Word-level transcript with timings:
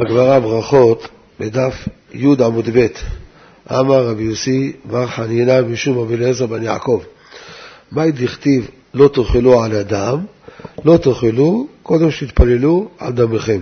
בגמרא 0.00 0.38
ברכות, 0.38 1.08
בדף 1.40 1.88
י 2.14 2.26
עמוד 2.44 2.68
ב', 2.72 2.86
אמר 3.70 4.06
רבי 4.06 4.22
יוסי 4.22 4.72
בר 4.84 5.06
חנינא 5.06 5.62
משום 5.62 5.98
רבי 5.98 6.14
אליעזר 6.14 6.46
בן 6.46 6.62
יעקב. 6.62 7.00
מאי 7.92 8.12
דכתיב 8.12 8.70
לא 8.94 9.08
תאכלו 9.08 9.62
על 9.62 9.74
אדם, 9.76 10.18
לא 10.84 10.96
תאכלו, 10.96 11.66
קודם 11.82 12.10
שתתפללו 12.10 12.88
על 12.98 13.12
דמכם. 13.12 13.60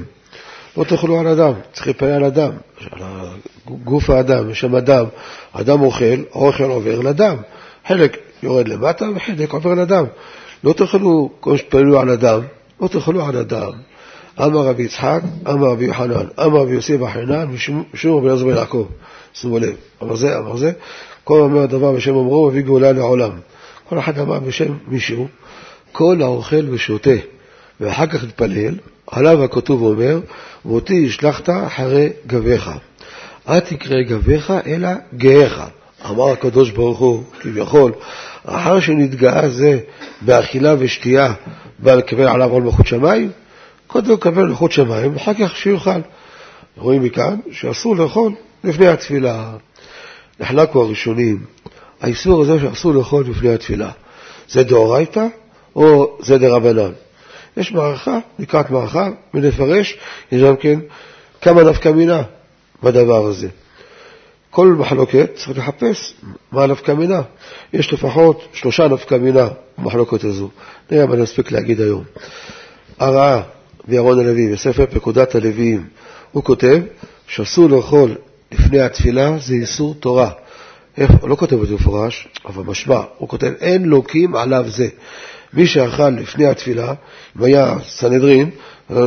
לא 0.76 0.84
תאכלו 0.84 1.18
על 1.18 1.26
אדם, 1.26 1.52
צריך 1.72 1.86
להתפלל 1.86 2.10
על 2.10 2.24
אדם, 2.24 2.50
על 2.90 3.02
גוף 3.84 4.10
האדם, 4.10 4.50
יש 4.50 4.60
שם 4.60 4.76
אדם, 4.76 5.06
אדם 5.52 5.80
אוכל, 5.80 6.22
האוכל 6.32 6.64
עובר 6.64 7.00
לדם, 7.00 7.36
חלק 7.86 8.16
יורד 8.42 8.68
למטה 8.68 9.06
וחלק 9.16 9.52
עובר 9.52 9.74
לדם. 9.74 10.04
לא 10.64 10.72
תאכלו, 10.72 11.30
קודם 11.40 11.56
שתתפללו 11.56 12.00
על 12.00 12.10
אדם, 12.10 12.40
לא 12.80 12.88
תאכלו 12.88 13.24
על 13.24 13.36
אדם. 13.36 13.72
אמר 14.40 14.60
רבי 14.60 14.82
יצחק, 14.82 15.20
אמר 15.48 15.66
רבי 15.66 15.84
יוחנן, 15.84 16.26
אמר 16.44 16.60
רבי 16.60 16.74
יוסי 16.74 16.96
בחינן, 16.96 17.46
משום 17.94 18.16
רבי 18.16 18.26
אליעזר 18.26 18.44
בן 18.44 18.56
יעקב. 18.56 18.86
שימו 19.34 19.58
לב, 19.58 19.76
אמר 20.02 20.16
זה, 20.16 20.38
אמר 20.38 20.56
זה, 20.56 20.72
כל 21.24 21.40
אומר 21.40 21.62
הדבר 21.62 21.92
בשם 21.92 22.14
אומרו, 22.14 22.48
מביא 22.48 22.62
גאולה 22.62 22.92
לעולם. 22.92 23.30
כל 23.88 23.98
אחד 23.98 24.18
אמר 24.18 24.38
בשם 24.38 24.72
מישהו, 24.88 25.28
כל 25.92 26.16
האוכל 26.22 26.70
ושותה, 26.70 27.10
ואחר 27.80 28.06
כך 28.06 28.22
התפלל, 28.22 28.74
עליו 29.06 29.44
הכתוב 29.44 29.82
אומר, 29.82 30.20
ואותי 30.64 31.06
השלכת 31.06 31.50
אחרי 31.66 32.08
גביך. 32.26 32.70
אל 33.48 33.60
תקרא 33.60 34.02
גביך, 34.02 34.52
אלא 34.66 34.88
גאיך. 35.16 35.62
אמר 36.10 36.28
הקדוש 36.28 36.70
ברוך 36.70 36.98
הוא, 36.98 37.22
כביכול, 37.40 37.92
אחר 38.44 38.80
שנתגאה 38.80 39.48
זה 39.48 39.78
באכילה 40.20 40.74
ושתייה, 40.78 41.32
בא 41.78 41.94
לקבל 41.94 42.28
עליו 42.28 42.50
עול 42.50 42.62
מלכות 42.62 42.86
שמיים, 42.86 43.30
קודם 43.88 44.12
לקבל 44.12 44.42
מלכות 44.42 44.72
שמיים, 44.72 45.14
ואחר 45.14 45.34
כך 45.34 45.56
שיאכל. 45.56 46.00
רואים 46.76 47.02
מכאן 47.02 47.36
שאסור 47.50 47.96
לאכול 47.96 48.32
לפני 48.64 48.86
התפילה. 48.86 49.52
נחלקו 50.40 50.82
הראשונים, 50.82 51.44
האיסור 52.00 52.42
הזה 52.42 52.60
שאסור 52.60 52.94
לאכול 52.94 53.24
לפני 53.30 53.54
התפילה, 53.54 53.90
זה 54.48 54.62
דאורייתא 54.62 55.26
או 55.76 56.16
זה 56.20 56.38
דרבנן? 56.38 56.90
יש 57.56 57.72
מערכה, 57.72 58.18
לקראת 58.38 58.70
מערכה, 58.70 59.08
ונפרש, 59.34 59.96
יש 60.32 60.42
גם 60.42 60.56
כן 60.56 60.80
כמה 61.40 61.62
נפקא 61.62 61.88
מינה 61.88 62.22
בדבר 62.82 63.26
הזה. 63.26 63.48
כל 64.50 64.66
מחלוקת 64.66 65.30
צריך 65.34 65.58
לחפש 65.58 66.14
מה 66.52 66.66
נפקא 66.66 66.92
מינה. 66.92 67.20
יש 67.72 67.92
לפחות 67.92 68.48
שלושה 68.52 68.88
נפקא 68.88 69.14
מינה 69.14 69.48
במחלוקת 69.78 70.24
הזו. 70.24 70.48
נראה 70.90 71.06
מה 71.06 71.16
נספיק 71.16 71.52
להגיד 71.52 71.80
היום. 71.80 72.04
הרעה 72.98 73.42
וירון 73.88 74.18
הלוי 74.20 74.52
בספר 74.52 74.86
פקודת 74.86 75.34
הלוויים, 75.34 75.84
הוא 76.32 76.44
כותב 76.44 76.80
שאסור 77.26 77.68
לאכול 77.68 78.14
לפני 78.52 78.80
התפילה 78.80 79.38
זה 79.38 79.54
איסור 79.54 79.94
תורה. 80.00 80.30
איך, 80.96 81.10
הוא 81.20 81.28
לא 81.28 81.36
כותב 81.36 81.62
את 81.62 81.68
זה 81.68 81.74
מפורש, 81.74 82.28
אבל 82.44 82.64
משמע, 82.64 83.00
הוא 83.18 83.28
כותב 83.28 83.52
אין 83.60 83.84
לוקים 83.84 84.36
עליו 84.36 84.64
זה. 84.68 84.88
מי 85.52 85.66
שאכל 85.66 86.10
לפני 86.10 86.46
התפילה, 86.46 86.94
אם 87.38 87.44
היה 87.44 87.76
סנהדרין, 87.88 88.50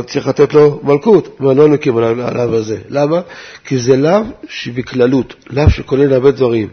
צריך 0.06 0.26
לתת 0.26 0.54
לו 0.54 0.80
מלכות, 0.82 1.36
אבל 1.40 1.56
לא 1.56 1.70
לוקים 1.70 1.96
עליו 1.96 2.54
הזה. 2.54 2.78
למה? 2.88 3.20
כי 3.64 3.78
זה 3.78 3.96
לאו 3.96 4.20
שבכללות, 4.48 5.34
לאו 5.50 5.70
שכולל 5.70 6.12
הרבה 6.12 6.30
דברים. 6.30 6.68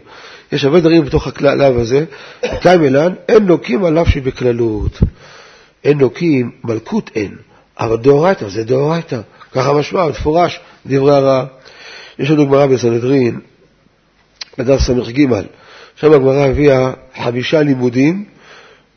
יש 0.52 0.64
הרבה 0.64 0.80
דברים 0.80 1.04
בתוך 1.04 1.28
הלאו 1.40 1.80
הזה, 1.80 2.04
קיים 2.60 2.84
אילן, 2.84 3.12
אין 3.28 3.46
לוקים 3.46 3.84
עליו 3.84 4.06
שבכללות. 4.06 4.98
אין 5.84 5.98
לוקים, 5.98 6.50
מלכות 6.64 7.10
אין, 7.14 7.36
אבל 7.80 7.96
דאורייתא 7.96 8.48
זה 8.48 8.64
דאורייתא. 8.64 9.20
ככה 9.52 9.72
משמע, 9.72 10.08
מפורש, 10.08 10.60
דברי 10.86 11.14
הרע. 11.14 11.44
יש 12.18 12.30
לנו 12.30 12.46
גמרא 12.46 12.66
בסנהדרין, 12.66 13.40
בדף 14.58 14.80
ס"ג, 14.80 15.26
שם 15.96 16.12
הגמרא 16.12 16.46
הביאה 16.46 16.92
חמישה 17.22 17.62
לימודים 17.62 18.24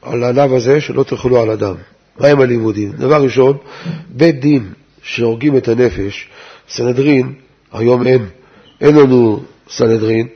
על 0.02 0.24
הלאו 0.24 0.56
הזה 0.56 0.82
שלא 0.82 1.04
תאכלו 1.04 1.42
על 1.42 1.50
אדם. 1.50 1.76
מהם 2.20 2.42
הלימודים? 2.42 2.92
דבר 2.92 3.24
ראשון, 3.24 3.58
בית 4.10 4.40
דין 4.40 4.74
שהורגים 5.04 5.58
את 5.58 5.68
הנפש, 5.68 6.30
סנהדרין, 6.70 7.34
היום 7.74 8.08
אין, 8.08 8.26
אין 8.82 8.96
לנו 8.96 9.44
סנהדרין, 9.70 10.28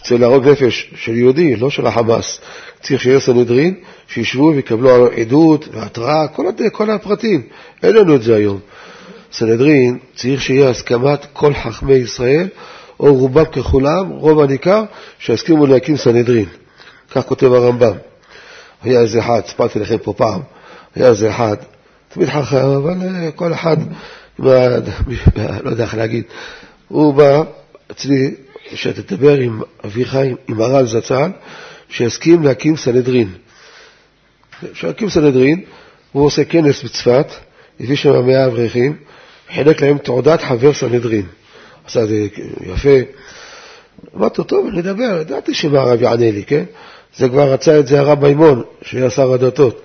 רוצה 0.00 0.16
להרוג 0.16 0.48
נפש 0.48 0.90
של 0.96 1.16
יהודי, 1.16 1.56
לא 1.56 1.70
של 1.70 1.86
החמאס. 1.86 2.40
צריך 2.82 3.00
שיהיה 3.00 3.20
סנהדרין, 3.20 3.74
שישבו 4.08 4.52
ויקבלו 4.56 5.06
עדות 5.06 5.68
והתראה, 5.72 6.28
כל, 6.28 6.46
כל 6.72 6.90
הפרטים. 6.90 7.42
אין 7.82 7.96
לנו 7.96 8.14
את 8.14 8.22
זה 8.22 8.36
היום. 8.36 8.58
סנהדרין, 9.32 9.98
צריך 10.14 10.42
שיהיה 10.42 10.70
הסכמת 10.70 11.26
כל 11.32 11.54
חכמי 11.54 11.94
ישראל, 11.94 12.48
או 13.00 13.14
רובם 13.14 13.44
ככולם, 13.44 14.08
רוב 14.08 14.40
הניכר, 14.40 14.84
שיסכימו 15.18 15.66
להקים 15.66 15.96
סנהדרין. 15.96 16.46
כך 17.10 17.26
כותב 17.26 17.52
הרמב"ם. 17.52 17.94
היה 18.82 19.00
איזה 19.00 19.20
אחד, 19.20 19.40
סיפרתי 19.46 19.78
לכם 19.78 19.98
פה 19.98 20.12
פעם, 20.12 20.40
היה 20.94 21.08
איזה 21.08 21.30
אחד, 21.30 21.56
תמיד 22.08 22.28
חכם, 22.28 22.56
אבל 22.56 22.94
אה, 23.02 23.30
כל 23.30 23.52
אחד, 23.52 23.76
לא 24.38 25.70
יודע 25.70 25.84
איך 25.84 25.94
להגיד, 25.94 26.24
הוא 26.88 27.14
בא 27.14 27.42
אצלי, 27.90 28.34
שתדבר 28.74 29.34
עם 29.34 29.60
אביחי, 29.84 30.34
עם 30.48 30.60
הר"ל 30.60 30.86
זצ"ל, 30.86 31.30
שיסכים 31.88 32.42
להקים 32.42 32.76
סנהדרין. 32.76 33.28
שיקים 34.74 35.10
סנהדרין, 35.10 35.64
הוא 36.12 36.24
עושה 36.24 36.44
כנס 36.44 36.82
בצפת, 36.82 37.26
הביא 37.80 37.96
שם 37.96 38.26
מאה 38.26 38.46
אברכים, 38.46 38.96
חילק 39.54 39.80
להם 39.80 39.98
תעודת 39.98 40.42
חבר 40.42 40.72
סנהדרין. 40.72 41.26
עשה 41.86 42.02
את 42.02 42.08
זה 42.08 42.26
יפה. 42.62 42.98
אמרתי, 44.16 44.42
טוב, 44.46 44.66
נדבר, 44.72 45.18
ידעתי 45.20 45.54
שמה 45.54 45.80
הרב 45.80 46.02
יענה 46.02 46.30
לי, 46.30 46.44
כן? 46.44 46.64
זה 47.16 47.28
כבר 47.28 47.52
רצה 47.52 47.78
את 47.78 47.86
זה 47.86 48.00
הרב 48.00 48.26
מימון, 48.26 48.62
שהיה 48.82 49.10
שר 49.10 49.32
הדתות. 49.32 49.80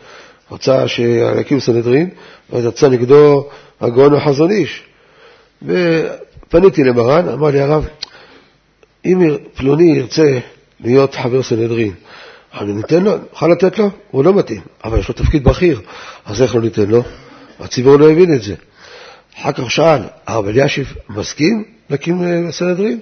רצה 0.51 0.87
שיקים 0.87 1.59
סנהדרין, 1.59 2.09
ואז 2.49 2.65
יצא 2.65 2.89
נגדו 2.89 3.49
הגאון 3.81 4.13
החזון 4.13 4.51
איש. 4.51 4.83
ופניתי 5.61 6.83
למרן, 6.83 7.29
אמר 7.29 7.47
לי 7.47 7.59
הרב, 7.59 7.87
אם 9.05 9.37
פלוני 9.53 9.97
ירצה 9.97 10.39
להיות 10.79 11.15
חבר 11.15 11.43
סנהדרין, 11.43 11.91
אני 12.53 12.73
ניתן 12.73 13.03
לו, 13.03 13.17
נוכל 13.31 13.47
לתת 13.47 13.79
לו? 13.79 13.89
הוא 14.11 14.23
לא 14.23 14.33
מתאים, 14.33 14.61
אבל 14.83 14.99
יש 14.99 15.07
לו 15.07 15.13
תפקיד 15.13 15.43
בכיר, 15.43 15.81
אז 16.25 16.41
איך 16.41 16.55
לא 16.55 16.61
ניתן 16.61 16.85
לו? 16.85 17.03
הציבור 17.59 17.95
לא 17.95 18.11
הבין 18.11 18.33
את 18.33 18.41
זה. 18.41 18.55
אחר 19.39 19.51
כך 19.51 19.71
שאל, 19.71 20.01
הרב 20.27 20.47
אלישיב 20.47 20.93
מסכים 21.09 21.63
להקים 21.89 22.23
אה, 22.23 22.51
סנהדרין? 22.51 22.99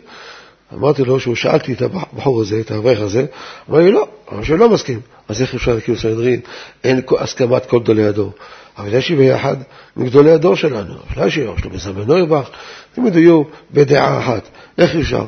אמרתי 0.74 1.04
לו 1.04 1.20
שהוא 1.20 1.36
שאלתי 1.36 1.74
את 1.74 1.82
הבחור 1.82 2.42
הזה, 2.42 2.60
את 2.60 2.72
האברך 2.72 3.00
הזה, 3.00 3.26
אמר 3.70 3.80
לי 3.80 3.92
לא, 3.92 4.08
אמר 4.34 4.44
שהוא 4.44 4.58
לא 4.58 4.70
מסכים. 4.70 5.00
אז 5.30 5.42
איך 5.42 5.56
אפשר 5.56 5.74
להקים 5.74 5.96
סנהדרין? 5.96 6.40
אין 6.84 7.02
הסכמת 7.20 7.66
כל 7.66 7.80
גדולי 7.80 8.06
הדור. 8.06 8.32
אבל 8.78 8.94
יש 8.94 9.10
לי 9.10 9.16
ביחד 9.16 9.56
מגדולי 9.98 10.32
הדור 10.32 10.56
שלנו, 10.56 10.94
פלאשי, 11.14 11.48
או 11.48 11.58
שלומי 11.58 11.80
סבן 11.80 12.02
נויבך, 12.02 12.50
תמיד 12.96 13.16
יהיו 13.16 13.44
בדעה 13.72 14.20
אחת. 14.20 14.48
איך 14.78 14.96
אפשר? 14.96 15.26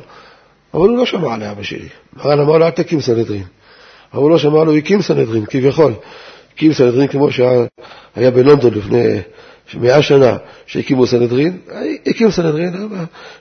אבל 0.73 0.89
הוא 0.89 0.97
לא 0.97 1.05
שמע 1.05 1.33
על 1.33 1.43
אבא 1.43 1.63
שלי. 1.63 1.87
מרן 2.17 2.39
אמר 2.39 2.57
לו, 2.57 2.65
אל 2.65 2.71
תקים 2.71 3.01
סנהדרין. 3.01 3.43
אבל 4.13 4.21
הוא 4.21 4.29
לא 4.29 4.37
שמע 4.37 4.63
לו, 4.63 4.75
הקים 4.75 5.01
סנהדרין, 5.01 5.45
כביכול. 5.45 5.93
הקים 6.53 6.73
סנהדרין 6.73 7.07
כמו 7.07 7.31
שהיה 7.31 8.31
בלונדון 8.31 8.73
לפני 8.73 9.19
מאה 9.73 10.01
שנה 10.01 10.37
שהקימו 10.65 11.07
סנהדרין, 11.07 11.57
הקימו 12.07 12.31
סנהדרין, 12.31 12.89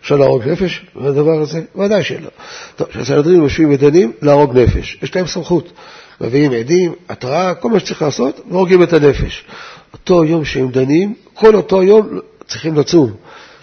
אפשר 0.03 0.17
להרוג 0.17 0.49
נפש 0.49 0.87
בדבר 0.97 1.41
הזה? 1.41 1.61
ודאי 1.77 2.03
שלא. 2.03 2.29
טוב, 2.77 2.89
כשהסנהדרין 2.89 3.43
יושבים 3.43 3.71
ודנים, 3.71 4.13
להרוג 4.23 4.59
נפש. 4.59 4.99
יש 5.03 5.17
להם 5.17 5.27
סמכות. 5.27 5.73
מביאים 6.21 6.53
עדים, 6.53 6.93
התראה, 7.09 7.55
כל 7.55 7.71
מה 7.71 7.81
שצריך 7.81 8.03
לעשות, 8.03 8.41
והורגים 8.51 8.83
את 8.83 8.93
הנפש. 8.93 9.45
אותו 9.93 10.25
יום 10.25 10.45
שהם 10.45 10.71
דנים, 10.71 11.15
כל 11.35 11.55
אותו 11.55 11.83
יום 11.83 12.19
צריכים 12.47 12.75
לצום, 12.75 13.13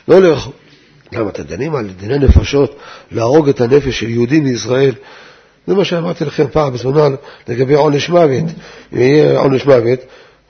לא 0.08 0.22
לאכול. 0.22 0.54
למה 1.12 1.30
אתם 1.30 1.44
דנים 1.44 1.76
על 1.76 1.90
דיני 2.00 2.20
נפשות, 2.20 2.76
להרוג 3.12 3.50
את 3.50 3.62
הנפש 3.62 4.00
של 4.00 4.10
יהודים 4.10 4.44
מישראל? 4.44 4.94
זה 5.68 5.76
מה 5.76 5.86
שאמרתי 5.86 6.26
לכם 6.26 6.46
פעם 6.52 6.74
בזמנו 6.74 7.16
לגבי 7.48 7.74
עונש 7.74 8.10
מוות. 8.10 8.44
אם 8.94 8.98
יהיה 8.98 9.40
עונש 9.40 9.66
מוות, 9.66 10.00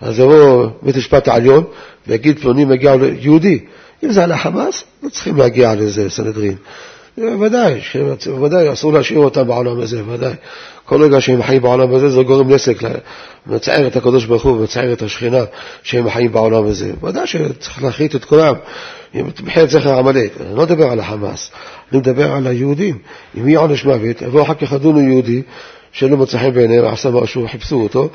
אז 0.01 0.19
יבוא 0.19 0.67
בית 0.81 0.95
המשפט 0.95 1.27
העליון 1.27 1.63
ויגיד 2.07 2.39
פלוני 2.39 2.65
מגיע 2.65 2.95
ליהודי. 2.95 3.59
אם 4.03 4.11
זה 4.11 4.23
על 4.23 4.31
החמאס, 4.31 4.83
לא 5.03 5.09
צריכים 5.09 5.38
להגיע 5.38 5.75
לזה 5.75 6.09
סנהדרין. 6.09 6.56
ודאי, 7.17 7.81
ודאי, 8.41 8.73
אסור 8.73 8.94
להשאיר 8.94 9.19
אותם 9.19 9.47
בעולם 9.47 9.79
הזה, 9.79 10.01
ודאי. 10.07 10.33
כל 10.85 11.03
רגע 11.03 11.21
שהם 11.21 11.44
חיים 11.44 11.62
בעולם 11.62 11.94
הזה, 11.95 12.09
זה 12.09 12.21
גורם 12.21 12.51
נסק, 12.51 12.77
מצער 13.47 13.88
את 13.88 13.95
הקדוש 13.95 14.25
ברוך 14.25 14.44
הוא 14.44 14.57
ומצער 14.57 14.94
את 14.94 15.01
השכינה 15.01 15.44
שהם 15.83 16.09
חיים 16.09 16.31
בעולם 16.31 16.65
הזה. 16.65 16.91
ודאי 17.03 17.27
שצריך 17.27 17.83
להחליט 17.83 18.15
את 18.15 18.25
כולם, 18.25 18.55
מבחינת 19.13 19.69
זכר 19.69 20.00
עמלק. 20.00 20.41
אני 20.41 20.56
לא 20.56 20.63
מדבר 20.63 20.91
על 20.91 21.00
החמאס, 21.00 21.51
אני 21.91 22.00
מדבר 22.00 22.31
על 22.31 22.47
היהודים. 22.47 22.97
אם 23.38 23.47
יהיה 23.47 23.59
עונש 23.59 23.85
מוות, 23.85 24.21
יבואו 24.21 24.44
אחר 24.44 24.53
כך 24.53 24.71
ידונו 24.71 25.01
יהודי 25.01 25.41
שלא 25.91 26.17
מצא 26.17 26.38
חן 26.38 26.51
בעיניהם, 26.53 26.85
עשה 26.85 27.09
משהו, 27.09 27.47
חיפשו 27.47 27.81
אותו, 27.81 28.09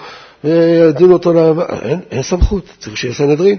וידונו 0.45 1.13
אותו, 1.13 1.61
אין, 1.83 2.01
אין 2.11 2.23
סמכות, 2.23 2.65
צריך 2.79 2.97
שיהיה 2.97 3.15
סנהדרין. 3.15 3.57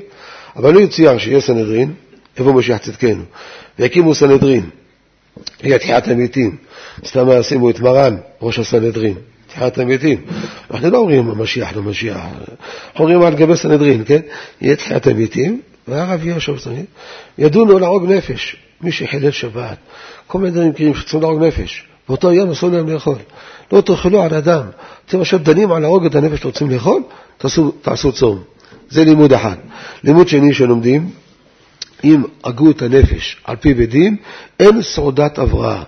אבל 0.55 0.73
לא 0.73 0.79
יצויר 0.79 1.17
שיהיה 1.17 1.41
סנהדרין, 1.41 1.93
יבוא 2.39 2.53
משיח 2.53 2.77
צדקנו. 2.77 3.23
ויקימו 3.79 4.15
סנהדרין, 4.15 4.69
יהיה 5.63 5.79
תחיית 5.79 6.07
המתים. 6.07 6.55
סתם 7.05 7.27
ישימו 7.39 7.69
את 7.69 7.79
מרן, 7.79 8.17
ראש 8.41 8.59
הסנהדרין, 8.59 9.13
תחיית 9.47 9.77
המתים. 9.77 10.21
אנחנו 10.71 10.89
לא 10.89 10.97
אומרים 10.97 11.27
משיח 11.37 11.75
לא 11.75 11.81
משיח, 11.81 12.17
אנחנו 12.17 13.05
אומרים 13.05 13.21
על 13.21 13.35
גבי 13.35 13.57
סנהדרין, 13.57 14.03
כן? 14.05 14.19
יהיה 14.61 14.75
תחיית 14.75 15.07
המתים, 15.07 15.61
והרב 15.87 16.25
יהיה 16.25 16.39
שם 16.39 16.57
סנהדרין, 16.57 16.85
ידונו 17.37 17.79
להרוג 17.79 18.05
נפש, 18.05 18.55
מי 18.81 18.91
שחילל 18.91 19.31
שבת, 19.31 19.77
כל 20.27 20.37
מיני 20.37 20.51
דברים 20.51 20.69
מכירים 20.69 20.95
שצריכים 20.95 21.21
להרוג 21.21 21.43
נפש. 21.43 21.87
באותו 22.09 22.33
יום 22.33 22.51
אסור 22.51 22.69
להם 22.69 22.89
לאכול. 22.89 23.17
לא 23.71 23.81
תאכלו 23.81 24.21
על 24.21 24.33
אדם. 24.33 24.63
אתם 25.05 25.21
עכשיו 25.21 25.39
דנים 25.39 25.71
על 25.71 25.81
להרוג 25.81 26.05
את 26.05 26.15
הנפש 26.15 26.41
שרוצים 26.41 26.69
לאכול, 26.69 27.01
תעשו, 27.37 27.71
תעשו 27.81 28.11
צום. 28.11 28.43
זה 28.89 29.03
לימוד 29.03 29.33
אחד. 29.33 29.55
לימוד 30.03 30.27
שני 30.27 30.53
שלומדים, 30.53 31.09
אם 32.03 32.23
הגו 32.43 32.71
את 32.71 32.81
הנפש 32.81 33.37
על 33.43 33.55
פי 33.55 33.73
בית 33.73 33.89
דין, 33.89 34.15
אין 34.59 34.81
סעודת 34.81 35.39
הבראה. 35.39 35.83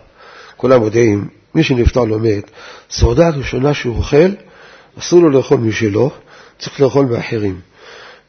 כולם 0.58 0.84
יודעים, 0.84 1.28
מי 1.56 1.64
שנפטר 1.64 2.04
לא 2.04 2.20
מת, 2.20 2.52
סעודה 2.92 3.30
ראשונה 3.30 3.74
שהוא 3.74 3.98
אוכל, 3.98 4.30
אסור 5.00 5.22
לו 5.22 5.30
לאכול 5.30 5.58
משלו, 5.58 6.12
צריך 6.60 6.82
לאכול 6.82 7.06
מאחרים. 7.06 7.60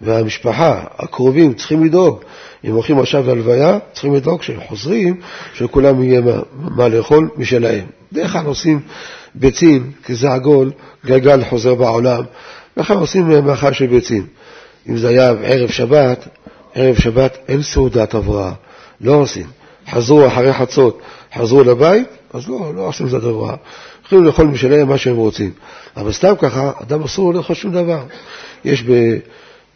והמשפחה, 0.01 0.83
הקרובים, 0.99 1.55
צריכים 1.55 1.85
לדאוג. 1.85 2.19
אם 2.65 2.73
הולכים 2.73 2.99
עכשיו 2.99 3.27
להלוויה, 3.27 3.79
צריכים 3.93 4.15
לדאוג 4.15 4.41
כשהם 4.41 4.61
חוזרים, 4.69 5.21
שלכולם 5.55 6.03
יהיה 6.03 6.21
מה, 6.21 6.33
מה 6.53 6.89
לאכול 6.89 7.29
משלהם. 7.37 7.87
בדרך 8.13 8.33
כלל 8.33 8.47
עושים 8.47 8.81
ביצים, 9.35 9.93
כי 10.05 10.15
זה 10.15 10.33
עגול, 10.33 10.71
גלגל 11.07 11.45
חוזר 11.45 11.75
בעולם, 11.75 12.23
וככה 12.77 12.95
עושים 12.95 13.47
מאכל 13.47 13.73
של 13.73 13.87
ביצים. 13.87 14.27
אם 14.89 14.97
זה 14.97 15.09
היה 15.09 15.31
ערב 15.43 15.69
שבת, 15.69 16.29
ערב 16.75 16.97
שבת 16.97 17.39
אין 17.49 17.63
סעודת 17.63 18.15
הבראה, 18.15 18.53
לא 19.01 19.13
עושים. 19.13 19.47
חזרו 19.91 20.27
אחרי 20.27 20.53
חצות, 20.53 21.01
חזרו 21.35 21.65
לבית, 21.65 22.09
אז 22.33 22.49
לא, 22.49 22.75
לא 22.75 22.83
עושים 22.83 23.09
זאת 23.09 23.25
הבראה. 23.25 23.55
יכולים 24.07 24.25
לאכול 24.25 24.47
משלהם 24.47 24.89
מה 24.89 24.99
שהם 24.99 25.17
רוצים. 25.17 25.51
אבל 25.97 26.13
סתם 26.13 26.35
ככה, 26.39 26.73
אדם 26.83 27.03
אסור 27.03 27.35
לאכול 27.35 27.57
שום 27.57 27.73
דבר. 27.73 28.03
יש 28.65 28.83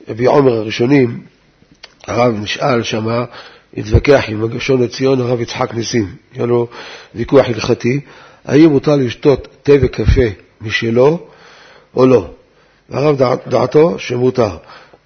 ברבי 0.09 0.27
עומר 0.27 0.53
הראשונים, 0.53 1.21
הרב 2.07 2.35
נשאל 2.43 2.83
שמה, 2.83 3.25
התווכח 3.77 4.25
עם 4.29 4.45
הגשון 4.45 4.83
לציון 4.83 5.21
הרב 5.21 5.41
יצחק 5.41 5.75
ניסים, 5.75 6.15
היה 6.35 6.47
לו 6.47 6.69
ויכוח 7.15 7.47
הלכתי, 7.47 8.01
האם 8.45 8.71
מותר 8.71 8.97
לשתות 8.97 9.49
תה 9.63 9.73
וקפה 9.81 10.23
משלו 10.61 11.27
או 11.97 12.07
לא. 12.07 12.31
והרב 12.91 13.17
דע, 13.17 13.35
דעתו 13.47 13.99
שמותר. 13.99 14.57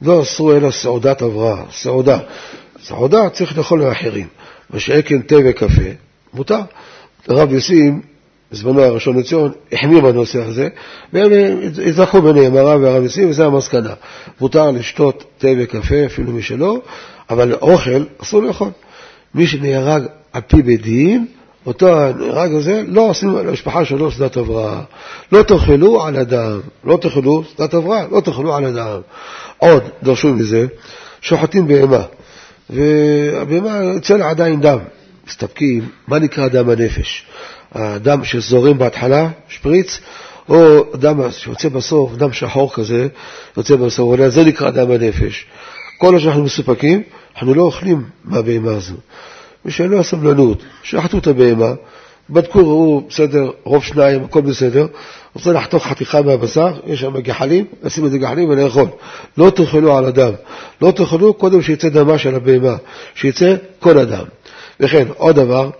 לא 0.02 0.22
אסרו 0.22 0.52
אלא 0.52 0.70
סעודת 0.70 1.22
הבראה, 1.22 1.62
סעודה. 1.72 2.18
סעודה 2.82 3.30
צריך 3.30 3.58
לאכול 3.58 3.80
לאחרים. 3.80 4.26
מה 4.70 4.80
שאין 4.80 5.22
תה 5.26 5.34
וקפה, 5.44 5.90
מותר. 6.34 6.60
הרב 7.28 7.52
יוסים, 7.52 8.02
בזמנו 8.52 8.82
הראשון 8.82 9.18
לציון, 9.18 9.52
החמיר 9.72 10.00
בנושא 10.00 10.42
הזה, 10.42 10.68
והם 11.12 11.30
התווכחו 11.86 12.22
ביניהם, 12.22 12.56
הרב 12.56 12.82
והרב 12.82 13.02
יוסים, 13.02 13.30
וזו 13.30 13.44
המסקנה. 13.44 13.94
מותר 14.40 14.70
לשתות 14.70 15.24
תה 15.38 15.48
וקפה, 15.58 16.06
אפילו 16.06 16.32
משלו, 16.32 16.80
אבל 17.30 17.54
אוכל 17.54 18.04
אסור 18.22 18.42
לאכול. 18.42 18.68
מי 19.34 19.46
שנהרג 19.46 20.02
על 20.32 20.42
פי 20.46 20.62
בית 20.62 20.82
דין, 20.82 21.26
אותו 21.66 22.02
הנהרג 22.02 22.54
הזה, 22.54 22.82
לא 22.86 23.00
עושים 23.00 23.36
למשפחה 23.36 23.84
שלו 23.84 24.10
שדת 24.10 24.36
הבראה. 24.36 24.80
לא 25.32 25.42
תאכלו 25.42 26.02
על 26.02 26.16
אדם, 26.16 26.60
לא 26.84 26.96
תאכלו 26.96 27.44
שדת 27.44 27.74
הבראה, 27.74 28.04
לא 28.10 28.20
תאכלו 28.20 28.54
על 28.54 28.64
אדם. 28.64 29.00
עוד 29.58 29.82
דרשו 30.02 30.28
מזה, 30.28 30.66
שוחטים 31.20 31.66
בהמה, 31.66 32.02
והבהמה 32.70 33.76
יוצא 33.94 34.16
לה 34.16 34.30
עדיין 34.30 34.60
דם. 34.60 34.78
מסתפקים, 35.28 35.88
מה 36.08 36.18
נקרא 36.18 36.48
דם 36.48 36.70
הנפש? 36.70 37.26
הדם 37.76 38.24
שזורם 38.24 38.78
בהתחלה, 38.78 39.28
שפריץ, 39.48 40.00
או 40.48 40.84
דם 40.94 41.30
שיוצא 41.30 41.68
בסוף, 41.68 42.12
דם 42.16 42.32
שחור 42.32 42.74
כזה, 42.74 43.08
יוצא 43.56 43.76
בסוף, 43.76 44.20
זה 44.28 44.44
נקרא 44.44 44.70
דם 44.70 44.90
הנפש. 44.90 45.46
כל 45.98 46.12
מה 46.12 46.20
שאנחנו 46.20 46.44
מסופקים, 46.44 47.02
אנחנו 47.34 47.54
לא 47.54 47.62
אוכלים 47.62 48.04
מהבהמה 48.24 48.70
הזו. 48.70 48.94
ושאין 49.64 49.90
לו 49.90 50.00
הסבלנות, 50.00 50.62
שחטו 50.82 51.18
את 51.18 51.26
הבהמה, 51.26 51.72
בדקו, 52.30 52.58
ראו, 52.58 53.02
בסדר, 53.08 53.50
רוב 53.64 53.84
שניים, 53.84 54.24
הכל 54.24 54.40
בסדר, 54.40 54.86
רוצה 55.34 55.52
לחתוך 55.52 55.86
חתיכה 55.86 56.22
מהבשר, 56.22 56.72
יש 56.86 57.00
שם 57.00 57.20
גחלים, 57.20 57.64
לשים 57.82 58.06
את 58.06 58.12
הגחלים 58.12 58.48
ולאכול. 58.48 58.88
לא 59.38 59.50
תאכלו 59.50 59.96
על 59.96 60.04
הדם, 60.04 60.32
לא 60.82 60.90
תאכלו 60.90 61.34
קודם 61.34 61.62
שיצא 61.62 61.88
דמה 61.88 62.18
של 62.18 62.34
הבהמה, 62.34 62.76
שיצא 63.14 63.54
כל 63.80 63.98
הדם. 63.98 64.24
וכן, 64.80 65.06
עוד 65.16 65.36
דבר, 65.36 65.70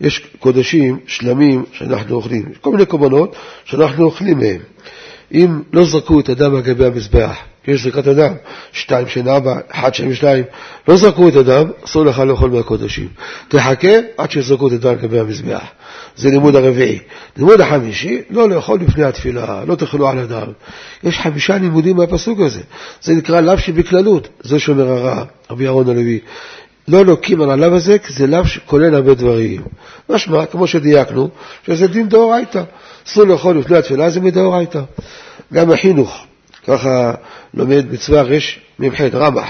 יש 0.00 0.26
קודשים 0.38 0.98
שלמים 1.06 1.64
שאנחנו 1.72 2.16
אוכלים, 2.16 2.44
כל 2.60 2.70
מיני 2.70 2.86
קורבנות 2.86 3.36
שאנחנו 3.64 4.04
אוכלים 4.04 4.38
מהם. 4.38 4.60
אם 5.32 5.62
לא 5.72 5.84
זרקו 5.84 6.20
את 6.20 6.28
הדם 6.28 6.54
על 6.54 6.60
גבי 6.60 6.86
המזבח, 6.86 7.36
יש 7.68 7.82
זריקת 7.82 8.06
הדם, 8.06 8.32
שתיים 8.72 9.08
שן 9.08 9.28
ארבע, 9.28 9.58
אחד 9.70 9.94
שן 9.94 10.14
שתיים, 10.14 10.44
לא 10.88 10.96
זרקו 10.96 11.28
את 11.28 11.36
הדם, 11.36 11.70
אסור 11.84 12.04
לך 12.04 12.18
לאכול 12.18 12.50
מהקודשים. 12.50 13.08
תחכה 13.48 13.92
עד 14.16 14.30
שיזרקו 14.30 14.68
את 14.68 14.72
הדם 14.72 14.90
על 14.90 14.94
גבי 14.96 15.18
המזבח. 15.18 15.62
זה 16.16 16.30
לימוד 16.30 16.56
הרביעי. 16.56 16.98
לימוד 17.36 17.60
החמישי, 17.60 18.20
לא 18.30 18.48
לאכול 18.48 18.80
לפני 18.80 19.04
התפילה, 19.04 19.64
לא 19.66 19.74
תאכלו 19.74 20.08
על 20.08 20.18
הדם. 20.18 20.46
יש 21.02 21.18
חמישה 21.18 21.58
לימודים 21.58 21.96
מהפסוק 21.96 22.40
הזה. 22.40 22.60
זה 23.02 23.14
נקרא 23.14 23.40
לאו 23.40 23.58
שבכללות, 23.58 24.28
זה 24.40 24.58
שומר 24.58 24.88
הרע, 24.88 25.24
רבי 25.50 25.66
אהרון 25.66 25.88
הלוי. 25.88 26.20
לא 26.88 27.04
לוקים 27.04 27.40
על 27.40 27.50
הלאו 27.50 27.76
הזה, 27.76 27.98
כי 27.98 28.12
זה 28.12 28.26
לאו 28.26 28.46
שכולל 28.46 28.94
הרבה 28.94 29.14
דברים. 29.14 29.62
משמע, 30.08 30.46
כמו 30.46 30.66
שדייקנו, 30.66 31.28
שזה 31.66 31.86
דין 31.86 32.08
דאורייתא. 32.08 32.62
אסור 33.06 33.24
לאכול 33.24 33.58
לפני 33.58 33.76
התפילה, 33.76 34.10
זה 34.10 34.20
מדאורייתא. 34.20 34.80
גם 35.52 35.70
החינוך, 35.70 36.26
ככה 36.66 37.14
לומד 37.54 37.92
מצווה 37.92 38.22
רש 38.22 38.60
מ"ח 38.78 39.00
רמח, 39.00 39.48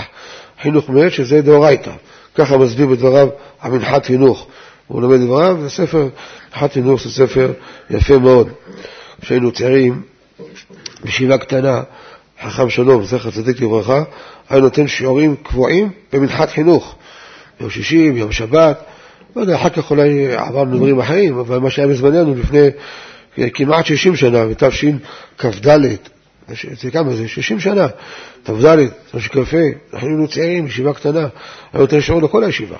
חינוך 0.62 0.90
מת 0.90 1.12
שזה 1.12 1.42
דאורייתא. 1.42 1.90
ככה 2.34 2.58
מסביר 2.58 2.86
בדבריו 2.86 3.28
המנחת 3.60 4.06
חינוך. 4.06 4.46
הוא 4.86 5.02
לומד 5.02 5.20
דבריו, 5.20 5.56
וספר, 5.60 6.08
מנחת 6.52 6.72
חינוך 6.72 7.02
זה 7.02 7.10
ספר 7.10 7.52
יפה 7.90 8.18
מאוד. 8.18 8.48
כשהיינו 9.20 9.52
צעירים, 9.52 10.02
בישיבה 11.04 11.38
קטנה, 11.38 11.82
חכם 12.42 12.70
שלום, 12.70 13.04
זכר 13.04 13.30
צדיק 13.30 13.60
לברכה, 13.60 14.02
היה 14.50 14.60
נותן 14.60 14.88
שיעורים 14.88 15.36
קבועים 15.36 15.90
במנחת 16.12 16.50
חינוך. 16.50 16.94
יום 17.60 17.70
שישי, 17.70 18.12
יום 18.14 18.32
שבת, 18.32 18.84
לא 19.36 19.40
יודע, 19.40 19.56
אחר 19.56 19.68
כך 19.68 19.90
אולי 19.90 20.36
עברנו 20.36 20.76
דברים 20.76 21.00
אחרים, 21.00 21.38
אבל 21.38 21.58
מה 21.58 21.70
שהיה 21.70 21.88
בזמננו 21.88 22.34
לפני 22.34 22.68
כמעט 23.54 23.86
60 23.86 24.16
שנה, 24.16 24.46
בתשכ"ד, 24.46 25.78
זה 26.80 26.90
כמה 26.90 27.12
זה? 27.16 27.28
60 27.28 27.60
שנה, 27.60 27.86
ת"ד, 28.42 28.76
תשכ"ה, 29.16 29.40
אנחנו 29.92 30.08
היינו 30.08 30.28
צעירים, 30.28 30.66
ישיבה 30.66 30.92
קטנה, 30.92 31.20
היה 31.72 31.80
נותן 31.80 32.00
שיעור 32.00 32.22
לכל 32.22 32.44
הישיבה. 32.44 32.76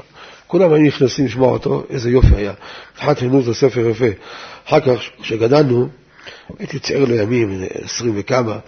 כולם 0.46 0.72
היו 0.72 0.82
נכנסים 0.82 1.24
לשמוע 1.24 1.52
אותו, 1.52 1.84
איזה 1.90 2.10
יופי 2.10 2.36
היה. 2.36 2.52
התחלת 2.94 3.18
חינוך 3.18 3.44
זה 3.44 3.54
ספר 3.54 3.88
יפה. 3.88 4.06
אחר 4.68 4.80
כך, 4.80 5.02
כשגדלנו, 5.22 5.88
הייתי 6.58 6.78
צעיר 6.78 7.04
לימים, 7.04 7.62
עשרים 7.84 8.12
וכמה, 8.16 8.58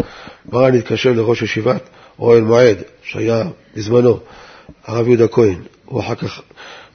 מרן 0.52 0.74
התקשר 0.74 1.12
לראש 1.12 1.42
ישיבת 1.42 1.82
אוהל 2.18 2.42
מועד, 2.42 2.78
שהיה 3.02 3.44
בזמנו, 3.76 4.18
הרב 4.84 5.08
יהודה 5.08 5.28
כהן. 5.28 5.56
הוא 5.90 6.00
אחר 6.00 6.14
כך 6.14 6.40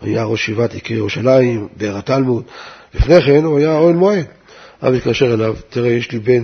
היה 0.02 0.24
ראש 0.24 0.42
ישיבת 0.42 0.74
יקרי 0.74 0.98
ירושלים, 0.98 1.68
באר 1.78 1.98
התלמוד. 1.98 2.44
לפני 2.94 3.22
כן 3.22 3.44
הוא 3.44 3.60
היה 3.60 3.78
אוהל 3.78 3.96
מועד. 3.96 4.26
הרב 4.82 4.94
התקשר 4.94 5.34
אליו, 5.34 5.56
תראה, 5.70 5.92
יש 5.92 6.12
לי 6.12 6.20
בן 6.20 6.44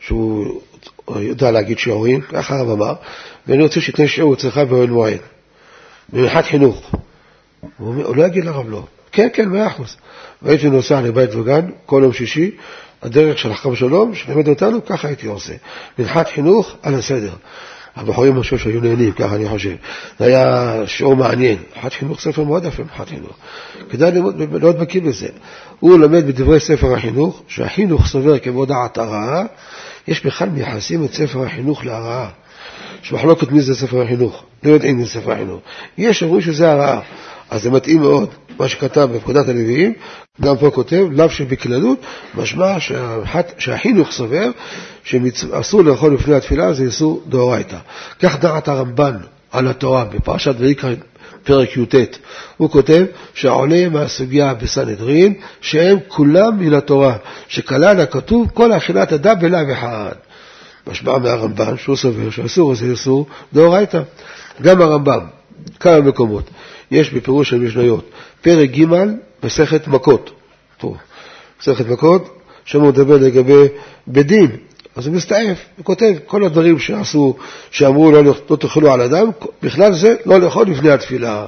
שהוא 0.00 0.60
יודע 1.16 1.50
להגיד 1.50 1.78
שיעורים, 1.78 2.20
ככה 2.20 2.58
הרב 2.58 2.70
אמר, 2.70 2.94
ואני 3.46 3.62
רוצה 3.62 3.80
שתתן 3.80 4.06
שיעור 4.06 4.34
אצלך 4.34 4.58
באוהל 4.58 4.90
מועד. 4.90 5.18
במנחת 6.12 6.44
חינוך. 6.44 6.90
הוא, 7.60 7.88
אומר, 7.88 8.06
הוא 8.06 8.16
לא 8.16 8.24
יגיד 8.24 8.44
לרב 8.44 8.70
לא. 8.70 8.84
כן, 9.12 9.28
כן, 9.32 9.48
מאה 9.48 9.66
אחוז. 9.66 9.96
והייתי 10.42 10.70
נוסע 10.70 11.00
לבית 11.00 11.34
וגן 11.34 11.70
כל 11.86 12.00
יום 12.04 12.12
שישי, 12.12 12.50
הדרך 13.02 13.38
של 13.38 13.50
החכם 13.50 13.76
שלום, 13.76 14.14
שלימד 14.14 14.48
אותנו, 14.48 14.84
ככה 14.84 15.08
הייתי 15.08 15.26
עושה. 15.26 15.52
מנחת 15.98 16.28
חינוך 16.28 16.76
על 16.82 16.94
הסדר. 16.94 17.32
הבחורים 17.96 18.36
אני 18.36 18.58
שהיו 18.58 18.80
נהנים, 18.80 19.12
ככה 19.12 19.34
אני 19.34 19.48
חושב. 19.48 19.74
זה 20.18 20.24
היה 20.24 20.74
שיעור 20.86 21.16
מעניין. 21.16 21.58
מנחת 21.76 21.92
חינוך, 21.92 22.20
ספר 22.20 22.44
מאוד 22.44 22.64
יפה, 22.64 22.82
מנחת 22.82 23.08
חינוך. 23.08 23.36
כדאי 23.90 24.12
להיות 24.60 24.78
בקיא 24.78 25.00
בזה. 25.00 25.28
הוא 25.80 25.98
לומד 25.98 26.26
בדברי 26.26 26.60
ספר 26.60 26.94
החינוך, 26.94 27.42
שהחינוך 27.48 28.06
סובר 28.06 28.38
כבוד 28.38 28.68
דעת 28.68 28.98
הרעה, 28.98 29.44
יש 30.08 30.26
בכלל 30.26 30.48
מייחסים 30.48 31.04
את 31.04 31.14
ספר 31.14 31.44
החינוך 31.44 31.84
להרעה. 31.84 32.28
יש 33.04 33.12
מחלוקת 33.12 33.50
מי 33.50 33.60
זה 33.60 33.74
ספר 33.74 34.02
החינוך, 34.02 34.44
לא 34.62 34.70
יודעים 34.70 34.96
מי 34.96 35.04
זה 35.04 35.10
ספר 35.10 35.32
החינוך. 35.32 35.60
יש 35.98 36.22
אומרים 36.22 36.40
שזה 36.40 36.72
הרעה, 36.72 37.00
אז 37.52 37.62
זה 37.62 37.70
מתאים 37.70 38.00
מאוד, 38.00 38.28
מה 38.58 38.68
שכתב 38.68 39.08
בפקודת 39.14 39.48
הלוויים, 39.48 39.92
גם 40.40 40.56
פה 40.56 40.70
כותב, 40.70 41.06
לאו 41.10 41.30
שבכללות, 41.30 41.98
משמע 42.34 42.76
שהחינוך 43.58 44.10
סובר 44.12 44.50
שאסור 45.04 45.82
לאכול 45.82 46.14
לפני 46.14 46.34
התפילה, 46.34 46.72
זה 46.72 46.82
איסור 46.82 47.22
דאורייתא. 47.28 47.76
כך 48.20 48.38
דעת 48.38 48.68
הרמב"ן, 48.68 49.16
על 49.50 49.68
התורה 49.68 50.04
בפרשת 50.04 50.54
ויקרא 50.58 50.90
פרק 51.44 51.76
י"ט, 51.76 51.94
הוא 52.56 52.70
כותב 52.70 53.04
שעולה 53.34 53.88
מהסוגיה 53.88 54.54
בסנהדרין 54.54 55.34
שהם 55.60 55.98
כולם 56.08 56.58
מן 56.58 56.74
התורה, 56.74 57.16
שכלל 57.48 58.00
הכתוב 58.00 58.48
כל 58.54 58.72
אכילת 58.72 59.12
אדם 59.12 59.38
בלאו 59.40 59.72
אחד. 59.72 60.12
משמע 60.86 61.18
מהרמב"ן 61.18 61.76
שהוא 61.76 61.96
סובר 61.96 62.30
שאסור 62.30 62.74
זה 62.74 62.84
איסור 62.86 63.26
דאורייתא. 63.52 64.00
גם 64.62 64.82
הרמב"ם, 64.82 65.20
כמה 65.80 66.00
מקומות, 66.00 66.50
יש 66.92 67.10
בפירוש 67.10 67.50
של 67.50 67.58
משניות, 67.58 68.10
פרק 68.42 68.70
ג' 68.70 68.84
מסכת 69.44 69.88
מכות. 69.88 70.30
טוב, 70.78 70.96
מסכת 71.60 71.86
מכות, 71.86 72.38
שם 72.64 72.80
הוא 72.80 72.88
מדבר 72.88 73.16
לגבי 73.16 73.66
בדין, 74.08 74.50
אז 74.96 75.06
הוא 75.06 75.14
מסתעף, 75.14 75.58
הוא 75.76 75.84
כותב 75.84 76.12
כל 76.26 76.44
הדברים 76.44 76.78
שעשו, 76.78 77.36
שאמרו 77.70 78.12
לא, 78.12 78.24
לא 78.24 78.56
תאכלו 78.56 78.92
על 78.92 79.00
אדם, 79.00 79.30
בכלל 79.62 79.94
זה 79.94 80.14
לא 80.26 80.40
לאכול 80.40 80.66
לפני 80.66 80.90
התפילה. 80.90 81.46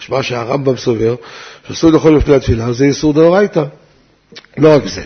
משמע 0.00 0.22
שהרמב"ם 0.22 0.76
סובר 0.76 1.14
שאסור 1.68 1.90
לאכול 1.90 2.16
לפני 2.16 2.34
התפילה, 2.34 2.72
זה 2.72 2.84
איסור 2.84 3.12
דאורייתא. 3.12 3.64
לא 4.58 4.74
רק 4.74 4.86
זה, 4.86 5.02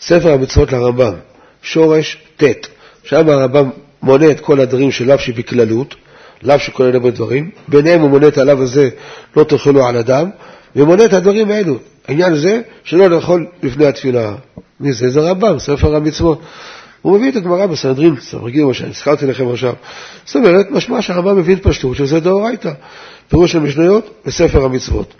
ספר 0.00 0.32
המצוות 0.32 0.72
לרמב"ם, 0.72 1.14
שורש 1.62 2.18
ט', 2.36 2.66
שם 3.04 3.28
הרמב"ם 3.28 3.70
מונה 4.02 4.30
את 4.30 4.40
כל 4.40 4.60
הדברים 4.60 4.92
של 4.92 5.04
לאו 5.04 5.18
שבכללות, 5.18 5.94
לאו 6.42 6.58
שכולל 6.58 6.94
הרבה 6.94 7.10
דברים, 7.10 7.50
ביניהם 7.68 8.00
הוא 8.00 8.10
מונה 8.10 8.28
את 8.28 8.38
הלאו 8.38 8.62
הזה, 8.62 8.88
לא 9.36 9.44
תאכלו 9.44 9.86
על 9.86 9.96
אדם, 9.96 10.30
ומונה 10.76 11.04
את 11.04 11.12
הדברים 11.12 11.50
האלו. 11.50 11.76
העניין 12.08 12.36
זה 12.36 12.60
שלא 12.84 13.06
לאכול 13.06 13.46
לפני 13.62 13.86
התפילה. 13.86 14.34
מי 14.80 14.92
זה? 14.92 15.10
זה 15.10 15.20
רמב"ם, 15.20 15.58
ספר 15.58 15.96
המצוות. 15.96 16.40
הוא 17.02 17.18
מביא 17.18 17.30
את 17.30 17.36
הגמרא 17.36 17.66
בסנהדרין, 17.66 18.14
סרגים, 18.20 18.66
מה 18.66 18.74
שאני 18.74 18.90
הזכרתי 18.90 19.26
לכם 19.26 19.48
עכשיו. 19.48 19.74
זאת 20.24 20.36
אומרת, 20.36 20.70
משמע 20.70 21.02
שהרמב"ם 21.02 21.52
את 21.52 21.62
פשטות 21.62 21.96
שזה 21.96 22.20
דאורייתא, 22.20 22.72
פירוש 23.28 23.52
של 23.52 23.58
משניות 23.58 24.10
בספר 24.26 24.64
המצוות. 24.64 25.14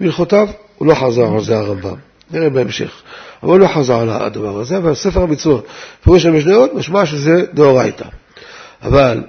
בהלכותיו 0.00 0.48
הוא 0.78 0.88
לא 0.88 0.94
חזר 0.94 1.34
על 1.34 1.42
זה 1.42 1.58
הרמב"ם, 1.58 1.94
נראה 2.30 2.50
בהמשך. 2.50 3.02
אבל 3.42 3.50
הוא 3.50 3.58
לא 3.58 3.66
חזר 3.66 4.00
על 4.00 4.10
הדבר 4.10 4.60
הזה, 4.60 4.76
אבל 4.76 4.94
ספר 4.94 5.22
המצוות, 5.22 5.66
פירוש 6.04 6.22
של 6.22 6.30
משניות, 6.30 6.74
משמע 6.74 7.06
שזה 7.06 7.44
דאורייתא. 7.54 8.04
אבל 8.82 9.22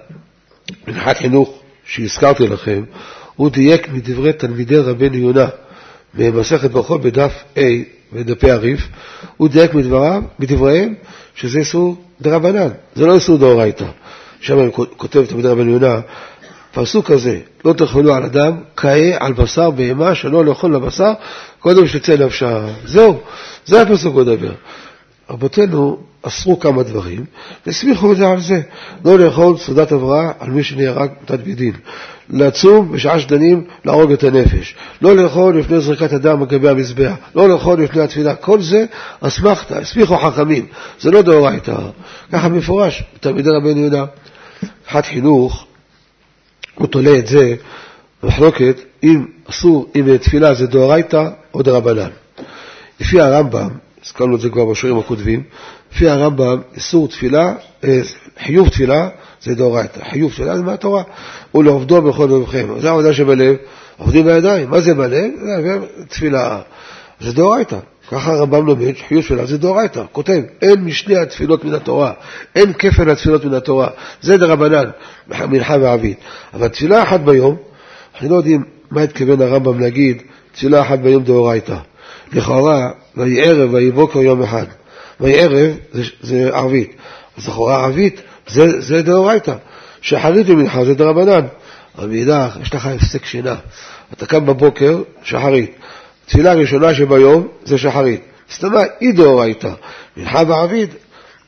מנחת 0.87 1.17
חינוך 1.17 1.59
שהזכרתי 1.85 2.47
לכם, 2.47 2.83
הוא 3.35 3.49
דייק 3.49 3.89
מדברי 3.89 4.33
תלמידי 4.33 4.77
רבנו 4.77 5.17
יונה 5.17 5.47
במסכת 6.13 6.71
ברכות 6.71 7.01
בדף 7.01 7.43
A 7.55 7.59
בדפי 8.13 8.51
הריף, 8.51 8.87
הוא 9.37 9.49
דייק 9.49 9.73
מדבריו, 9.73 10.23
מדבריהם 10.39 10.93
שזה 11.35 11.59
איסור 11.59 11.95
דרבנן, 12.21 12.69
זה 12.95 13.05
לא 13.05 13.15
איסור 13.15 13.37
דאורייתא. 13.37 13.85
שם 14.39 14.57
הוא 14.57 14.85
כותב 14.97 15.25
תלמידי 15.25 15.47
רבנו 15.47 15.71
יונה, 15.71 15.99
פסוק 16.73 17.11
כזה, 17.11 17.39
לא 17.65 17.73
תאכלו 17.73 18.13
על 18.13 18.23
אדם, 18.23 18.51
כאה 18.77 19.17
על 19.19 19.33
בשר 19.33 19.71
בהמה 19.71 20.15
שלא 20.15 20.45
לאכול 20.45 20.75
לבשר, 20.75 21.11
קודם 21.59 21.87
שתצא 21.87 22.15
נפשה. 22.15 22.65
זהו, 22.85 23.19
זה 23.65 23.81
הפסוק 23.81 24.15
מדבר. 24.15 24.51
רבותינו 25.29 25.97
אסרו 26.21 26.59
כמה 26.59 26.83
דברים, 26.83 27.25
והסמיכו 27.65 28.11
את 28.11 28.17
זה 28.17 28.27
על 28.29 28.41
זה. 28.41 28.61
לא 29.05 29.19
לאכול 29.19 29.57
סעודת 29.57 29.91
הבראה 29.91 30.31
על 30.39 30.49
מי 30.49 30.63
שנהרג 30.63 31.09
מתת 31.23 31.39
בדין. 31.39 31.73
לצום 32.29 32.91
בשעה 32.91 33.19
שדנים 33.19 33.63
להרוג 33.85 34.11
את 34.11 34.23
הנפש. 34.23 34.75
לא 35.01 35.15
לאכול 35.15 35.59
לפני 35.59 35.79
זריקת 35.81 36.13
הדם 36.13 36.41
על 36.41 36.47
גבי 36.47 36.69
המזבח. 36.69 37.13
לא 37.35 37.49
לאכול 37.49 37.83
לפני 37.83 38.01
התפילה. 38.01 38.35
כל 38.35 38.61
זה 38.61 38.85
אסמכתא, 39.21 39.73
הסמיכו 39.73 40.17
חכמים. 40.17 40.65
זה 40.99 41.11
לא 41.11 41.21
דאורייתא. 41.21 41.75
ככה 42.31 42.49
מפורש, 42.49 43.03
תלמידי 43.19 43.49
רבנו 43.49 43.79
יהודה. 43.79 44.05
חד 44.87 45.01
חינוך, 45.01 45.65
הוא 46.75 46.87
תולה 46.87 47.17
את 47.17 47.27
זה 47.27 47.55
במחלוקת 48.23 48.81
אם 49.03 49.25
אסור, 49.49 49.91
אם 49.95 50.17
תפילה 50.17 50.53
זה 50.53 50.67
דאורייתא 50.67 51.29
או 51.53 51.61
דרבנן. 51.61 52.09
לפי 52.99 53.21
הרמב"ם, 53.21 53.69
הזכרנו 54.05 54.35
את 54.35 54.41
זה 54.41 54.49
כבר 54.49 54.65
בשיעורים 54.65 55.03
הקודמים, 55.03 55.43
לפי 55.91 56.09
הרמב"ם, 56.09 56.61
איסור 56.75 57.07
תפילה, 57.07 57.53
אה, 57.83 58.01
חיוב 58.45 58.69
תפילה 58.69 59.09
זה 59.41 59.55
דאורייתא, 59.55 59.99
חיוב 60.11 60.31
תפילה 60.31 60.57
זה 60.57 60.63
מהתורה, 60.63 61.03
ולעובדו 61.55 62.01
בכל 62.01 62.25
לבבכם. 62.25 62.67
זו 62.79 62.87
העבודה 62.87 63.13
שבלב, 63.13 63.55
עובדים 63.97 64.25
בידיים. 64.25 64.69
מה 64.69 64.81
זה 64.81 64.93
בלב? 64.93 65.31
זה 65.61 65.77
תפילה. 66.09 66.61
זה 67.19 67.33
דאורייתא. 67.33 67.77
ככה 68.11 68.31
הרמב"ם 68.31 68.65
לומד 68.65 68.95
שחיוב 68.95 69.23
תפילה 69.23 69.45
זה 69.45 69.57
דאורייתא. 69.57 70.03
כותב, 70.11 70.41
אין 70.61 70.83
משני 70.83 71.17
התפילות 71.17 71.65
מן 71.65 71.73
התורה, 71.73 72.13
אין 72.55 72.73
כפל 72.73 73.09
התפילות 73.09 73.45
מן 73.45 73.53
התורה. 73.53 73.87
זה 74.21 74.37
דרבנן, 74.37 74.89
מנחה 75.27 75.75
ועביד. 75.81 76.15
אבל 76.53 76.67
תפילה 76.67 77.03
אחת 77.03 77.19
ביום, 77.19 77.55
אנחנו 78.13 78.29
לא 78.29 78.35
יודעים 78.35 78.63
מה 78.91 79.01
התכוון 79.01 79.41
הרמב"ם 79.41 79.79
להגיד, 79.79 80.21
תפילה 80.51 80.81
אחת 80.81 80.99
ביום 80.99 81.23
דאורייתא. 81.23 81.77
לכאורה, 82.33 82.89
ויהי 83.17 83.41
ערב 83.41 83.73
ויהי 83.73 83.91
בוקר 83.91 84.19
יום 84.19 84.43
אחד. 84.43 84.65
ויהי 85.19 85.39
ערב 85.39 85.77
זה, 85.93 86.03
זה 86.21 86.49
ערבית. 86.53 86.95
אז 87.37 87.47
לכאורה 87.47 87.83
ערבית 87.83 88.21
זה, 88.47 88.81
זה 88.81 89.01
דאורייתא. 89.01 89.55
שחרית 90.01 90.49
ומנחה 90.49 90.85
זה 90.85 90.93
דרבנן. 90.93 91.45
אבל 91.97 92.07
מאידך, 92.07 92.57
יש 92.61 92.73
לך 92.73 92.85
הפסק 92.85 93.25
שינה. 93.25 93.55
אתה 94.13 94.25
קם 94.25 94.45
בבוקר, 94.45 95.01
שחרית. 95.23 95.71
תפילה 96.25 96.53
ראשונה 96.53 96.93
שביום 96.93 97.47
זה 97.65 97.77
שחרית. 97.77 98.21
סתמה 98.53 98.81
היא 98.99 99.13
דאורייתא. 99.13 99.71
מנחה 100.17 100.41
וערבית, 100.47 100.89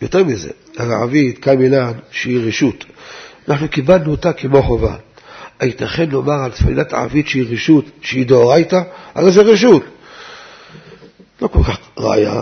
יותר 0.01 0.23
מזה, 0.23 0.49
הערבית 0.77 1.39
קיימינן 1.39 1.91
שהיא 2.11 2.47
רשות. 2.47 2.85
אנחנו 3.49 3.67
קיבלנו 3.67 4.11
אותה 4.11 4.33
כמו 4.33 4.63
חובה. 4.63 4.95
הייתכן 5.59 6.09
לומר 6.09 6.43
על 6.43 6.51
תפילת 6.51 6.93
ערבית 6.93 7.27
שהיא 7.27 7.45
רשות, 7.49 7.85
שהיא 8.01 8.25
דאורייתא? 8.25 8.81
הרי 9.15 9.31
זה 9.31 9.41
רשות. 9.41 9.83
לא 11.45 11.49
כל 11.49 11.63
כך 11.63 11.77
ראיה. 11.97 12.41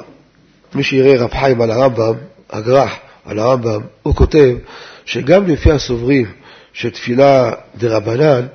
מי 0.75 0.83
שיראה 0.83 1.24
רב 1.24 1.31
חיים 1.33 1.62
על 1.62 1.72
הרמב"ם, 1.72 2.13
הגרח 2.50 2.91
על 3.25 3.39
הרמב"ם, 3.39 3.81
הוא 4.03 4.15
כותב 4.15 4.55
שגם 5.05 5.48
לפי 5.48 5.72
הסוברים 5.72 6.25
של 6.74 6.89
תפילה 6.89 7.51
דרבנן, 7.77 8.45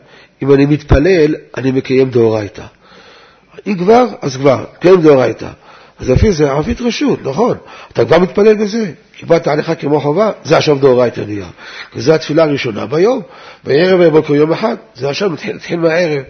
אם 0.43 0.53
אני 0.53 0.67
מתפלל, 0.67 1.35
אני 1.57 1.71
מקיים 1.71 2.11
דאורייתא. 2.11 2.65
אם 3.67 3.75
כבר, 3.79 4.05
אז 4.23 4.37
כבר, 4.37 4.65
מקיים 4.79 5.01
דאורייתא. 5.01 5.49
אז 5.99 6.11
לפי 6.11 6.33
זה 6.33 6.51
ערבית 6.51 6.81
רשות, 6.81 7.19
נכון, 7.23 7.57
אתה 7.93 8.05
כבר 8.05 8.19
מתפלל 8.19 8.55
בזה, 8.55 8.93
קיבלת 9.19 9.49
עליך 9.49 9.73
כמו 9.81 10.01
חובה, 10.01 10.31
זה 10.45 10.57
עכשיו 10.57 10.79
דאורייתא 10.79 11.21
נהיה. 11.21 11.47
וזו 11.95 12.15
התפילה 12.15 12.43
הראשונה 12.45 12.87
ביום, 12.87 13.23
בערב 13.65 14.01
ובוקר 14.03 14.35
יום 14.35 14.53
אחד, 14.53 14.77
זה 14.95 15.09
עכשיו 15.09 15.31
מתחיל, 15.31 15.57
מתחיל 15.57 15.79
מהערב. 15.79 16.23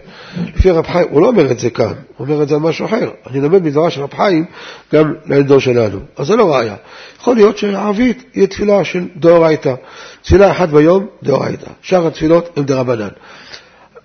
לפי 0.55 0.71
רב 0.71 0.87
חיים, 0.87 1.07
הוא 1.09 1.21
לא 1.21 1.27
אומר 1.27 1.51
את 1.51 1.59
זה 1.59 1.69
כאן, 1.69 1.93
הוא 2.17 2.27
אומר 2.27 2.43
את 2.43 2.47
זה 2.47 2.55
על 2.55 2.61
משהו 2.61 2.85
אחר. 2.85 3.09
אני 3.29 3.41
לומד 3.41 3.63
מדברה 3.63 3.89
של 3.89 4.01
רב 4.01 4.13
חיים 4.13 4.45
גם 4.93 5.13
לעדו 5.25 5.59
שלנו, 5.59 5.99
אז 6.17 6.27
זה 6.27 6.35
לא 6.35 6.55
ראיה. 6.55 6.75
יכול 7.19 7.35
להיות 7.35 7.57
שערבית 7.57 8.23
היא 8.33 8.45
תפילה 8.45 8.83
של 8.83 9.07
דאורייתא. 9.15 9.73
תפילה 10.21 10.51
אחת 10.51 10.69
ביום, 10.69 11.07
דאורייתא. 11.23 11.67
שאר 11.81 12.07
התפילות 12.07 12.57
הן 12.57 12.63
דרבנן. 12.63 13.09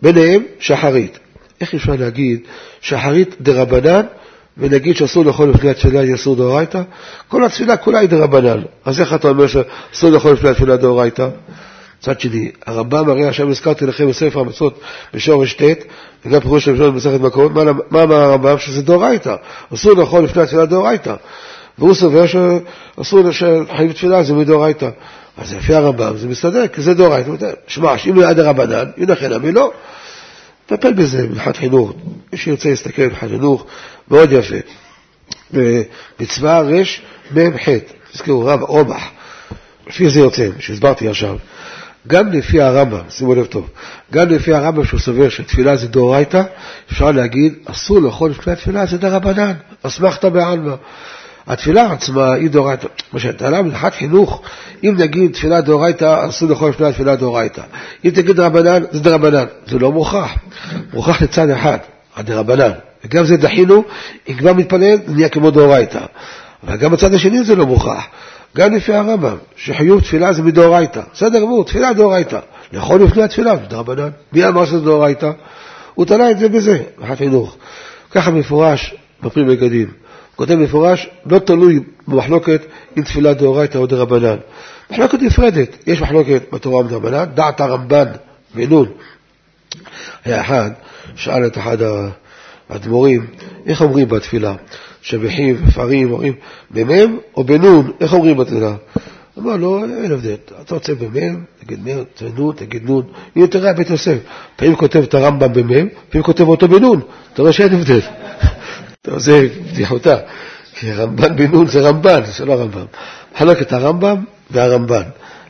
ביניהם 0.02 0.42
שחרית. 0.60 1.18
איך 1.60 1.74
אפשר 1.74 1.94
להגיד 1.98 2.40
שחרית 2.80 3.34
דרבנן 3.40 4.06
ונגיד 4.58 4.96
שאסור 4.96 5.24
לאכול 5.24 5.50
לפני 5.50 5.70
התפילה 5.70 6.00
היא 6.00 6.14
אסור 6.14 6.36
דאורייתא? 6.36 6.82
כל 7.28 7.44
התפילה 7.44 7.76
כולה 7.76 7.98
היא 7.98 8.08
דרבנן. 8.08 8.62
אז 8.84 9.00
איך 9.00 9.14
אתה 9.14 9.28
אומר 9.28 9.46
שאסור 9.46 10.10
לאכול 10.10 10.32
לפני 10.32 10.50
התפילה 10.50 10.76
דאורייתא? 10.76 11.28
מצד 12.00 12.20
שני, 12.20 12.50
הרמב"ם 12.66 13.10
הרי 13.10 13.26
עכשיו 13.26 13.50
הזכרתי 13.50 13.86
לכם 13.86 14.08
בספר 14.08 14.40
המצות 14.40 14.80
בשורש 15.14 15.52
ט', 15.52 15.62
וגם 16.26 16.40
פירוש 16.40 16.64
של 16.64 16.72
במסכת 16.72 17.20
מקומות, 17.20 17.52
מה 17.90 18.02
אמר 18.02 18.14
הרמב"ם? 18.14 18.58
שזה 18.58 18.82
דאורייתא. 18.82 19.36
אסור 19.74 19.92
לאכול 19.92 20.24
לפני 20.24 20.42
התפילה 20.42 20.66
דאורייתא. 20.66 21.14
והוא 21.78 21.94
סובר 21.94 22.24
שאסור 22.26 23.30
שחיים 23.30 23.92
תפילה 23.92 24.22
זה 24.22 24.34
מדאורייתא. 24.34 24.88
אז 25.36 25.54
לפי 25.54 25.74
הרמב"ם 25.74 26.16
זה 26.16 26.28
מסתדר, 26.28 26.66
כי 26.66 26.82
זה 26.82 26.94
דאורייתא. 26.94 27.50
שמע, 27.66 27.94
אם 28.10 28.20
ליד 28.20 28.38
הרבנן, 28.38 28.90
ינחם 28.96 29.32
עמי 29.32 29.52
לא. 29.52 29.72
טפל 30.66 30.92
בזה 30.92 31.28
מבחינת 31.28 31.56
חינוך. 31.56 31.92
מי 32.32 32.38
שירצה 32.38 32.68
להסתכל 32.68 33.02
מבחינת 33.02 33.30
חינוך, 33.30 33.66
מאוד 34.10 34.32
יפה. 34.32 34.56
במצווה 35.50 36.60
רמ"ח, 37.36 37.68
תזכרו, 38.12 38.44
רב 38.44 38.62
אובח, 38.62 39.02
לפי 39.86 40.08
זה 40.08 40.20
יוצא, 40.20 40.48
שהסברתי 40.58 41.08
עכשיו. 41.08 41.36
גם 42.06 42.32
לפי 42.32 42.60
הרמב"ם, 42.60 43.00
שימו 43.10 43.34
לב 43.34 43.46
טוב, 43.46 43.68
גם 44.12 44.28
לפי 44.28 44.54
הרמב"ם 44.54 44.84
שהוא 44.84 45.00
סובר 45.00 45.28
שתפילה 45.28 45.76
זה 45.76 45.88
דאורייתא, 45.88 46.42
אפשר 46.92 47.10
להגיד, 47.10 47.54
אסור 47.64 48.00
לאכול 48.00 48.30
לפני 48.30 48.52
התפילה 48.52 48.86
זה 48.86 48.98
דרבנן, 48.98 49.52
אסמכתא 49.82 50.28
בעלמא. 50.28 50.74
התפילה 51.46 51.92
עצמה 51.92 52.32
היא 52.32 52.50
דאורייתא. 52.50 52.88
כמו 53.10 53.20
שהטענה 53.20 53.62
מלאכת 53.62 53.94
חינוך, 53.94 54.42
אם 54.84 54.94
נגיד 54.98 55.32
תפילה 55.32 55.60
דאורייתא, 55.60 56.28
אסור 56.28 56.48
לאכול 56.48 56.70
לפני 56.70 56.86
התפילה 56.86 57.16
דאורייתא. 57.16 57.62
אם 58.04 58.10
תגיד 58.10 58.40
רבנן, 58.40 58.82
זה 58.90 59.00
דרבנן. 59.00 59.44
זה 59.66 59.78
לא 59.78 59.92
מוכח. 59.92 60.34
מוכח 60.92 61.22
לצד 61.22 61.50
אחד, 61.50 61.78
הדרבנן. 62.16 62.70
וגם 63.04 63.24
זה 63.24 63.36
דחינו, 63.36 63.84
אם 64.28 64.34
כבר 64.34 64.52
מתפלל, 64.52 64.96
זה 65.06 65.14
נהיה 65.14 65.28
כמו 65.28 65.50
דאורייתא. 65.50 66.00
אבל 66.66 66.76
גם 66.76 66.90
בצד 66.90 67.14
השני 67.14 67.44
זה 67.44 67.56
לא 67.56 67.66
מוכח. 67.66 68.04
גם 68.56 68.74
לפי 68.74 68.94
הרמב"ם, 68.94 69.36
שחיוב 69.56 70.00
תפילה 70.00 70.32
זה 70.32 70.42
מדאורייתא. 70.42 71.00
בסדר 71.14 71.40
גמור, 71.40 71.64
תפילה 71.64 71.92
דאורייתא. 71.92 72.38
לאכול 72.72 73.02
לפני 73.02 73.22
התפילה, 73.22 73.56
דרבנן. 73.56 74.08
מי 74.32 74.46
אמר 74.46 74.64
שזה 74.64 74.80
דאורייתא? 74.80 75.30
הוא 75.94 76.06
תלה 76.06 76.30
את 76.30 76.38
זה 76.38 76.48
בזה, 76.48 76.82
בחינוך. 76.98 77.56
ככה 78.10 78.30
מפורש 78.30 78.94
בפרי 79.22 79.44
מגדים. 79.44 80.03
כותב 80.36 80.54
מפורש, 80.54 81.08
לא 81.26 81.38
תלוי 81.38 81.80
במחלוקת 82.08 82.62
אם 82.98 83.02
תפילה 83.02 83.34
דאורייתא 83.34 83.78
או 83.78 83.86
דרבנן. 83.86 84.36
מחלוקת 84.90 85.22
נפרדת, 85.22 85.76
יש 85.86 86.00
מחלוקת 86.00 86.42
בתורה 86.52 86.80
ומדרבנן, 86.80 87.24
דעת 87.34 87.60
הרמב"ן 87.60 88.06
ונון. 88.54 88.86
היה 90.24 90.40
אחד, 90.40 90.70
שאל 91.16 91.46
את 91.46 91.58
אחד 91.58 91.78
האדמו"רים, 92.70 93.26
איך 93.66 93.82
אומרים 93.82 94.08
בתפילה? 94.08 94.54
שבחים 95.02 95.56
ופרים, 95.66 96.12
אומרים 96.12 96.32
במם 96.70 97.18
או 97.36 97.44
בנון, 97.44 97.92
איך 98.00 98.12
אומרים 98.12 98.36
בתפילה? 98.36 98.74
אמר 99.38 99.56
לו, 99.56 99.84
אין 99.84 100.12
הבדל, 100.12 100.34
אתה 100.62 100.74
רוצה 100.74 100.94
במם, 100.94 101.44
תגיד 101.60 101.80
מם, 101.84 102.04
נון, 102.36 102.54
תגיד 102.56 102.82
נון. 102.84 103.02
הנה 103.36 103.46
תראה 103.46 103.72
בית 103.72 103.90
יוסף, 103.90 104.16
פעמים 104.56 104.76
כותב 104.76 105.02
את 105.02 105.14
הרמב"ם 105.14 105.52
במם, 105.52 105.88
פעמים 106.10 106.22
כותב 106.22 106.48
אותו 106.48 106.68
בנון, 106.68 107.00
אתה 107.32 107.42
רואה 107.42 107.52
שאין 107.52 107.72
הבדל. 107.74 108.00
טוב, 109.04 109.18
זה 109.18 109.48
בדיחותה, 109.72 110.16
כי 110.74 110.92
רמב"ן 110.92 111.36
בנון 111.36 111.66
זה 111.66 111.80
רמב"ן, 111.80 112.20
זה 112.24 112.44
לא 112.44 112.60
רמב"ם. 112.60 112.84
חלק 113.36 113.62
את 113.62 113.72
הרמב"ם 113.72 114.24
והרמב"ן. 114.50 115.02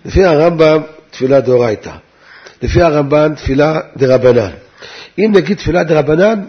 לפי 0.05 0.25
הרמב"ם, 0.25 0.83
תפילה 1.11 1.41
דאורייתא. 1.41 1.91
לפי 2.63 2.83
הרמב"ן, 2.83 3.35
תפילה 3.35 3.81
דרבנן. 3.97 4.51
אם 5.19 5.33
נגיד 5.35 5.57
תפילה 5.57 5.85
דרבנן, 5.85 6.45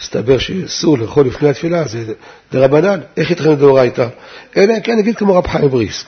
מסתבר 0.00 0.38
שאסור 0.38 0.98
לאכול 0.98 1.26
לפני 1.26 1.48
התפילה, 1.48 1.88
זה 1.88 2.04
דרבנן, 2.52 3.00
איך 3.16 3.30
יתכן 3.30 3.54
דאורייתא? 3.54 4.06
אלא 4.56 4.74
כן 4.84 4.98
נגיד 4.98 5.16
כמו 5.16 5.34
רב 5.34 5.46
חיים 5.46 5.68
בריסק. 5.68 6.06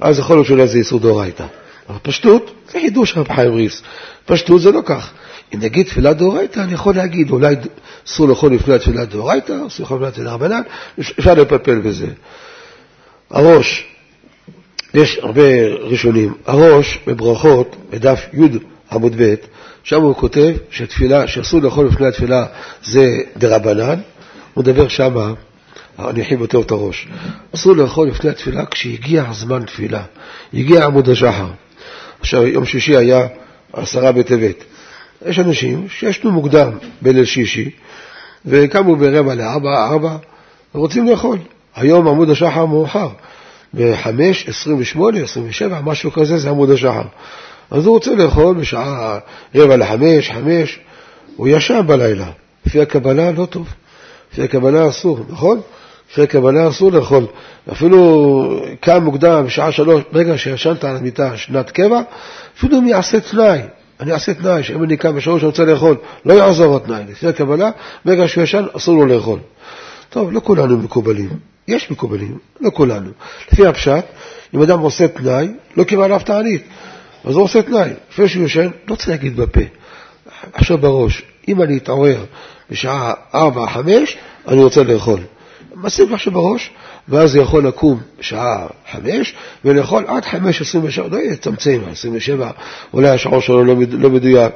אז 0.00 0.18
יכול 0.18 0.36
להיות 0.36 0.46
שאולי 0.46 0.66
זה 0.66 0.78
איסור 0.78 1.00
דאורייתא. 1.00 1.44
אבל 1.88 1.98
פשטות, 2.02 2.50
זה 2.72 2.78
חידוש 2.80 3.16
רב 3.16 3.32
חיים 3.32 3.50
בריסק. 3.50 3.84
פשטות 4.26 4.60
זה 4.60 4.70
לא 4.70 4.80
כך. 4.84 5.12
אם 5.54 5.58
נגיד 5.60 5.86
תפילה 5.86 6.12
דאורייתא, 6.12 6.60
אני 6.60 6.72
יכול 6.72 6.94
להגיד, 6.94 7.30
אולי 7.30 7.56
אסור 8.06 8.28
לאכול 8.28 8.54
לפני 8.54 8.74
התפילה 8.74 9.04
דאורייתא, 9.04 9.52
אסור 9.66 9.84
לאכול 9.84 9.96
לפני 9.96 10.08
התפילה 10.08 10.30
דרבנן, 10.30 10.62
אפשר 11.00 11.34
לפלפל 11.34 11.78
בזה. 11.78 12.06
הראש, 13.30 13.86
יש 14.94 15.18
הרבה 15.22 15.66
ראשונים, 15.80 16.34
הראש 16.46 16.98
בברכות, 17.06 17.76
בדף 17.90 18.20
י' 18.32 18.58
עמוד 18.92 19.22
ב', 19.22 19.34
שם 19.82 20.00
הוא 20.00 20.14
כותב 20.14 20.52
שתפילה, 20.70 21.26
שאסור 21.26 21.60
לאכול 21.60 21.86
לפני 21.86 22.06
התפילה 22.06 22.46
זה 22.84 23.06
דרבנן, 23.36 24.00
הוא 24.54 24.64
מדבר 24.64 24.88
שמה, 24.88 25.32
אכין 25.96 26.40
יותר 26.40 26.60
את 26.60 26.70
הראש, 26.70 27.08
אסור 27.54 27.76
לאכול 27.76 28.08
לפני 28.08 28.30
התפילה 28.30 28.66
כשהגיע 28.66 29.24
זמן 29.32 29.64
תפילה, 29.64 30.02
הגיע 30.54 30.84
עמוד 30.84 31.08
השחר. 31.08 31.46
עכשיו, 32.20 32.46
יום 32.46 32.64
שישי 32.64 32.96
היה 32.96 33.26
עשרה 33.72 34.12
בטבת. 34.12 34.64
יש 35.26 35.38
אנשים 35.38 35.88
שישנו 35.88 36.32
מוקדם 36.32 36.70
בליל 37.02 37.24
שישי, 37.24 37.70
וקמו 38.46 38.96
ברבע 38.96 39.34
לארבע, 39.34 39.84
ארבע, 39.84 40.16
ורוצים 40.74 41.08
לאכול. 41.08 41.38
היום 41.76 42.08
עמוד 42.08 42.30
השחר 42.30 42.66
מאוחר, 42.66 43.08
בחמש, 43.74 44.48
עשרים 44.48 44.80
ושמונה, 44.80 45.20
עשרים 45.20 45.46
ושבע, 45.48 45.80
משהו 45.84 46.12
כזה, 46.12 46.38
זה 46.38 46.50
עמוד 46.50 46.70
השחר. 46.70 47.02
אז 47.70 47.86
הוא 47.86 47.94
רוצה 47.94 48.14
לאכול 48.14 48.56
בשעה 48.56 49.18
רבע 49.54 49.76
לחמש, 49.76 50.30
חמש, 50.30 50.80
הוא 51.36 51.48
ישן 51.48 51.80
בלילה. 51.86 52.26
לפי 52.66 52.80
הקבלה 52.80 53.30
לא 53.30 53.46
טוב, 53.46 53.68
לפי 54.32 54.42
הקבלה 54.42 54.88
אסור, 54.88 55.20
נכון? 55.28 55.60
לפי 56.10 56.22
הקבלה 56.22 56.68
אסור 56.68 56.92
לאכול. 56.92 57.26
אפילו 57.72 58.62
קם 58.80 59.04
מוקדם 59.04 59.44
בשעה 59.46 59.72
שלוש, 59.72 60.02
ברגע 60.12 60.38
שישנת 60.38 60.84
על 60.84 60.96
המיטה 60.96 61.36
שנת 61.36 61.70
קבע, 61.70 62.00
אפילו 62.58 62.78
אם 62.78 62.88
יעשה 62.88 63.20
תנאי, 63.20 63.60
אני 64.00 64.12
אעשה 64.12 64.34
תנאי 64.34 64.62
שאם 64.62 64.84
אני 64.84 64.96
קם 64.96 65.16
בשלוש 65.16 65.44
רוצה 65.44 65.64
לאכול, 65.64 65.96
לא 66.24 66.32
יעזור 66.32 66.76
התנאי. 66.76 67.02
לפי 67.08 67.26
הקבלה, 67.26 67.70
ברגע 68.04 68.28
שהוא 68.28 68.44
ישן 68.44 68.64
אסור 68.76 68.94
לו 68.94 69.06
לאכול. 69.06 69.38
טוב, 70.10 70.32
לא 70.32 70.40
כולנו 70.40 70.76
מקובלים. 70.76 71.30
יש 71.68 71.90
מקובלים, 71.90 72.38
לא 72.60 72.70
כולנו. 72.70 73.10
לפי 73.52 73.66
הפשט, 73.66 74.04
אם 74.54 74.62
אדם 74.62 74.80
עושה 74.80 75.08
תנאי, 75.08 75.48
לא 75.76 75.84
קיבל 75.84 76.04
עליו 76.04 76.20
תענית. 76.24 76.62
אז 77.24 77.34
הוא 77.34 77.44
עושה 77.44 77.62
תנאי. 77.62 77.90
לפני 78.10 78.28
שהוא 78.28 78.42
יושן, 78.42 78.68
לא 78.88 78.94
צריך 78.94 79.08
להגיד 79.08 79.36
בפה. 79.36 79.60
עכשיו 80.52 80.78
בראש, 80.78 81.22
אם 81.48 81.62
אני 81.62 81.76
אתעורר 81.76 82.24
בשעה 82.70 83.12
4-5, 83.34 83.36
אני 84.48 84.62
רוצה 84.62 84.82
לאכול. 84.82 85.20
משים 85.74 86.14
עכשיו 86.14 86.32
בראש, 86.32 86.70
ואז 87.10 87.34
הוא 87.34 87.44
יכול 87.44 87.66
לקום 87.66 88.00
בשעה 88.20 88.66
5 88.92 89.34
ולאכול 89.64 90.04
עד 90.06 90.24
5.27, 90.24 90.36
לא 91.10 91.18
יצמצם, 91.18 91.80
27, 91.92 92.50
אולי 92.94 93.08
השעון 93.08 93.40
שלו 93.40 93.64
לא, 93.64 93.74
לא 93.90 94.10
מדויק, 94.10 94.52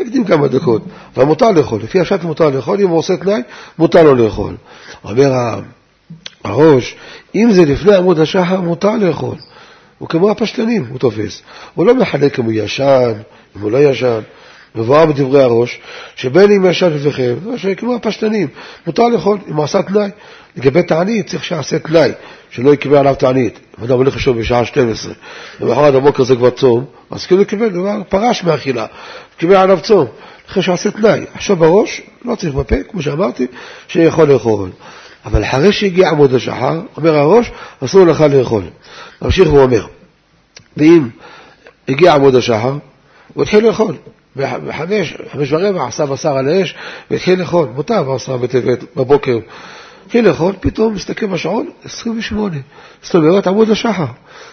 יקדים 0.00 0.24
כמה 0.24 0.48
דקות, 0.48 0.82
אבל 1.16 1.24
מותר 1.24 1.50
לאכול, 1.50 1.80
לפי 1.82 2.00
השעת 2.00 2.24
מותר 2.24 2.48
לאכול, 2.50 2.80
אם 2.80 2.88
הוא 2.88 2.98
עושה 2.98 3.16
תנאי, 3.16 3.42
מותר 3.78 4.02
לו 4.02 4.14
לאכול. 4.14 4.56
אומר 5.04 5.32
הראש, 6.44 6.96
אם 7.34 7.48
זה 7.52 7.64
לפני 7.64 7.94
עמוד 7.94 8.20
השחר, 8.20 8.60
מותר 8.60 8.96
לאכול. 8.96 9.36
הוא 9.98 10.08
כמו 10.08 10.30
הפשטנים, 10.30 10.84
הוא 10.88 10.98
תופס. 10.98 11.42
הוא 11.74 11.86
לא 11.86 11.94
מחלק 11.94 12.38
אם 12.38 12.44
הוא 12.44 12.52
ישן, 12.52 13.12
אם 13.56 13.60
הוא 13.60 13.70
לא 13.70 13.78
ישן. 13.78 14.20
מבואר 14.74 15.06
בדברי 15.06 15.42
הראש, 15.42 15.80
שבין 16.16 16.52
אם 16.52 16.66
ישן 16.66 16.92
לפניכם, 16.92 17.34
כמו 17.76 17.94
הפשטנים, 17.94 18.48
מותר 18.86 19.08
לאכול 19.08 19.38
אם 19.48 19.56
הוא 19.56 19.64
עשה 19.64 19.82
תנאי. 19.82 20.08
לגבי 20.56 20.82
תענית 20.82 21.26
צריך 21.26 21.44
שיעשה 21.44 21.78
תנאי, 21.78 22.10
שלא 22.50 22.74
יקבל 22.74 22.96
עליו 22.96 23.14
תענית. 23.14 23.58
אם 23.78 23.84
אדם 23.84 23.96
הולך 23.96 24.16
לשאול 24.16 24.38
בשעה 24.38 24.64
12, 24.64 25.12
למחרת 25.60 25.94
הבוקר 25.94 26.24
זה 26.24 26.36
כבר 26.36 26.50
צום, 26.50 26.84
אז 27.10 27.26
כאילו 27.26 27.46
קיבל 27.46 27.68
דבר, 27.68 27.96
פרש 28.08 28.44
מאכילה, 28.44 28.86
קיבל 29.36 29.56
עליו 29.56 29.78
צום. 29.82 30.06
אחרי 30.48 30.62
שעשה 30.62 30.90
תנאי. 30.90 31.24
עכשיו 31.34 31.56
בראש, 31.56 32.02
לא 32.24 32.34
צריך 32.34 32.54
בפה, 32.54 32.76
כמו 32.90 33.02
שאמרתי, 33.02 33.46
שיכול 33.88 34.28
לאכול. 34.32 34.70
אבל 35.24 35.44
אחרי 35.44 35.72
שהגיע 35.72 36.08
עמוד 36.08 36.34
השחר, 36.34 36.80
אומר 36.96 37.16
הראש, 37.16 37.50
אסור 37.84 38.06
לך 38.06 38.20
לאכול. 38.20 38.62
ממשיך 39.22 39.52
ואומר, 39.52 39.86
ואם 40.76 41.08
הגיע 41.88 42.14
עמוד 42.14 42.34
השחר, 42.34 42.76
הוא 43.34 43.42
התחיל 43.42 43.66
לאכול. 43.66 43.94
בחמש, 44.36 45.14
חמש 45.32 45.52
ורבע, 45.52 45.86
עשה 45.86 46.06
בשר 46.06 46.36
על 46.36 46.48
האש, 46.48 46.74
והתחיל 47.10 47.40
לאכול. 47.40 47.68
מותר 47.74 48.02
בעשרה 48.02 48.36
בטבת 48.36 48.84
בבוקר. 48.96 49.38
התחיל 50.06 50.28
לאכול, 50.28 50.54
פתאום 50.60 50.94
מסתכל 50.94 51.26
בשעון, 51.26 51.70
28. 51.84 52.56
זאת 53.02 53.14
אומרת, 53.14 53.46
עמוד 53.46 53.70
השחר. 53.70 54.06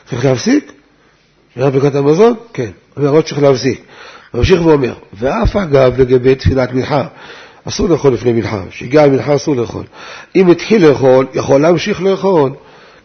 צריך 0.10 0.26
להפסיק? 0.26 0.72
נראה 1.56 1.70
ברכת 1.70 1.96
המזון? 1.96 2.34
כן. 2.54 2.70
אומר, 2.98 3.10
עוד 3.10 3.24
צריך 3.24 3.42
להפסיק. 3.42 3.82
ממשיך 4.34 4.66
ואומר, 4.66 4.94
ואף 5.14 5.56
אגב 5.56 6.02
לגבי 6.02 6.36
תפילת 6.36 6.74
מנחה, 6.74 7.04
אסור 7.68 7.90
לאכול 7.90 8.14
לפני 8.14 8.34
מנחה, 8.34 8.62
שהגיע 8.70 9.04
המנחה 9.04 9.36
אסור 9.36 9.56
לאכול. 9.56 9.84
אם 10.36 10.50
התחיל 10.50 10.88
לאכול, 10.88 11.26
יכול 11.34 11.62
להמשיך 11.62 12.02
לאכול. 12.02 12.52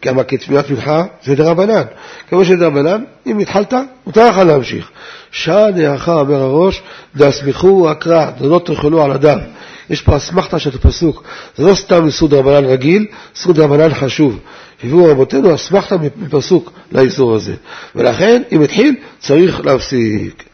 כמה 0.02 0.24
כתפיית 0.24 0.70
מנחה 0.70 1.04
זה 1.24 1.34
דרבנן. 1.34 1.82
כמו 2.28 2.44
שדרבנן, 2.44 3.04
אם 3.26 3.38
התחלת, 3.38 3.74
מותר 4.06 4.28
לך 4.28 4.38
להמשיך. 4.38 4.90
שעה 5.30 5.70
נערכה, 5.70 6.14
אומר 6.14 6.42
הראש, 6.42 6.82
דאסמיכו 7.16 7.90
הקרא, 7.90 8.26
לא 8.40 8.60
תאכלו 8.64 9.02
על 9.02 9.12
הדם. 9.12 9.38
יש 9.90 10.02
פה 10.02 10.16
אסמכתה 10.16 10.58
של 10.58 10.70
הפסוק, 10.74 11.24
זה 11.56 11.64
לא 11.64 11.74
סתם 11.74 12.06
איסור 12.06 12.28
דרבנן 12.28 12.64
רגיל, 12.64 13.06
איסור 13.34 13.52
דרבנן 13.52 13.94
חשוב. 13.94 14.38
הביאו 14.84 15.04
רבותינו 15.04 15.54
אסמכתה 15.54 15.96
מפסוק 16.16 16.72
לאיסור 16.92 17.34
הזה. 17.34 17.54
ולכן, 17.94 18.42
אם 18.52 18.62
התחיל, 18.62 18.94
צריך 19.18 19.66
להפסיק. 19.66 20.44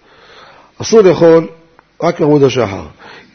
אסור 0.82 1.00
לאכול 1.00 1.48
רק 2.02 2.20
מעמוד 2.20 2.42
השחר. 2.42 2.82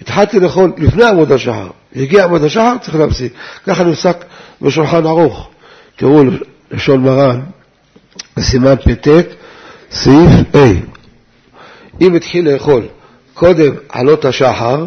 התחלתי 0.02 0.40
לאכול 0.40 0.74
לפני 0.78 1.04
עמוד 1.04 1.32
השחר, 1.32 1.68
הגיע 1.96 2.24
עמוד 2.24 2.44
השחר, 2.44 2.74
צריך 2.82 2.96
להפסיק. 2.96 3.34
ככה 3.68 3.84
נפסק 3.84 4.26
בשולחן 4.62 5.06
ערוך. 5.06 5.51
תראו 6.02 6.24
לשון 6.72 7.04
מרן, 7.04 7.42
בסימן 8.38 8.76
פט, 8.76 9.08
סעיף 9.92 10.30
A. 10.54 10.58
אם 12.02 12.16
התחיל 12.16 12.50
לאכול 12.50 12.84
קודם 13.34 13.74
עלות 13.90 14.26
השחר, 14.26 14.86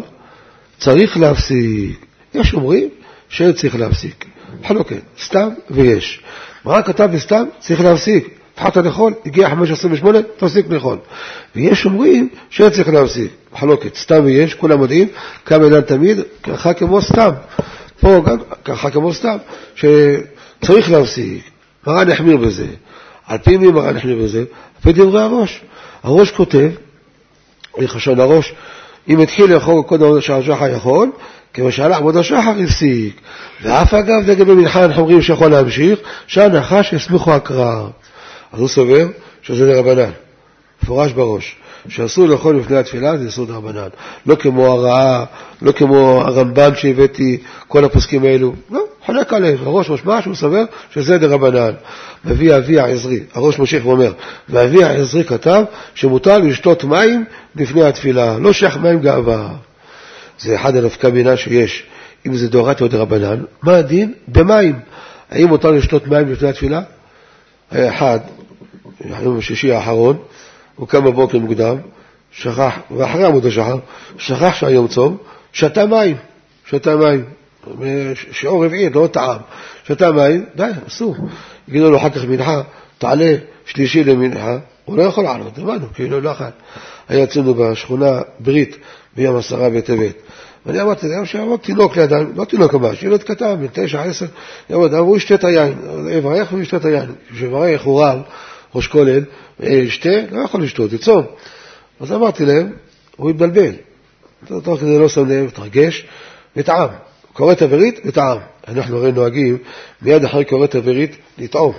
צריך 0.77 1.17
להפסיק. 1.17 2.05
יש 2.33 2.53
אומרים 2.53 2.89
שצריך 3.29 3.75
להפסיק. 3.75 4.25
חלוקת, 4.67 5.01
סתם 5.23 5.49
ויש. 5.69 6.23
מרן 6.65 6.81
כתב 6.83 7.09
בסתם, 7.13 7.43
צריך 7.59 7.81
להפסיק. 7.81 8.29
התחלת 8.53 8.77
לאכול, 8.77 9.13
הגיע 9.25 9.49
5.28, 9.49 10.05
תפסיק 10.37 10.65
לאכול. 10.69 10.97
ויש 11.55 11.85
אומרים 11.85 12.29
שצריך 12.49 12.89
להפסיק. 12.89 13.31
מחלוקת, 13.53 13.95
סתם 13.95 14.25
ויש, 14.25 14.53
כולם 14.53 14.81
יודעים, 14.81 15.07
כמה 15.45 15.65
אינן 15.65 15.81
תמיד, 15.81 16.19
ככה 16.43 16.73
כמו 16.73 17.01
סתם. 17.01 17.31
פה 17.99 18.23
גם 18.25 18.37
ככה 18.65 18.91
כמו 18.91 19.13
סתם, 19.13 19.37
שצריך 20.63 20.91
להפסיק. 20.91 21.43
מרן 21.87 22.11
יחמיר 22.11 22.37
בזה. 22.37 22.67
על 23.27 23.37
פי 23.37 23.57
מי 23.57 23.67
מרן 23.67 23.97
יחמיר 23.97 24.17
בזה? 24.23 24.39
על 24.39 24.45
פי 24.81 24.93
דברי 24.93 25.21
הראש. 25.21 25.61
הראש 26.03 26.31
כותב, 26.31 26.69
לשון 27.77 28.19
הראש, 28.19 28.53
אם 29.09 29.19
התחיל 29.19 29.53
לאכול 29.53 29.83
קודם 29.83 30.21
שהשחר 30.21 30.67
יכול, 30.67 31.11
כמו 31.53 31.71
שעל 31.71 31.93
עמוד 31.93 32.17
השחר 32.17 32.53
הפסיק, 32.63 33.21
ואף 33.61 33.93
אגב 33.93 34.29
לגבי 34.29 34.53
מנחה 34.53 34.85
אנחנו 34.85 35.01
אומרים 35.01 35.21
שיכול 35.21 35.51
להמשיך, 35.51 35.99
שהנחש 36.27 36.93
יסמכו 36.93 37.33
הקרא. 37.33 37.87
אז 38.53 38.59
הוא 38.59 38.67
סובר 38.67 39.07
שזה 39.41 39.65
לרבנן, 39.65 40.11
מפורש 40.83 41.11
בראש. 41.11 41.55
שאסור 41.87 42.27
לאכול 42.27 42.57
לפני 42.57 42.77
התפילה 42.77 43.17
זה 43.17 43.27
יסוד 43.27 43.51
רבנן. 43.51 43.87
לא 44.25 44.35
כמו 44.35 44.65
הרעה, 44.65 45.25
לא 45.61 45.71
כמו 45.71 46.21
הרמב"ן 46.25 46.75
שהבאתי, 46.75 47.37
כל 47.67 47.85
הפוסקים 47.85 48.23
האלו. 48.23 48.53
לא, 48.71 48.83
חולק 49.05 49.33
עליהם. 49.33 49.57
הראש 49.63 49.89
משמע 49.89 50.21
שהוא 50.21 50.35
סובר 50.35 50.63
שזה 50.93 51.17
דרבנן. 51.17 51.71
מביא 52.25 52.55
אבי 52.55 52.79
העזרי, 52.79 53.19
הראש 53.33 53.59
מושך 53.59 53.81
ואומר, 53.85 54.11
ואבי 54.49 54.83
העזרי 54.83 55.23
כתב 55.23 55.63
שמותר 55.95 56.37
לשתות 56.37 56.83
מים 56.83 57.25
לפני 57.55 57.83
התפילה, 57.83 58.37
לא 58.39 58.53
שייך 58.53 58.77
מים 58.77 58.99
גאווה. 58.99 59.49
זה 60.39 60.55
אחד 60.55 60.75
הנפקא 60.75 61.07
מינה 61.07 61.37
שיש. 61.37 61.83
אם 62.27 62.35
זה 62.35 62.49
דאורייתא 62.49 62.83
או 62.83 62.87
דרבנן, 62.87 63.43
מה 63.63 63.75
הדין? 63.75 64.13
במים. 64.27 64.79
האם 65.31 65.47
מותר 65.47 65.71
לשתות 65.71 66.07
מים 66.07 66.31
לפני 66.31 66.49
התפילה? 66.49 66.81
היה 67.71 67.95
אחד, 67.95 68.19
היום 68.99 69.37
השישי 69.37 69.71
האחרון, 69.71 70.17
הוא 70.75 70.87
קם 70.87 71.05
בבוקר 71.05 71.37
מוקדם, 71.37 71.77
שכח, 72.31 72.79
ואחרי 72.97 73.25
עמוד 73.25 73.45
השחר, 73.45 73.77
שכח 74.17 74.55
שהיום 74.55 74.87
צום, 74.87 75.17
שתה 75.53 75.85
מים, 75.85 76.15
שתה 76.65 76.95
מים. 76.95 77.23
שיעור 78.31 78.65
רביעי, 78.65 78.89
לא 78.89 79.07
טעם. 79.11 79.37
שתה 79.87 80.11
מים, 80.11 80.45
די, 80.55 80.69
אסור. 80.87 81.15
יגידו 81.67 81.91
לו 81.91 81.97
אחר 81.97 82.09
כך 82.09 82.23
מנחה, 82.23 82.61
תעלה 82.97 83.35
שלישי 83.65 84.03
למנחה, 84.03 84.57
הוא 84.85 84.97
לא 84.97 85.03
יכול 85.03 85.23
לעלות, 85.23 85.57
הבנו, 85.57 85.85
כאילו 85.93 86.21
לא 86.21 86.31
אכל. 86.31 86.43
היה 87.09 87.23
אצלנו 87.23 87.53
בשכונה 87.53 88.21
ברית 88.39 88.77
ביום 89.15 89.37
עשרה 89.37 89.69
בטבת. 89.69 90.15
ואני 90.65 90.81
אמרתי 90.81 91.07
להם 91.07 91.25
שיעמוד 91.25 91.59
תינוק 91.59 91.97
לידיים, 91.97 92.31
לא 92.35 92.45
תינוק 92.45 92.73
ממש, 92.73 93.03
ילד 93.03 93.23
קטן, 93.23 93.55
בן 93.59 93.67
תשע, 93.85 94.01
עשר, 94.01 94.25
יעמוד, 94.69 94.93
אמרו 94.93 95.17
ישתה 95.17 95.35
את 95.35 95.43
היין, 95.43 95.73
יברך 96.11 96.53
וישתה 96.53 96.77
את 96.77 96.85
היין. 96.85 97.11
כשיברך 97.31 97.83
הוא 97.83 98.03
רב, 98.03 98.19
ראש 98.75 98.87
כולל, 98.87 99.23
ישתה, 99.59 100.09
לא 100.31 100.41
יכול 100.41 100.63
לשתות, 100.63 100.89
זה 100.89 100.97
צום. 100.97 101.25
אז 101.99 102.11
אמרתי 102.11 102.45
להם, 102.45 102.73
הוא 103.17 103.29
התבלבל. 103.29 103.71
תוך 104.63 104.79
כדי 104.79 104.99
לא 104.99 105.09
שם 105.09 105.29
לב, 105.29 105.47
התרגש, 105.47 106.05
וטעם. 106.57 106.89
קוראת 107.35 107.63
אווירית 107.63 107.99
וטעם. 108.05 108.37
אנחנו 108.67 108.97
הרי 108.97 109.11
נוהגים 109.11 109.57
מיד 110.01 110.23
אחרי 110.23 110.45
קוראת 110.45 110.75
אווירית 110.75 111.15
לטעום. 111.37 111.73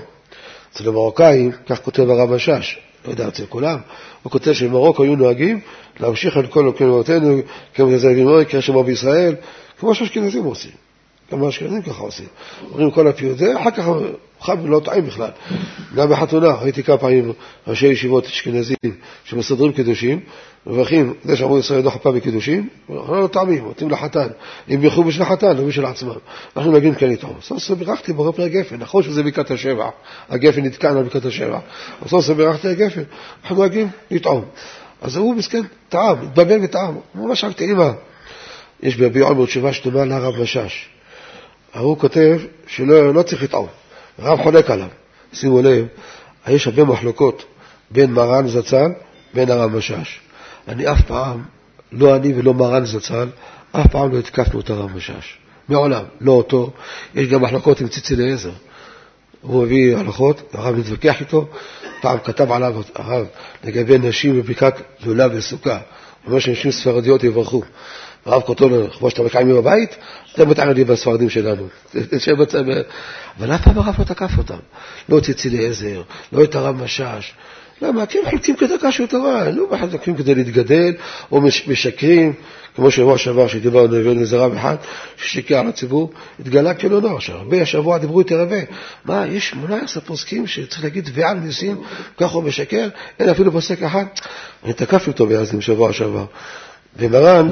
אצל 0.72 0.88
המרוקאים, 0.88 1.50
כך 1.66 1.82
כותב 1.82 2.10
הרב 2.10 2.34
משאש, 2.34 2.78
לא 3.04 3.10
יודע 3.10 3.28
אצל 3.28 3.46
כולם, 3.46 3.78
הוא 4.22 4.32
כותב 4.32 4.52
שבמרוקו 4.52 5.02
היו 5.02 5.16
נוהגים 5.16 5.60
להמשיך 6.00 6.36
על 6.36 6.46
כל 6.46 6.72
קהילותינו, 6.76 7.38
כמו 7.74 7.98
זה 7.98 8.10
אבימוי, 8.10 8.44
כמו 8.46 8.84
בישראל, 8.84 9.34
כמו 9.78 9.94
שאשכנזים 9.94 10.44
עושים. 10.44 10.85
גם 11.32 11.44
האשכנזים 11.44 11.82
ככה 11.82 12.02
עושים. 12.02 12.26
אומרים 12.70 12.90
כל 12.90 13.06
הפיוט 13.06 13.38
זה, 13.38 13.60
אחר 13.60 13.70
כך 13.70 13.88
חג 14.40 14.56
לא 14.64 14.80
טעים 14.84 15.06
בכלל. 15.06 15.30
גם 15.96 16.10
בחתונה, 16.10 16.48
ראיתי 16.48 16.82
כמה 16.82 16.98
פעמים 16.98 17.32
ראשי 17.66 17.86
ישיבות 17.86 18.26
אשכנזים 18.26 18.76
שמסדרים 19.24 19.72
קידושים, 19.72 20.20
מברכים, 20.66 21.14
זה 21.24 21.36
שאמרו 21.36 21.58
ישראל 21.58 21.84
לא 21.84 21.90
חפה 21.90 22.12
בקידושים, 22.12 22.68
אנחנו 22.90 23.20
לא 23.20 23.26
טעמים, 23.26 23.64
נותנים 23.64 23.90
לחתן. 23.90 24.28
אם 24.70 24.80
בירכו 24.80 25.04
בשביל 25.04 25.22
החתן, 25.22 25.56
לא 25.56 25.64
בשביל 25.64 25.86
עצמם. 25.86 26.12
אנחנו 26.56 26.72
נגיד 26.72 26.96
כן 26.96 27.10
לטעום. 27.10 27.34
סוף 27.42 27.58
סוף 27.58 27.78
בירכתי 27.78 28.12
בורא 28.12 28.32
פרק 28.32 28.52
גפן, 28.52 28.76
נכון 28.76 29.02
שזה 29.02 29.22
בקעת 29.22 29.50
השבע, 29.50 29.88
הגפן 30.28 30.60
נתקן 30.60 30.96
על 30.96 31.02
בקעת 31.02 31.24
השבע, 31.24 31.58
סוף 32.06 32.24
סוף 32.24 32.36
בירכתי 32.36 32.68
על 32.68 32.74
גפן, 32.74 33.02
אנחנו 33.42 33.56
נוהגים 33.56 33.88
לטעום. 34.10 34.44
אז 35.02 35.16
הוא 35.16 35.34
מסכן, 35.34 35.62
טעם, 35.88 36.22
התבלבל 36.22 36.64
וטעם. 36.64 36.96
ממש 37.14 37.44
רק 37.44 37.52
טעימה. 37.52 37.92
יש 38.82 38.96
ברבי 38.96 39.20
עומר 39.20 39.46
תשובה 39.46 39.72
שדומה 39.72 40.04
לרב 40.04 40.42
משאש. 40.42 40.95
ההוא 41.76 41.98
כותב 41.98 42.38
שלא 42.66 43.14
לא 43.14 43.22
צריך 43.22 43.42
לטעום, 43.42 43.66
הרב 44.18 44.42
חולק 44.42 44.70
עליו. 44.70 44.88
שימו 45.32 45.62
לב, 45.62 45.86
יש 46.48 46.66
הרבה 46.66 46.84
מחלוקות 46.84 47.44
בין 47.90 48.12
מרן 48.12 48.48
זצ"ל, 48.48 48.90
בין 49.34 49.50
הרב 49.50 49.76
משאש. 49.76 50.20
אני 50.68 50.92
אף 50.92 51.00
פעם, 51.06 51.42
לא 51.92 52.16
אני 52.16 52.32
ולא 52.36 52.54
מרן 52.54 52.84
זצ"ל, 52.84 53.28
אף 53.72 53.86
פעם 53.92 54.12
לא 54.12 54.18
התקפנו 54.18 54.60
את 54.60 54.70
הרב 54.70 54.96
משאש. 54.96 55.38
מעולם, 55.68 56.04
לא 56.20 56.32
אותו. 56.32 56.70
יש 57.14 57.28
גם 57.28 57.42
מחלוקות 57.42 57.80
עם 57.80 57.88
ציצי 57.88 58.14
אליעזר. 58.14 58.52
הוא 59.40 59.62
מביא 59.62 59.96
הלכות, 59.96 60.42
הרב 60.54 60.76
מתווכח 60.76 61.20
איתו, 61.20 61.46
פעם 62.00 62.18
כתב 62.24 62.52
עליו 62.52 62.74
הרב 62.94 63.26
לגבי 63.64 63.98
נשים 63.98 64.36
בבקעת 64.42 64.80
לולב 65.04 65.30
וסוכה. 65.34 65.72
הוא 65.74 65.80
אומר 66.26 66.38
שנשים 66.38 66.70
ספרדיות 66.70 67.24
יברכו. 67.24 67.62
הרב 68.26 68.42
לו, 68.60 68.90
כמו 68.90 69.10
שאתה 69.10 69.22
מקיימים 69.22 69.56
בבית, 69.56 69.96
אתם 70.34 70.48
מתערדים 70.48 70.86
בספרדים 70.86 71.30
שלנו. 71.30 71.66
אבל 73.38 73.54
אף 73.54 73.64
פעם 73.64 73.78
הרב 73.78 73.94
לא 73.98 74.04
תקף 74.04 74.38
אותם. 74.38 74.58
לא 75.08 75.18
את 75.18 75.28
יצילי 75.28 75.66
עזר, 75.68 76.02
לא 76.32 76.44
את 76.44 76.54
הרב 76.54 76.82
משאש. 76.82 77.34
למה? 77.82 78.06
כי 78.06 78.18
הם 78.18 78.24
חולקים 78.30 78.56
כדקה 78.56 78.92
של 78.92 79.06
תורה, 79.06 79.50
לא 79.50 79.66
מחלקים 79.70 80.16
כדי 80.16 80.34
להתגדל, 80.34 80.94
או 81.32 81.40
משקרים, 81.40 82.32
כמו 82.76 82.90
שבוע 82.90 83.18
שעבר 83.18 83.48
שדיברנו 83.48 84.20
איזה 84.20 84.36
רב 84.36 84.52
אחד 84.52 84.76
ששיקר 85.16 85.62
לציבור, 85.62 86.12
התגלה 86.40 86.74
כאילו 86.74 87.00
לא 87.00 87.16
עכשיו. 87.16 87.36
הרבה 87.36 87.62
השבוע 87.62 87.98
דיברו 87.98 88.20
איתי 88.20 88.34
הרבה. 88.34 88.56
מה, 89.04 89.26
יש 89.26 89.50
18 89.50 90.02
פוסקים 90.02 90.46
שצריך 90.46 90.84
להגיד 90.84 91.04
תביעה 91.04 91.30
על 91.30 91.38
ניסים, 91.38 91.82
ככה 92.16 92.34
הוא 92.34 92.42
משקר, 92.42 92.88
אין 93.18 93.28
אפילו 93.28 93.52
פוסק 93.52 93.82
אחד. 93.82 94.04
אני 94.64 94.72
תקפתי 94.72 95.10
אותו 95.10 95.26
ביזים 95.26 95.60
שבוע 95.60 95.92
שעבר. 95.92 96.24
ומרן, 96.96 97.50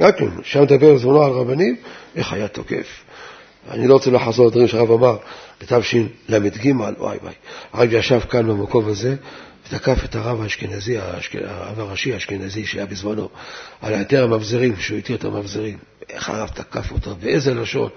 רק 0.00 0.18
כן, 0.18 0.28
שם 0.42 0.62
מדבר 0.62 0.96
זמנו 0.96 1.22
על 1.22 1.32
רבנים, 1.32 1.76
איך 2.16 2.32
היה 2.32 2.48
תוקף. 2.48 2.86
אני 3.70 3.88
לא 3.88 3.94
רוצה 3.94 4.10
לחזור 4.10 4.46
לדברים 4.46 4.68
שהרב 4.68 4.90
אמר 4.90 5.16
בתשל"ג, 5.60 6.72
וואי 6.98 7.18
וואי. 7.22 7.34
הרב 7.72 7.92
ישב 7.92 8.20
כאן 8.20 8.48
במקום 8.48 8.88
הזה 8.88 9.16
ותקף 9.66 10.04
את 10.04 10.14
הרב 10.14 10.42
האשכנזי, 10.42 10.98
הרב 10.98 11.80
הראשי 11.80 12.12
האשכנזי 12.12 12.66
שהיה 12.66 12.86
בזמנו, 12.86 13.28
על 13.82 13.94
היתר 13.94 14.24
המבזרים, 14.24 14.76
שהוא 14.76 14.98
התיר 14.98 15.16
את 15.16 15.24
המבזרים. 15.24 15.78
איך 16.10 16.28
הרב 16.28 16.48
תקף 16.48 16.92
אותו, 16.92 17.14
באיזה 17.14 17.54
לשון. 17.54 17.88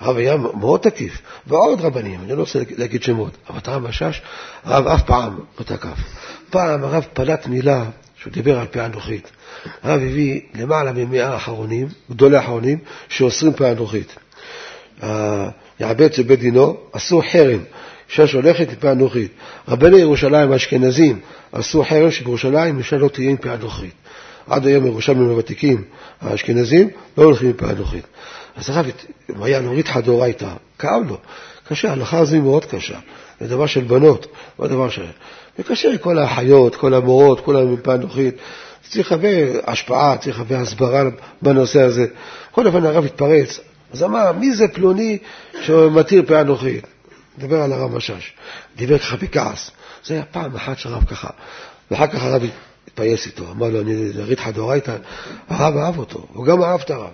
הרב 0.00 0.16
היה 0.16 0.36
מאוד 0.36 0.80
תקיף, 0.80 1.22
ועוד 1.46 1.80
רבנים, 1.80 2.20
אני 2.20 2.32
לא 2.32 2.40
רוצה 2.40 2.58
להגיד 2.76 3.02
שמות, 3.02 3.32
אבל 3.50 3.58
את 3.58 3.68
הרב 3.68 3.82
משאש, 3.82 4.22
הרב 4.64 4.86
אף 4.86 5.02
פעם 5.02 5.38
לא 5.58 5.64
תקף. 5.64 5.98
פעם 6.50 6.84
הרב 6.84 7.06
פלט 7.12 7.46
מילה 7.46 7.84
שהוא 8.26 8.34
דיבר 8.34 8.58
על 8.58 8.66
פאה 8.66 8.86
אנוכית. 8.86 9.30
הרב 9.82 10.00
הביא 10.00 10.40
למעלה 10.54 10.92
ממאה 10.92 11.36
אחרונים, 11.36 11.88
גדולי 12.10 12.38
אחרונים, 12.38 12.78
שאוסרים 13.08 13.52
פאה 13.52 13.72
אנוכית. 13.72 14.16
יעבד 15.80 16.12
של 16.12 16.22
בית 16.22 16.40
דינו, 16.40 16.76
עשו 16.92 17.22
חרם, 17.32 17.58
אישה 18.10 18.26
שהולכת 18.26 18.68
עם 18.68 18.74
פאה 18.74 18.92
אנוכית. 18.92 19.32
רבני 19.68 19.98
ירושלים 19.98 20.52
האשכנזים 20.52 21.20
עשו 21.52 21.84
חרם 21.84 22.10
שבירושלים 22.10 22.78
אישה 22.78 22.96
לא 22.96 23.08
תהיה 23.08 23.30
עם 23.30 23.36
פאה 23.36 23.54
אנוכית. 23.54 23.94
עד 24.46 24.66
היום 24.66 24.86
ירושלמים 24.86 25.28
הוותיקים 25.28 25.84
האשכנזים 26.20 26.90
לא 27.18 27.24
הולכים 27.24 27.48
עם 27.48 27.54
פאה 27.54 27.70
אנוכית. 27.70 28.04
אז 28.56 28.70
הרב, 28.70 28.86
היה 29.42 29.60
נורית 29.60 29.88
חדורייתא, 29.88 30.48
כאב 30.78 31.02
לו. 31.08 31.16
קשה, 31.68 31.88
ההלכה 31.88 32.18
הזו 32.18 32.34
היא 32.34 32.42
מאוד 32.42 32.64
קשה. 32.64 32.98
זה 33.40 33.48
דבר 33.48 33.66
של 33.66 33.80
בנות, 33.80 34.26
לא 34.58 34.66
דבר 34.66 34.90
של... 34.90 35.04
וקשה 35.58 35.98
כל 35.98 36.18
האחיות, 36.18 36.76
כל 36.76 36.94
המורות, 36.94 37.40
כולם 37.40 37.60
עם 37.60 37.76
פאה 37.76 37.94
אנוכית. 37.94 38.34
צריך 38.88 39.12
הרבה 39.12 39.28
השפעה, 39.66 40.16
צריך 40.18 40.38
הרבה 40.38 40.58
הסברה 40.58 41.02
בנושא 41.42 41.82
הזה. 41.82 42.06
כל 42.50 42.66
אופן 42.66 42.86
הרב 42.86 43.04
התפרץ, 43.04 43.60
אז 43.92 44.02
אמר, 44.02 44.32
מי 44.32 44.54
זה 44.54 44.68
פלוני 44.68 45.18
שמתיר 45.62 46.22
פאה 46.26 46.40
אנוכית? 46.40 46.86
דיבר 47.38 47.62
על 47.62 47.72
הרב 47.72 47.96
משאש, 47.96 48.32
דיבר 48.76 48.98
ככה 48.98 49.16
בכעס. 49.16 49.70
זה 50.04 50.14
היה 50.14 50.24
פעם 50.24 50.56
אחת 50.56 50.78
שהרב 50.78 51.04
ככה. 51.04 51.28
ואחר 51.90 52.06
כך 52.06 52.22
הרב 52.22 52.42
התפייס 52.86 53.26
איתו, 53.26 53.44
אמר 53.50 53.68
לו, 53.68 53.80
אני 53.80 54.10
ריתחא 54.10 54.50
דאורייתא, 54.50 54.96
הרב 55.48 55.76
אהב 55.76 55.98
אותו, 55.98 56.26
הוא 56.32 56.46
גם 56.46 56.62
אהב 56.62 56.80
את 56.80 56.90
הרב. 56.90 57.10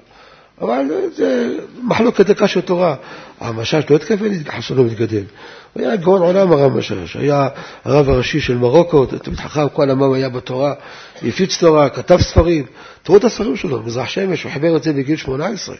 אבל 0.61 0.85
זה 1.14 1.57
מחלוקת 1.83 2.26
דקה 2.26 2.48
של 2.48 2.61
תורה. 2.61 2.94
המשאש 3.40 3.85
לא 3.90 3.96
התכוון 3.96 4.31
חסונו 4.48 4.85
מתגדל. 4.85 5.24
הוא 5.73 5.83
היה 5.83 5.97
גאון 5.97 6.23
עולם 6.23 6.53
הרב 6.53 6.77
משאש, 6.77 7.17
היה 7.17 7.49
הרב 7.85 8.11
הראשי 8.11 8.41
של 8.41 8.57
מרוקו, 8.57 9.07
תמיד 9.07 9.39
חכם, 9.39 9.69
כל 9.69 9.91
עמם 9.91 10.13
היה 10.13 10.29
בתורה, 10.29 10.75
הפיץ 11.23 11.59
תורה, 11.59 11.89
כתב 11.89 12.21
ספרים. 12.21 12.67
תראו 13.03 13.17
את 13.17 13.25
הספרים 13.25 13.57
שלו, 13.57 13.83
מזרח 13.83 14.09
שמש, 14.09 14.43
הוא 14.43 14.53
חיבר 14.53 14.77
את 14.77 14.83
זה 14.83 14.93
בגיל 14.93 15.17
18. 15.17 15.77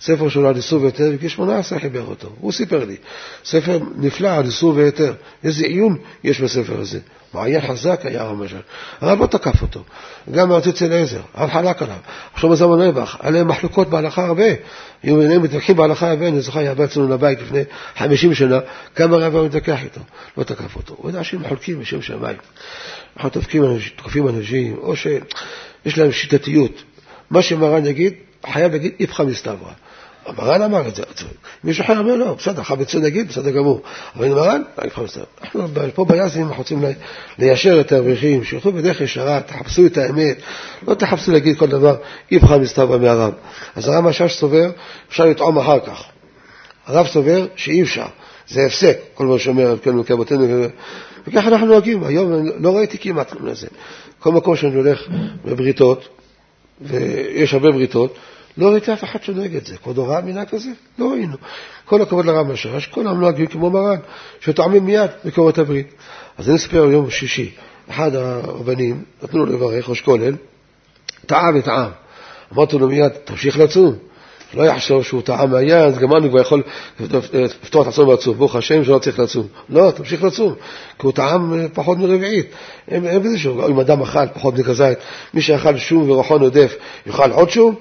ספר 0.00 0.28
שלו 0.28 0.48
על 0.48 0.56
איסור 0.56 0.82
והיתר, 0.82 1.10
בגיל 1.12 1.28
18 1.28 1.78
חיבר 1.78 2.04
אותו, 2.06 2.28
הוא 2.40 2.52
סיפר 2.52 2.84
לי. 2.84 2.96
ספר 3.44 3.78
נפלא 3.96 4.28
על 4.28 4.44
איסור 4.44 4.76
והיתר, 4.76 5.14
איזה 5.44 5.66
עיון 5.66 5.98
יש 6.24 6.40
בספר 6.40 6.80
הזה. 6.80 6.98
מעיין 7.34 7.60
חזק 7.60 8.00
היה 8.04 8.22
הרב 8.22 8.44
משל. 8.44 8.56
הרב 9.00 9.20
לא 9.20 9.26
תקף 9.26 9.62
אותו, 9.62 9.84
גם 10.30 10.52
ארציץ 10.52 10.82
אליעזר, 10.82 11.20
הרב 11.34 11.50
חלק 11.50 11.82
עליו. 11.82 11.96
עכשיו 12.34 12.50
בזמן 12.50 12.80
רווח, 12.80 13.16
היה 13.20 13.30
להם 13.30 13.48
מחלוקות 13.48 13.90
בהלכה 13.90 14.26
הרבה. 14.26 14.44
היו 15.02 15.16
ביניהם 15.16 15.42
מתווכחים 15.42 15.76
בהלכה 15.76 16.10
הרבה, 16.10 16.28
אני 16.28 16.40
זוכר, 16.40 16.58
היה 16.58 16.74
אצלנו 16.84 17.08
לבית 17.08 17.42
לפני 17.42 17.62
50 17.96 18.34
שנה, 18.34 18.58
כמה 18.94 19.16
רב 19.16 19.36
היה 19.36 19.44
מתווכח 19.44 19.82
איתו, 19.82 20.00
לא 20.38 20.44
תקף 20.44 20.76
אותו. 20.76 20.94
הוא 20.98 21.10
יודע 21.10 21.24
שהם 21.24 21.48
חולקים 21.48 21.80
בשם 21.80 22.02
שמיים. 22.02 22.36
אנחנו 23.16 23.30
תוקפים 23.96 24.28
אנשים, 24.28 24.76
או 24.78 24.96
שיש 24.96 25.98
להם 25.98 26.12
שיטתיות. 26.12 26.82
מה 27.30 27.42
שמרן 27.42 27.86
יגיד, 27.86 28.14
חייב 28.52 28.72
להגיד 28.72 28.92
איפכא 29.00 29.22
מסתברא. 29.22 29.72
מרן 30.38 30.62
אמר 30.62 30.88
את 30.88 30.96
זה, 30.96 31.02
מישהו 31.64 31.84
אחר 31.84 31.98
אומר 31.98 32.16
לא, 32.16 32.34
בסדר, 32.34 32.62
חבצו 32.62 32.98
נגיד, 32.98 33.28
בסדר 33.28 33.50
גמור. 33.50 33.82
אבל 34.16 34.28
מרן, 34.28 34.62
איפכא 34.82 35.00
מסתברא. 35.00 35.24
אנחנו 35.42 35.88
פה 35.94 36.04
ביאסים 36.04 36.42
אנחנו 36.42 36.58
רוצים 36.58 36.84
ליישר 37.38 37.80
את 37.80 37.92
האברכים, 37.92 38.44
שילכו 38.44 38.72
בדרך 38.72 39.00
ישרה, 39.00 39.40
תחפשו 39.40 39.86
את 39.86 39.98
האמת, 39.98 40.36
לא 40.86 40.94
תחפשו 40.94 41.32
להגיד 41.32 41.58
כל 41.58 41.66
דבר 41.66 41.96
איפכא 42.32 42.58
מסתברא 42.58 42.98
מהרב. 42.98 43.32
אז 43.76 43.88
הרב 43.88 44.04
משש 44.04 44.38
סובר, 44.38 44.70
אפשר 45.08 45.24
לטעום 45.24 45.58
אחר 45.58 45.78
כך. 45.80 46.04
הרב 46.86 47.06
סובר 47.06 47.46
שאי 47.56 47.82
אפשר, 47.82 48.06
זה 48.48 48.66
הפסק, 48.66 48.98
כל 49.14 49.26
מה 49.26 49.38
שאומר 49.38 49.76
כן 49.82 49.90
מקרבותינו, 49.90 50.64
וככה 51.26 51.48
אנחנו 51.48 51.66
נוהגים. 51.66 52.04
היום 52.04 52.32
לא 52.58 52.76
ראיתי 52.76 52.98
כמעט. 52.98 53.32
כל 54.20 54.32
מקום 54.32 54.56
שאני 54.56 54.74
הולך 54.74 55.02
בבריתות, 55.44 56.08
ויש 56.80 57.54
הרבה 57.54 57.70
בריתות, 57.70 58.16
לא 58.58 58.68
ראיתי 58.68 58.92
אף 58.92 59.04
אחד 59.04 59.22
שנוהג 59.22 59.56
את 59.56 59.66
זה. 59.66 59.76
כבודו 59.76 60.08
ראה 60.08 60.20
מנהג 60.20 60.48
כזה? 60.48 60.70
לא 60.98 61.12
ראינו. 61.12 61.36
כל 61.84 62.02
הכבוד 62.02 62.26
לרב 62.26 62.52
משרש, 62.52 62.86
כולם 62.86 63.20
נוהגים 63.20 63.46
כמו 63.46 63.70
מרן, 63.70 63.98
שטועמים 64.40 64.86
מיד 64.86 65.10
בקורת 65.24 65.58
הברית. 65.58 65.94
אז 66.38 66.48
אני 66.48 66.56
אספר 66.56 66.88
יום 66.90 67.10
שישי, 67.10 67.50
אחד 67.90 68.14
הרבנים, 68.14 69.02
נתנו 69.22 69.46
לו 69.46 69.52
לברך, 69.52 69.88
ראש 69.88 70.00
כולל, 70.00 70.34
טעה 71.26 71.50
וטעה. 71.58 71.88
אמרתי 72.54 72.78
לו 72.78 72.88
מיד, 72.88 73.12
תמשיך 73.24 73.58
לצום. 73.58 73.94
לא 74.54 74.62
יחשוב 74.62 75.04
שהוא 75.04 75.22
טעה 75.22 75.46
מהיד, 75.46 75.98
גמרנו, 75.98 76.30
כבר 76.30 76.40
יכול 76.40 76.62
לפתור 77.00 77.82
את 77.82 77.86
עצמו 77.86 78.06
בעצום, 78.06 78.36
ברוך 78.36 78.56
השם 78.56 78.84
שלא 78.84 78.98
צריך 78.98 79.18
לצום. 79.18 79.46
לא, 79.68 79.90
תמשיך 79.90 80.22
לצום, 80.22 80.54
כי 80.98 81.06
הוא 81.06 81.12
טעם 81.12 81.54
אה, 81.54 81.66
פחות 81.74 81.98
מרביעית. 81.98 82.46
אין 82.88 83.22
בזה 83.22 83.38
שום, 83.38 83.60
אם 83.60 83.80
אדם 83.80 84.02
אכל 84.02 84.26
פחות 84.34 84.58
מכזית, 84.58 84.98
מי 85.34 85.42
שאכל 85.42 85.76
שום 85.76 86.10
ורוחון 86.10 86.42
עודף 86.42 86.74
יאכל 87.06 87.30
עוד 87.30 87.50
שום, 87.50 87.74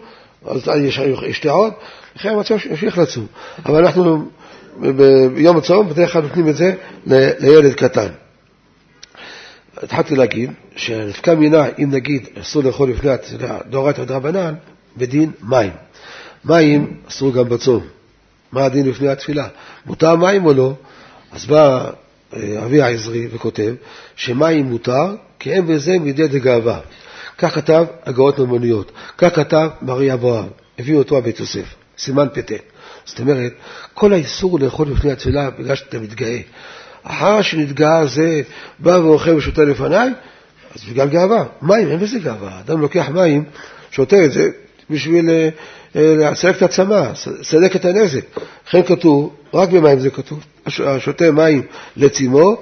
אז 0.47 0.69
ישתה 1.27 1.51
עוד, 1.51 1.73
לכן 2.15 2.29
המצב 2.29 2.57
שימשיך 2.57 2.97
לצום. 2.97 3.25
אבל 3.65 3.85
אנחנו 3.85 4.29
ביום 5.35 5.57
הצום 5.57 5.89
בדרך 5.89 6.13
כלל 6.13 6.21
נותנים 6.21 6.49
את 6.49 6.55
זה 6.55 6.73
לילד 7.39 7.73
קטן. 7.73 8.07
התחלתי 9.77 10.15
להגיד 10.15 10.51
שנפקא 10.75 11.31
מינה, 11.31 11.65
אם 11.79 11.91
נגיד 11.91 12.27
אסור 12.41 12.63
לאכול 12.63 12.89
לפני 12.89 13.11
דאורייתא 13.69 14.03
דרבנן, 14.03 14.53
בדין 14.97 15.31
מים. 15.43 15.71
מים 16.45 16.97
אסור 17.07 17.33
גם 17.33 17.49
בצום. 17.49 17.83
מה 18.51 18.65
הדין 18.65 18.89
לפני 18.89 19.09
התפילה? 19.09 19.47
מותר 19.85 20.15
מים 20.15 20.45
או 20.45 20.53
לא? 20.53 20.73
אז 21.31 21.45
בא 21.45 21.89
אה, 22.35 22.65
אבי 22.65 22.81
העזרי 22.81 23.27
וכותב 23.31 23.73
שמים 24.15 24.65
מותר, 24.65 25.15
כי 25.39 25.51
אין 25.51 25.67
בזה 25.67 25.99
מידי 25.99 26.27
דגאווה. 26.27 26.79
כך 27.37 27.55
כתב 27.55 27.85
הגאות 28.05 28.39
ממוניות, 28.39 28.91
כך 29.17 29.35
כתב 29.35 29.67
מרי 29.81 30.13
אבוהב, 30.13 30.45
הביאו 30.79 30.97
אותו 30.97 31.17
הבית 31.17 31.39
יוסף, 31.39 31.75
סימן 31.97 32.27
פתה. 32.33 32.55
זאת 33.05 33.19
אומרת, 33.19 33.53
כל 33.93 34.13
האיסור 34.13 34.59
לאכול 34.59 34.87
לפני 34.87 35.11
התפילה 35.11 35.49
בגלל 35.49 35.75
שאתה 35.75 35.99
מתגאה. 35.99 36.39
אחר 37.03 37.41
שנתגאה 37.41 38.05
זה 38.05 38.41
בא 38.79 38.89
ואוכל 38.89 39.31
ושותה 39.31 39.63
לפניי, 39.63 40.09
אז 40.75 40.83
בגלל 40.83 41.07
גאווה. 41.07 41.43
מים, 41.61 41.91
אין 41.91 41.99
בזה 41.99 42.19
גאווה. 42.19 42.59
אדם 42.59 42.81
לוקח 42.81 43.09
מים, 43.09 43.43
שותה 43.91 44.25
את 44.25 44.31
זה 44.31 44.49
בשביל 44.89 45.29
אה, 45.29 45.49
לסלק 45.95 46.57
את 46.57 46.61
הצמא, 46.61 47.11
לסלק 47.39 47.75
את 47.75 47.85
הנזק. 47.85 48.25
לכן 48.67 48.83
כתוב, 48.83 49.35
רק 49.53 49.69
במים 49.69 49.99
זה 49.99 50.09
כתוב, 50.09 50.39
השותה 50.65 51.31
מים 51.31 51.61
לצימו, 51.97 52.57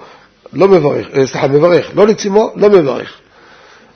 לא 0.53 0.67
מברך, 0.67 1.07
אה, 1.17 1.27
סליחה, 1.27 1.47
מברך, 1.47 1.91
לא 1.95 2.07
לצימו, 2.07 2.53
לא 2.55 2.69
מברך. 2.69 3.22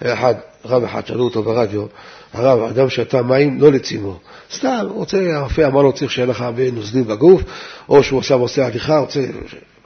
אחד, 0.03 0.35
רב 0.65 0.83
אחד, 0.83 1.05
שאלו 1.05 1.23
אותו 1.23 1.43
ברדיו, 1.43 1.85
הרב, 2.33 2.59
אדם 2.59 2.89
שתה 2.89 3.21
מים 3.21 3.61
לא 3.61 3.71
לצימו. 3.71 4.19
סתם, 4.53 4.85
רוצה, 4.89 5.35
הרופא 5.35 5.67
אמר 5.67 5.81
לו, 5.81 5.93
צריך 5.93 6.11
שיהיה 6.11 6.25
לך 6.25 6.41
הרבה 6.41 6.71
נוזלים 6.71 7.07
בגוף, 7.07 7.41
או 7.89 8.03
שהוא 8.03 8.19
עכשיו 8.19 8.39
עושה 8.39 8.65
הליכה, 8.65 8.97
רוצה, 8.97 9.25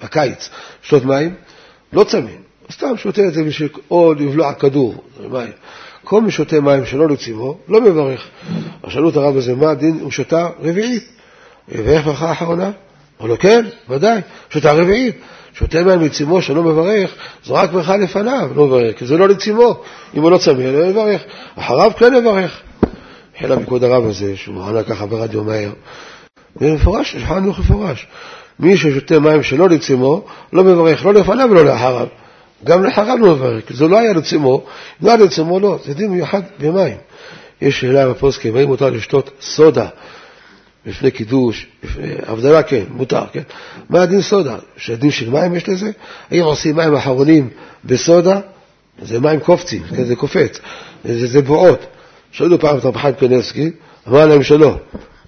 בקיץ, 0.03 0.49
לשתות 0.83 1.05
מים, 1.05 1.33
לא 1.93 2.03
צמים. 2.03 2.41
סתם 2.71 2.97
שותה 2.97 3.21
את 3.27 3.33
זה 3.33 3.43
בשביל, 3.43 3.69
או 3.91 4.13
לבלוע 4.13 4.53
כדור, 4.53 5.03
מים. 5.29 5.51
כל 6.03 6.21
מי 6.21 6.31
שותה 6.31 6.59
מים 6.59 6.85
שלא 6.85 7.09
לצימו, 7.09 7.57
לא 7.67 7.81
מברך. 7.81 8.27
אז 8.83 8.91
שאלו 8.91 9.09
את 9.09 9.15
הרב 9.15 9.37
הזה, 9.37 9.55
מה 9.55 9.71
הדין? 9.71 9.99
הוא 10.01 10.11
שותה 10.11 10.49
רביעית. 10.59 11.09
ואיך 11.67 12.05
ברכה 12.05 12.29
האחרונה? 12.29 12.71
אמר 13.21 13.29
לו, 13.29 13.39
כן, 13.39 13.65
ודאי, 13.89 14.21
שותה 14.49 14.71
רביעית. 14.71 15.15
שותה 15.53 15.83
מים 15.83 15.99
לצימו 15.99 16.41
שלא 16.41 16.63
מברך, 16.63 17.15
זו 17.45 17.53
רק 17.53 17.71
ברכה 17.71 17.97
לפניו, 17.97 18.49
לא 18.55 18.65
מברך, 18.65 18.97
כי 18.97 19.05
זה 19.05 19.17
לא 19.17 19.29
לצימו. 19.29 19.81
אם 20.15 20.21
הוא 20.21 20.31
לא 20.31 20.37
צמא, 20.37 20.61
לא 20.61 20.87
מברך. 20.87 21.21
אחריו 21.55 21.91
כן 21.97 22.15
מברך. 22.15 22.59
החלה 23.37 23.55
מכבוד 23.55 23.83
הרב 23.83 24.05
הזה, 24.05 24.37
שהוא 24.37 24.63
ענה 24.63 24.83
ככה 24.83 25.05
ברדיו 25.05 25.43
מהר. 25.43 25.71
במפורש, 26.55 27.15
יש 27.15 27.23
לך 27.23 27.29
חנוך 27.29 27.59
מפורש. 27.59 28.07
מי 28.59 28.77
ששותה 28.77 29.19
מים 29.19 29.43
שלא 29.43 29.69
לצימו, 29.69 30.25
לא 30.53 30.63
מברך, 30.63 31.05
לא 31.05 31.13
לפניו 31.13 31.47
ולא 31.51 31.65
לאחריו. 31.65 32.07
גם 32.63 32.83
לאחריו 32.83 33.17
לא 33.17 33.35
מברך, 33.35 33.67
כי 33.67 33.73
זה 33.73 33.87
לא 33.87 33.99
היה 33.99 34.13
לצימו, 34.13 34.63
אם 35.01 35.07
לא 35.07 35.11
היה 35.11 35.25
לצימו 35.25 35.59
לא, 35.59 35.77
זה 35.85 35.93
דין 35.93 36.11
מיוחד 36.11 36.41
במים. 36.59 36.97
יש 37.61 37.79
שאלה 37.79 38.09
בפוסקים, 38.09 38.55
האם 38.55 38.67
מותר 38.67 38.89
לשתות 38.89 39.29
סודה 39.41 39.87
לפני 40.85 41.11
קידוש, 41.11 41.67
הבדלה 42.27 42.63
כן, 42.63 42.83
מותר, 42.89 43.23
כן? 43.33 43.41
מה 43.89 44.01
הדין 44.01 44.21
סודה? 44.21 44.57
שהדין 44.77 45.11
של 45.11 45.29
מים 45.29 45.55
יש 45.55 45.69
לזה? 45.69 45.91
האם 46.31 46.41
עושים 46.41 46.75
מים 46.75 46.95
אחרונים 46.95 47.49
בסודה? 47.85 48.39
זה 49.01 49.19
מים 49.19 49.39
קופצים, 49.39 49.83
כן, 49.83 50.03
זה 50.03 50.15
קופץ, 50.15 50.59
זה, 51.05 51.27
זה 51.27 51.41
בועות. 51.41 51.85
שאלו 52.31 52.59
פעם 52.59 52.77
את 52.77 52.85
רב 52.85 52.97
חיים 52.97 53.15
קנסקי, 53.15 53.71
אמר 54.07 54.25
להם 54.25 54.43
שלא. 54.43 54.77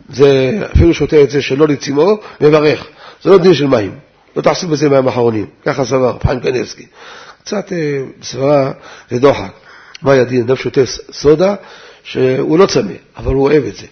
זה, 0.09 0.59
אפילו 0.73 0.93
שותה 0.93 1.21
את 1.21 1.29
זה 1.29 1.41
שלא 1.41 1.67
לצימו, 1.67 2.17
מברך. 2.41 2.87
זה 3.23 3.29
לא 3.29 3.37
דין 3.37 3.53
של 3.53 3.67
מים. 3.67 3.95
לא 4.35 4.41
תעשו 4.41 4.67
בזה 4.67 4.89
מים 4.89 5.07
אחרונים. 5.07 5.45
ככה 5.65 5.85
סבר 5.85 6.09
רב 6.09 6.23
חיים 6.23 6.39
קנסקי. 6.39 6.85
קצת 7.43 7.73
אה, 7.73 8.03
סברה 8.23 8.71
ודוחק. 9.11 9.51
מה 10.01 10.11
היה 10.11 10.23
דין? 10.23 10.41
אדם 10.41 10.55
שותה 10.55 10.81
סודה 11.11 11.55
שהוא 12.03 12.59
לא 12.59 12.65
צמא, 12.65 12.93
אבל 13.17 13.33
הוא 13.33 13.43
אוהב 13.43 13.63
את 13.63 13.75
זה. 13.75 13.85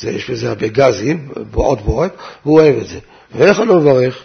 זה 0.00 0.10
יש 0.10 0.30
בזה 0.30 0.48
הרבה 0.48 0.68
גזים, 0.68 1.28
בועות 1.50 1.82
בועות, 1.82 2.16
והוא 2.44 2.60
אוהב 2.60 2.76
את 2.76 2.86
זה. 2.86 2.98
ואיך 3.34 3.60
אני 3.60 3.68
לא 3.68 3.76
מברך? 3.76 4.22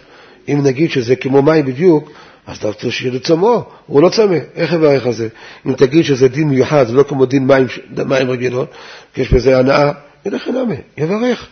אם 0.48 0.60
נגיד 0.62 0.90
שזה 0.90 1.16
כמו 1.16 1.42
מים 1.42 1.64
בדיוק, 1.64 2.10
אז 2.46 2.56
אתה 2.56 2.68
רוצה 2.68 2.90
שיהיה 2.90 3.14
לצומו, 3.14 3.64
הוא 3.86 4.02
לא 4.02 4.08
צמא, 4.08 4.38
איך 4.54 4.72
יברך 4.72 5.06
על 5.06 5.12
זה? 5.12 5.28
אם 5.66 5.72
תגיד 5.72 6.04
שזה 6.04 6.28
דין 6.28 6.48
מיוחד, 6.48 6.86
זה 6.86 6.92
לא 6.92 7.02
כמו 7.02 7.26
דין 7.26 7.46
מים, 7.46 7.66
מים 8.06 8.30
רגילות, 8.30 8.68
יש 9.16 9.32
בזה 9.32 9.58
הנאה, 9.58 9.92
ילך 10.26 10.46
ינמה, 10.46 10.74
יברך. 10.98 11.46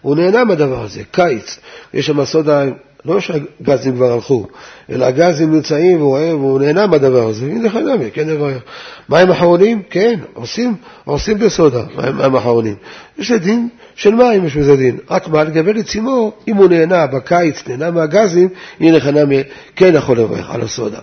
הוא 0.00 0.16
נהנה 0.16 0.44
מהדבר 0.44 0.82
הזה, 0.82 1.02
קיץ, 1.10 1.58
יש 1.94 2.06
שם 2.06 2.24
סודה 2.24 2.64
לא 3.04 3.20
שהגזים 3.20 3.96
כבר 3.96 4.12
הלכו, 4.12 4.46
אלא 4.90 5.04
הגזים 5.04 5.54
נמצאים 5.54 6.00
והוא 6.00 6.12
אוהב, 6.12 6.40
והוא 6.40 6.60
נהנה 6.60 6.86
מהדבר 6.86 7.28
הזה, 7.28 7.46
הנה 7.46 7.62
לך 7.68 7.76
נמי, 7.76 8.10
כן 8.10 8.30
נברך. 8.30 8.62
מים 9.08 9.30
אחרונים? 9.30 9.82
כן, 9.90 10.20
עושים, 10.34 10.74
עושים 11.04 11.38
בסודה, 11.38 11.84
מים, 11.96 12.16
מים 12.16 12.36
אחרונים. 12.36 12.74
יש 13.18 13.32
דין 13.32 13.68
של 13.94 14.14
מים, 14.14 14.46
יש 14.46 14.56
בזה 14.56 14.76
דין. 14.76 14.98
רק 15.10 15.28
מה, 15.28 15.44
לגבי 15.44 15.72
לצימו, 15.72 16.32
אם 16.48 16.56
הוא 16.56 16.68
נהנה 16.68 17.06
בקיץ, 17.06 17.62
נהנה 17.66 17.90
מהגזים, 17.90 18.48
הנה 18.80 18.96
לך 18.96 19.06
נמי, 19.06 19.42
כן 19.76 19.94
יכול 19.94 20.18
לברך 20.18 20.50
על 20.50 20.62
הסודה. 20.62 20.98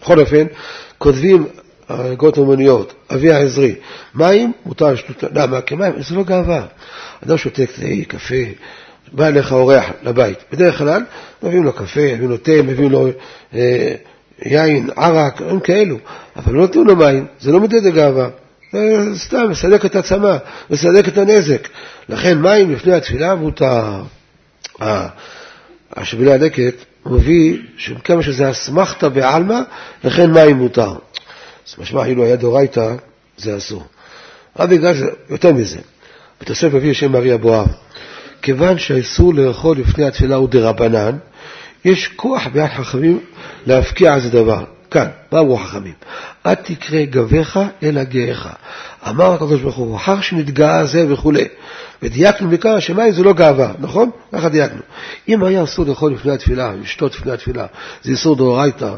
בכל 0.00 0.20
אופן, 0.20 0.44
כותבים 0.98 1.46
הגות 1.88 2.38
אומניות, 2.38 2.92
אבי 3.14 3.32
העזרי, 3.32 3.74
מים 4.14 4.52
מותר 4.66 4.92
לשתות, 4.92 5.24
למה? 5.34 5.60
כי 5.60 5.74
מים 5.74 5.92
זה 6.08 6.14
לא 6.14 6.24
גאווה. 6.24 6.66
אדם 7.26 7.36
שותה 7.36 7.62
קפה, 8.08 8.34
בא 9.12 9.26
אליך 9.26 9.52
אורח 9.52 9.84
לבית, 10.02 10.38
בדרך 10.52 10.78
כלל 10.78 11.04
מביאים 11.42 11.64
לו 11.64 11.72
קפה, 11.72 12.00
מביאים 12.00 12.30
לו 12.30 12.36
תה, 12.36 12.62
מביאים 12.64 12.90
לו 12.90 13.08
אה, 13.54 13.94
יין, 14.44 14.90
ערק, 14.96 15.42
דברים 15.42 15.60
כאלו, 15.60 15.96
אבל 16.36 16.52
לא 16.52 16.60
נותנים 16.60 16.86
לו 16.86 16.96
מים, 16.96 17.26
זה 17.40 17.52
לא 17.52 17.60
מדד 17.60 17.86
הגאווה, 17.86 18.28
זה 18.72 19.04
סתם 19.14 19.50
מסלק 19.50 19.84
את 19.84 19.96
הצמא, 19.96 20.36
מסלק 20.70 21.08
את 21.08 21.18
הנזק. 21.18 21.68
לכן 22.08 22.38
מים 22.38 22.72
לפני 22.72 22.92
התפילה 22.92 23.34
מותר. 23.34 24.02
אה, 24.82 25.08
השבילי 25.96 26.32
הלקט 26.32 26.74
מביא 27.06 27.58
שכמה 27.76 28.22
שזה 28.22 28.50
אסמכתא 28.50 29.08
בעלמא, 29.08 29.60
לכן 30.04 30.30
מים 30.30 30.56
מותר. 30.56 30.92
אז 31.68 31.74
משמע 31.78 32.04
אילו 32.04 32.24
היה 32.24 32.36
דאורייתא, 32.36 32.94
זה 33.36 33.56
אסור. 33.56 33.82
בגלל 34.60 34.94
זה, 34.94 35.06
יותר 35.30 35.52
מזה, 35.52 35.78
בתוסף 36.40 36.74
מביא 36.74 36.92
שם 36.92 37.16
ארי 37.16 37.34
אבואב. 37.34 37.66
כיוון 38.46 38.78
שהאיסור 38.78 39.34
לאכול 39.34 39.78
לפני 39.78 40.04
התפילה 40.04 40.36
הוא 40.36 40.48
דרבנן, 40.48 41.16
יש 41.84 42.08
כוח 42.08 42.46
ביד 42.52 42.66
חכמים 42.66 43.20
להפקיע 43.66 44.14
על 44.14 44.20
זה 44.20 44.30
דבר. 44.30 44.64
כאן, 44.90 45.06
אמרו 45.34 45.54
החכמים? 45.54 45.92
אל 46.46 46.54
תקרא 46.54 47.04
גביך 47.04 47.60
אלא 47.82 48.04
גאיך. 48.04 48.48
אמר 49.08 49.32
הקדוש 49.32 49.60
ברוך 49.60 49.76
הוא, 49.76 49.96
אחר 49.96 50.20
שנתגאה 50.20 50.84
זה 50.84 51.12
וכולי. 51.12 51.44
ודייקנו 52.02 52.48
מכאן 52.48 52.80
שמים 52.80 53.12
זה 53.12 53.22
לא 53.22 53.32
גאווה, 53.32 53.72
נכון? 53.78 54.10
ככה 54.32 54.48
דייקנו. 54.48 54.80
אם 55.28 55.44
היה 55.44 55.64
אסור 55.64 55.84
לאכול 55.84 56.12
לפני 56.12 56.32
התפילה, 56.32 56.72
לשתות 56.82 57.14
לפני 57.14 57.32
התפילה, 57.32 57.66
זה 58.02 58.10
איסור 58.10 58.36
דאורייתא, 58.36 58.94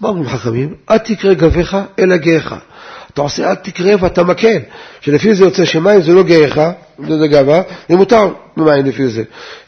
מה 0.00 0.08
אומרים 0.08 0.28
חכמים? 0.28 0.74
אל 0.90 0.98
תקרא 0.98 1.34
גביך 1.34 1.76
אלא 1.98 2.16
גאיך. 2.16 2.54
אתה 3.14 3.22
עושה 3.22 3.50
אל 3.50 3.54
תקרא 3.54 3.94
ואתה 4.00 4.24
מקל, 4.24 4.58
שלפי 5.00 5.34
זה 5.34 5.44
יוצא 5.44 5.64
שמים 5.64 6.02
זה 6.02 6.12
לא 6.12 6.22
גאיך, 6.22 6.60
זה 7.08 7.28
גאווה, 7.28 7.62
זה 7.88 7.96
מותר 7.96 8.28
במים 8.56 8.86
לפי 8.86 9.08
זה. 9.08 9.22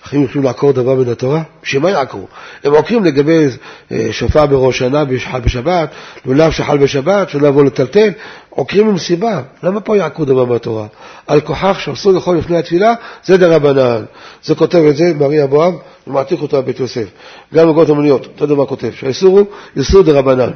אחים 0.06 0.24
יכולים 0.24 0.44
לעקור 0.44 0.72
דבר 0.72 0.94
מן 0.94 1.08
התורה? 1.08 1.42
שמה 1.62 1.90
יעקרו? 1.90 2.26
הם 2.64 2.72
עוקרים 2.72 3.04
לגבי 3.04 3.46
אה, 3.92 4.08
שופר 4.10 4.46
בראש 4.46 4.78
שנה 4.78 5.04
שחל 5.18 5.40
בשבת, 5.40 5.88
לולב 6.26 6.50
שחל 6.50 6.78
בשבת, 6.78 7.28
שלא 7.28 7.48
יבוא 7.48 7.64
לטלטל, 7.64 8.10
עוקרים 8.50 8.88
עם 8.88 8.98
סיבה. 8.98 9.40
למה 9.62 9.80
פה 9.80 9.96
יעקרו 9.96 10.24
דבר 10.24 10.44
מהתורה? 10.44 10.86
על 11.26 11.40
כוכך 11.40 11.76
שאסור 11.80 12.12
לאכול 12.12 12.36
לפני 12.36 12.56
התפילה, 12.58 12.94
זה 13.24 13.36
דרבנן. 13.36 14.04
זה 14.44 14.54
כותב 14.54 14.78
את 14.78 14.96
זה 14.96 15.04
מרי 15.18 15.44
אבוהב, 15.44 15.74
ומעתיק 16.06 16.42
אותו 16.42 16.62
בבית 16.62 16.80
יוסף. 16.80 17.06
גם 17.54 17.68
בגות 17.68 17.88
המוניות, 17.88 18.26
אותו 18.26 18.46
דבר 18.46 18.66
כותב, 18.66 18.90
שהאיסור 18.94 19.38
הוא 19.38 19.46
איסור 19.76 20.02
דרבנן. 20.02 20.50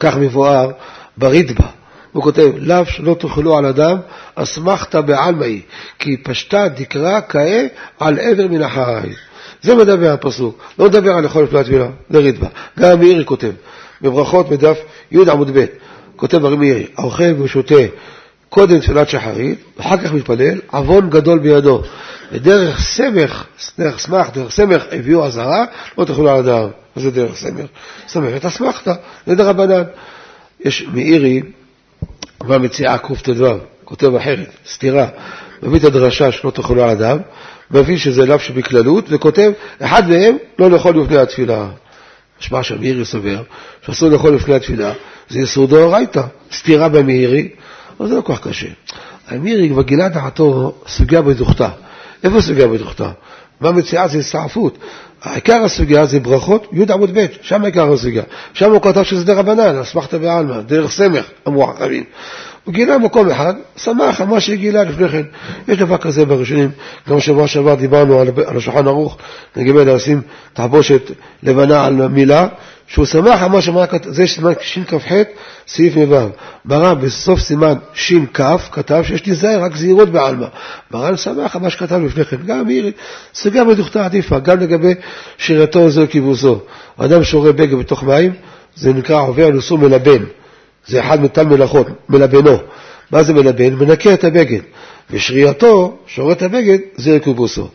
כך 0.00 0.16
מבואר 0.16 0.70
ברידב"א. 1.16 1.78
הוא 2.12 2.22
כותב, 2.22 2.50
לאו 2.58 2.86
שלא 2.86 3.16
תאכלו 3.20 3.58
על 3.58 3.66
אדם, 3.66 3.98
אסמכתא 4.34 5.00
בעלמאי, 5.00 5.60
כי 5.98 6.16
פשטה 6.16 6.68
דקרא 6.68 7.20
כאה 7.28 7.66
על 7.98 8.18
עבר 8.18 8.48
מן 8.48 8.62
החי. 8.62 9.08
זה 9.62 9.74
מדבר 9.74 10.12
הפסוק, 10.12 10.58
לא 10.78 10.86
מדבר 10.86 11.10
על 11.10 11.22
לאכול 11.22 11.44
לפני 11.44 11.60
התפילה, 11.60 11.86
לרידב"א. 12.10 12.46
גם 12.78 13.00
מאירי 13.00 13.24
כותב, 13.24 13.50
בברכות 14.02 14.48
בדף 14.48 14.78
י' 15.10 15.30
עמוד 15.30 15.50
ב', 15.58 15.64
כותב 16.16 16.44
הרי 16.44 16.56
מאירי, 16.56 16.86
האוכל 16.96 17.42
ושותה 17.42 17.74
קודם 18.48 18.80
תפילת 18.80 19.08
שחרית, 19.08 19.58
ואחר 19.76 19.96
כך 19.96 20.12
מתפלל, 20.12 20.60
עוון 20.70 21.10
גדול 21.10 21.38
בידו. 21.38 21.82
ודרך 22.32 22.80
סמך, 22.80 23.44
דרך 23.78 23.98
סמך, 23.98 24.26
דרך 24.34 24.52
סמך 24.52 24.84
הביאו 24.92 25.26
אזהרה, 25.26 25.64
לא 25.98 26.04
תאכלו 26.04 26.30
על 26.30 26.36
אדם. 26.38 26.68
מה 26.96 27.02
זה 27.02 27.10
דרך 27.10 27.36
סמך? 27.36 27.66
סמך 28.08 28.36
את 28.36 28.44
אסמכתא, 28.44 28.92
זה 29.26 29.34
דרבנן. 29.34 29.82
יש 30.60 30.86
מאירי, 30.92 31.42
במציאה 32.40 32.98
קט"ו, 32.98 33.58
כותב 33.84 34.14
אחרת, 34.14 34.50
סתירה, 34.66 35.06
מביא 35.62 35.78
את 35.78 35.84
הדרשה 35.84 36.32
שלא 36.32 36.50
תאכלו 36.50 36.82
על 36.82 36.90
אדם, 36.90 37.18
מביא 37.70 37.96
שזה 37.96 38.26
לאו 38.26 38.38
שבכללות, 38.38 39.04
וכותב, 39.08 39.52
אחד 39.80 40.08
מהם 40.08 40.36
לא 40.58 40.70
לאכול 40.70 41.02
לפני 41.02 41.18
התפילה. 41.18 41.68
משמע 42.40 42.62
שהמאירי 42.62 43.04
סובר 43.04 43.42
שאסור 43.86 44.08
לאכול 44.08 44.34
לפני 44.34 44.54
התפילה, 44.54 44.92
זה 45.28 45.40
יסור 45.40 45.66
דאורייתא, 45.66 46.22
סתירה 46.52 46.88
במאירי, 46.88 47.48
אבל 48.00 48.08
זה 48.08 48.14
לא 48.14 48.20
כל 48.20 48.36
כך 48.36 48.48
קשה. 48.48 48.68
המאירי 49.28 49.68
כבר 49.68 49.82
גילה 49.82 50.08
דעתו 50.08 50.74
סוגיה 50.86 51.22
בדוכתה. 51.22 51.68
איפה 52.24 52.40
סוגיה 52.40 52.68
בדוכתה? 52.68 53.10
מה 53.60 53.72
מציעה 53.72 54.08
זה 54.08 54.18
הסתעפות. 54.18 54.78
עיקר 55.24 55.64
הסוגיה 55.64 56.06
זה 56.06 56.20
ברכות, 56.20 56.66
י' 56.72 56.92
עמוד 56.92 57.18
ב', 57.18 57.26
שם 57.42 57.64
עיקר 57.64 57.92
הסוגיה. 57.92 58.22
שם 58.52 58.72
הוא 58.72 58.82
כתב 58.82 59.02
שזה 59.02 59.24
דרבנן, 59.24 59.78
אסמכתא 59.78 60.18
בעלמא, 60.18 60.60
דרך 60.60 60.90
סמך, 60.90 61.24
אמרו 61.48 61.70
החכמים. 61.70 62.04
הוא 62.68 62.74
גילה 62.74 62.98
מקום 62.98 63.30
אחד, 63.30 63.54
שמח 63.76 64.20
על 64.20 64.26
מה 64.26 64.40
שגילה 64.40 64.84
לפני 64.84 65.08
כן. 65.08 65.22
יש 65.68 65.78
דבר 65.78 65.96
כזה 65.96 66.24
בראשונים, 66.24 66.70
גם 67.08 67.20
שבוע 67.20 67.46
שעבר 67.46 67.74
דיברנו 67.74 68.20
על, 68.20 68.28
על 68.46 68.56
השולחן 68.56 68.86
ערוך, 68.86 69.16
לגבי 69.56 69.84
לשים 69.84 70.20
תחבושת 70.52 71.02
לבנה 71.42 71.86
על 71.86 72.08
מילה, 72.08 72.46
שהוא 72.86 73.04
שמח 73.04 73.42
על 73.42 73.48
מה 73.48 73.60
שאמר, 73.60 73.84
זה 74.02 74.26
סימן 74.26 74.52
שכ"ח, 74.60 75.12
סעיף 75.68 75.96
מ"ו. 75.96 76.16
מרן 76.64 77.00
בסוף 77.00 77.40
סימן 77.40 77.74
ש"כ 77.94 78.40
כתב 78.72 79.02
שיש 79.06 79.26
להיזהר 79.26 79.62
רק 79.62 79.76
זהירות 79.76 80.08
בעלמא. 80.08 80.46
מרן 80.90 81.16
שמח 81.16 81.56
על 81.56 81.62
מה 81.62 81.70
שכתב 81.70 82.00
לפני 82.04 82.24
כן. 82.24 82.36
גם 82.46 82.66
מירי, 82.66 82.92
סוגיה 83.34 83.64
בדוכתה 83.64 84.04
עדיפה, 84.04 84.38
גם 84.38 84.60
לגבי 84.60 84.94
שירתו 85.38 85.90
זו 85.90 86.02
כיבוסו. 86.10 86.60
אדם 86.96 87.24
שורה 87.24 87.52
בגד 87.52 87.78
בתוך 87.78 88.02
מים, 88.04 88.32
זה 88.76 88.92
נקרא 88.92 89.20
עובר 89.20 89.50
נשוא 89.50 89.78
מלבן. 89.78 90.22
זה 90.88 91.00
אחד 91.00 91.22
מטל 91.22 91.44
מלאכות, 91.46 91.86
מלבנו. 92.08 92.56
מה 93.10 93.22
זה 93.22 93.34
מלבן? 93.34 93.74
מנקה 93.74 94.14
את 94.14 94.24
הבגד. 94.24 94.60
ושרייתו, 95.10 95.96
שורה 96.06 96.32
את 96.32 96.42
הבגד, 96.42 96.78
זה 96.96 97.18
כיבוסו. 97.20 97.68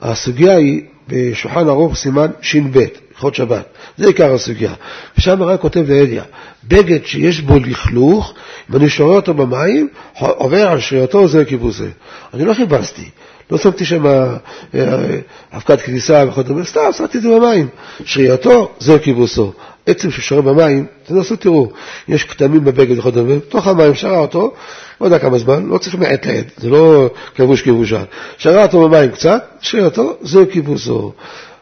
הסוגיה 0.00 0.56
היא 0.56 0.82
בשולחן 1.08 1.68
ערוך 1.68 1.96
סימן 1.96 2.30
ש"ב. 2.40 2.84
הלכות 3.14 3.34
שבת. 3.34 3.64
זה 3.98 4.06
עיקר 4.06 4.34
הסוגיה. 4.34 4.72
ושם 5.18 5.42
הרב 5.42 5.56
כותב 5.56 5.84
לאליה, 5.88 6.22
בגד 6.64 7.04
שיש 7.04 7.40
בו 7.40 7.58
לכלוך, 7.58 8.34
אם 8.70 8.76
אני 8.76 8.88
שורה 8.88 9.16
אותו 9.16 9.34
במים, 9.34 9.88
עובר 10.18 10.68
על 10.68 10.80
שריותו 10.80 11.28
זה 11.28 11.44
כיבוסי. 11.44 11.88
אני 12.34 12.44
לא 12.44 12.54
חיפשתי, 12.54 13.10
לא 13.50 13.58
שמתי 13.58 13.84
שם 13.84 14.06
אה, 14.06 14.36
אה, 14.74 15.18
אבקת 15.54 15.80
כניסה 15.80 16.24
וכדומה, 16.28 16.64
סתם 16.64 16.80
שמתי 16.92 17.18
את 17.18 17.22
זה 17.22 17.28
במים. 17.28 17.68
שריותו 18.04 18.72
זה 18.78 18.98
כיבוסו. 18.98 19.52
עצם 19.86 20.10
ששורה 20.10 20.42
במים, 20.42 20.86
תנסו 21.06 21.36
תראו, 21.36 21.72
יש 22.08 22.24
כתמים 22.24 22.64
בבגד 22.64 22.98
וכדומה, 22.98 23.36
בתוך 23.36 23.66
המים 23.66 23.94
שרה 23.94 24.18
אותו, 24.18 24.54
לא 25.00 25.06
יודע 25.06 25.18
כמה 25.18 25.38
זמן, 25.38 25.66
לא 25.66 25.78
צריך 25.78 25.94
מעת 25.94 26.26
לעת, 26.26 26.46
זה 26.56 26.68
לא 26.70 27.10
כבוש 27.34 27.62
כבושה. 27.62 28.02
שרה 28.38 28.62
אותו 28.62 28.88
במים 28.88 29.10
קצת, 29.10 29.44
שריותו 29.60 30.16
זה 30.22 30.46
כיבוסו. 30.52 31.12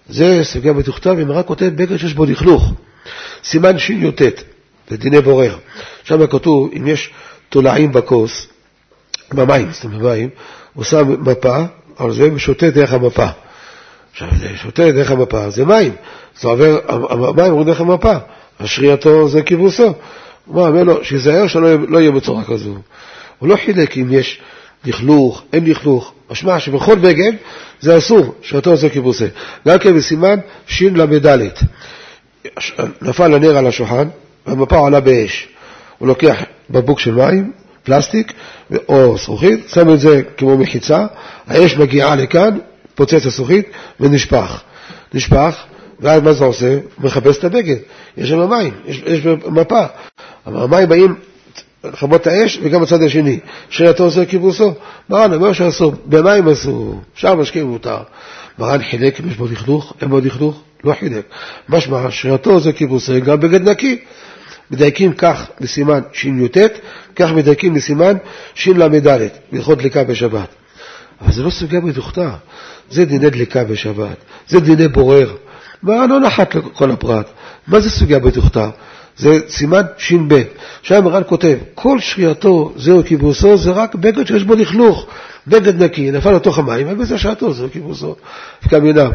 זה 0.08 0.40
סוגיה 0.42 0.72
מתוכתב, 0.72 1.16
אם 1.22 1.32
רק 1.32 1.46
כותב 1.46 1.70
בגד 1.74 1.96
שיש 1.96 2.14
בו 2.14 2.24
לכלוך. 2.24 2.72
סימן 3.44 3.78
שי"ט, 3.78 4.22
זה 4.88 4.96
דיני 4.96 5.20
בורר. 5.20 5.56
שם 6.04 6.26
כתוב, 6.26 6.70
אם 6.76 6.86
יש 6.86 7.10
תולעים 7.48 7.92
בכוס, 7.92 8.46
במים, 9.34 9.70
אומרת 9.84 10.02
במים, 10.02 10.28
הוא 10.74 10.84
שם 10.84 11.30
מפה 11.30 11.56
על 11.96 12.12
זה 12.12 12.32
ושותה 12.34 12.70
דרך 12.70 12.92
המפה. 12.92 13.26
עכשיו, 14.12 14.28
זה 14.40 14.48
שותה 14.56 14.92
דרך 14.92 15.10
המפה, 15.10 15.50
זה 15.50 15.64
מים. 15.64 15.92
זה 16.40 16.48
עובר, 16.48 16.78
המים 16.88 17.52
עוברים 17.52 17.64
דרך 17.64 17.80
המפה, 17.80 18.14
השרייתו 18.60 19.28
זה 19.28 19.42
כיבוסו. 19.42 19.92
הוא 20.46 20.66
אומר 20.66 20.82
לו, 20.82 21.04
שיזהר 21.04 21.46
שלא 21.46 21.88
לא 21.88 21.98
יהיה 21.98 22.10
בצורה 22.10 22.44
כזו. 22.44 22.74
הוא 23.38 23.48
לא 23.48 23.56
חילק 23.56 23.98
אם 23.98 24.06
יש 24.10 24.40
לכלוך, 24.84 25.42
אין 25.52 25.66
לכלוך. 25.66 26.12
משמע 26.30 26.60
שבכל 26.60 26.94
בגד 26.94 27.32
זה 27.80 27.98
אסור, 27.98 28.34
שאותו 28.42 28.70
עושה 28.70 28.88
כיבוסי. 28.88 29.26
גם 29.68 29.78
כן 29.78 29.96
בסימן 29.96 30.38
של"ד. 30.66 31.48
נפל 33.02 33.34
הנר 33.34 33.56
על 33.58 33.66
השולחן, 33.66 34.08
והמפה 34.46 34.76
עולה 34.76 35.00
באש. 35.00 35.48
הוא 35.98 36.08
לוקח 36.08 36.36
בקבוק 36.70 37.00
של 37.00 37.14
מים, 37.14 37.52
פלסטיק 37.82 38.32
או 38.88 39.18
זכוכית, 39.18 39.68
שם 39.68 39.92
את 39.92 40.00
זה 40.00 40.22
כמו 40.36 40.56
מחיצה, 40.58 41.06
האש 41.46 41.76
מגיעה 41.76 42.16
לכאן, 42.16 42.58
פוצץ 42.94 43.26
הזכוכית 43.26 43.66
ונשפך. 44.00 44.62
נשפך, 45.14 45.56
ואז 46.00 46.22
מה 46.22 46.32
זה 46.32 46.44
עושה? 46.44 46.78
מחפש 46.98 47.38
את 47.38 47.44
הבגד. 47.44 47.76
יש 48.16 48.28
שם 48.28 48.50
מים, 48.50 48.74
יש, 48.86 49.02
יש 49.06 49.26
מפה. 49.46 49.84
המים 50.46 50.88
באים 50.88 51.14
לכבות 51.84 52.26
האש 52.26 52.58
וגם 52.62 52.82
בצד 52.82 53.02
השני. 53.02 53.38
שאלתו 53.70 54.04
עושה 54.04 54.24
כיבוסו. 54.24 54.74
מרן 55.10 55.34
אומר 55.34 55.52
שאסור, 55.52 55.94
במים 56.06 56.48
אסור, 56.48 57.00
שאר 57.14 57.34
משקיעים 57.34 57.68
מותר. 57.68 57.98
מרן 58.58 58.82
חילק 58.90 59.20
אם 59.20 59.28
יש 59.28 59.36
בו 59.36 59.46
לכלוך, 59.46 59.94
אין 60.00 60.10
בו 60.10 60.18
לכלוך, 60.18 60.62
לא 60.84 60.94
חילק. 61.00 61.24
משמע 61.68 62.10
שאלתו 62.10 62.60
זה 62.60 62.72
כיבוסו, 62.72 63.12
גם 63.24 63.40
בגד 63.40 63.68
נקי. 63.68 63.98
מדייקים 64.70 65.12
כך 65.12 65.46
לסימן 65.60 66.00
שי"ט, 66.12 66.56
כך 67.16 67.32
מדייקים 67.32 67.74
לסימן 67.74 68.16
של"ד, 68.54 69.28
הלכות 69.52 69.78
דליקה 69.78 70.04
בשבת. 70.04 70.48
אבל 71.20 71.32
זה 71.32 71.42
לא 71.42 71.50
סוגיה 71.50 71.80
בדוכתה, 71.80 72.30
זה 72.90 73.04
דיני 73.04 73.30
דליקה 73.30 73.64
בשבת, 73.64 74.16
זה 74.48 74.60
דיני 74.60 74.88
בורר. 74.88 75.36
מרן 75.82 76.10
לא 76.10 76.20
נחת 76.20 76.54
לכל 76.54 76.90
הפרט. 76.90 77.30
מה 77.66 77.80
זה 77.80 77.90
סוגיה 77.90 78.18
בדוכתה? 78.18 78.70
זה 79.16 79.38
סימן 79.48 79.82
ש"ב. 79.98 80.42
שם 80.82 81.04
מרן 81.04 81.22
כותב, 81.26 81.58
כל 81.74 82.00
שרייתו 82.00 82.72
זהו 82.76 83.02
כיבוסו, 83.04 83.56
זה 83.56 83.70
רק 83.70 83.94
בגד 83.94 84.26
שיש 84.26 84.42
בו 84.42 84.54
לכלוך. 84.54 85.06
בגד 85.46 85.82
נקי, 85.82 86.10
נפל 86.10 86.32
לתוך 86.32 86.58
המים, 86.58 86.86
ובזה 86.90 87.18
שעתו 87.18 87.52
זהו 87.52 87.68
כיבוסו. 87.72 88.16
כמינם, 88.68 89.10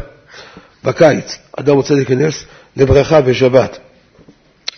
בקיץ, 0.84 1.38
אדם 1.56 1.74
רוצה 1.74 1.94
להיכנס 1.94 2.44
לבריכה 2.76 3.20
בשבת. 3.20 3.78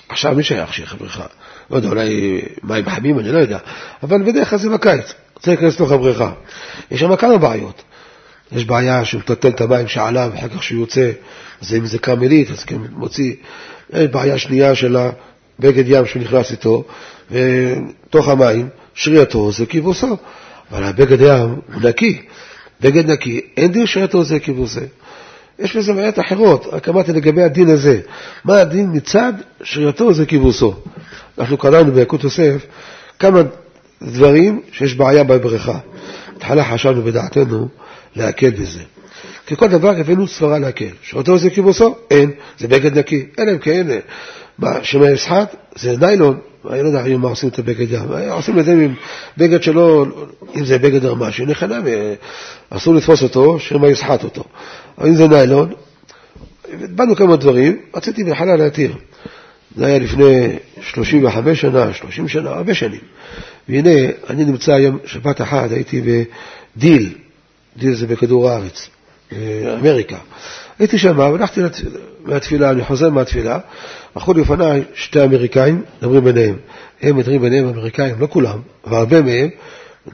עכשיו 0.08 0.34
מי 0.34 0.42
שייך 0.42 0.74
שיהיה 0.74 0.88
בריכה? 0.98 1.26
לא 1.70 1.76
יודע, 1.76 1.88
אולי 1.88 2.40
מים 2.62 2.88
חמים, 2.88 3.18
אני 3.18 3.32
לא 3.32 3.38
יודע, 3.38 3.58
אבל 4.02 4.22
בדרך 4.22 4.50
כלל 4.50 4.58
זה 4.58 4.70
בקיץ, 4.70 5.12
רוצה 5.36 5.50
להיכנס 5.50 5.74
לתוך 5.74 5.92
הבריכה. 5.92 6.32
יש 6.90 7.00
שם 7.00 7.16
כמה 7.16 7.38
בעיות. 7.38 7.82
יש 8.52 8.64
בעיה 8.64 9.04
שהוא 9.04 9.20
מטלטל 9.20 9.48
את 9.48 9.60
המים 9.60 9.88
שעליו, 9.88 10.30
ואחר 10.34 10.48
כך 10.48 10.62
שהוא 10.62 10.80
יוצא, 10.80 11.10
אז 11.62 11.74
אם 11.74 11.86
זה 11.86 11.98
קרמלית, 11.98 12.50
אז 12.50 12.64
כן 12.64 12.78
מוציא 12.90 13.34
יש 13.92 14.10
בעיה 14.10 14.38
שנייה 14.38 14.74
של 14.74 14.96
הבגד 14.96 15.84
ים 15.86 16.06
שהוא 16.06 16.22
נכנס 16.22 16.50
איתו, 16.50 16.84
ותוך 17.30 18.28
המים, 18.28 18.68
שרייתו 18.94 19.52
זה 19.52 19.66
כיבוסו. 19.66 20.16
אבל 20.72 20.84
הבגד 20.84 21.20
ים 21.20 21.60
הוא 21.74 21.82
נקי, 21.82 22.22
בגד 22.80 23.10
נקי, 23.10 23.40
אין 23.56 23.72
דין 23.72 23.86
שרייתו 23.86 24.24
זה 24.24 24.40
כיבוסו. 24.40 24.80
יש 25.58 25.76
בזה 25.76 25.92
בעיות 25.92 26.18
אחרות, 26.18 26.66
רק 26.72 26.88
אמרתי 26.88 27.12
לגבי 27.12 27.42
הדין 27.42 27.70
הזה. 27.70 28.00
מה 28.44 28.60
הדין 28.60 28.90
מצד 28.92 29.32
שרייתו 29.62 30.12
זה 30.12 30.26
כיבוסו? 30.26 30.74
אנחנו 31.38 31.58
קראנו 31.58 31.92
ביקוד 31.92 32.24
יוסף 32.24 32.66
כמה 33.18 33.42
דברים 34.02 34.60
שיש 34.72 34.94
בעיה 34.94 35.24
בבריכה. 35.24 35.78
בהתחלה 36.32 36.64
חשבנו 36.64 37.02
בדעתנו 37.02 37.68
להקל 38.16 38.50
בזה. 38.50 38.82
כי 39.46 39.56
כל 39.56 39.68
דבר 39.68 39.90
הבאנו 39.90 40.28
סברה 40.28 40.58
להקל. 40.58 40.90
שאותו 41.02 41.38
זה 41.38 41.50
כיבוסו? 41.50 41.94
אין, 42.10 42.30
זה 42.58 42.68
בגד 42.68 42.98
נקי. 42.98 43.26
אלא 43.38 43.52
אם 43.52 43.58
כן, 43.58 43.86
מה, 44.58 44.84
שמא 44.84 45.06
יסחט? 45.06 45.56
זה 45.76 45.96
ניילון, 45.96 46.38
אני 46.70 46.82
לא 46.82 46.86
יודע 46.88 47.06
אם 47.06 47.22
עושים 47.22 47.48
את 47.48 47.58
הבגד 47.58 47.86
ים, 47.90 48.02
עושים 48.30 48.58
את 48.58 48.64
זה 48.64 48.72
עם 48.72 48.94
בגד 49.36 49.62
שלא, 49.62 50.06
אם 50.56 50.64
זה 50.64 50.78
בגד 50.78 51.04
רמה, 51.04 51.32
שנחנם, 51.32 51.82
אסור 52.70 52.94
לתפוס 52.94 53.22
אותו, 53.22 53.58
שמא 53.58 53.86
יסחט 53.86 54.24
אותו. 54.24 54.44
אבל 54.98 55.08
אם 55.08 55.14
זה 55.14 55.28
ניילון, 55.28 55.72
באנו 56.72 57.16
כמה 57.16 57.36
דברים, 57.36 57.78
רציתי 57.94 58.24
בחלל 58.24 58.56
להתיר. 58.56 58.94
זה 59.76 59.86
היה 59.86 59.98
לפני 59.98 60.56
35 60.82 61.60
שנה, 61.60 61.92
30 61.92 62.28
שנה, 62.28 62.50
הרבה 62.50 62.74
שנים. 62.74 63.00
והנה, 63.68 63.90
אני 64.30 64.44
נמצא 64.44 64.72
היום, 64.72 64.98
שבת 65.04 65.40
אחת, 65.40 65.72
הייתי 65.72 66.24
בדיל, 66.76 67.14
דיל 67.76 67.94
זה 67.94 68.06
בכדור 68.06 68.50
הארץ, 68.50 68.88
אמריקה. 69.78 70.16
הייתי 70.78 70.98
שם, 70.98 71.18
והלכתי 71.18 71.60
מהתפילה, 72.24 72.70
אני 72.70 72.84
חוזר 72.84 73.10
מהתפילה, 73.10 73.58
הלכו 74.14 74.32
לפניי 74.34 74.82
שתי 74.94 75.24
אמריקאים, 75.24 75.82
מדברים 75.98 76.24
ביניהם. 76.24 76.56
הם 77.02 77.16
מדברים 77.16 77.40
ביניהם, 77.40 77.68
אמריקאים, 77.68 78.14
לא 78.18 78.26
כולם, 78.30 78.58
אבל 78.86 78.96
הרבה 78.96 79.22
מהם, 79.22 79.48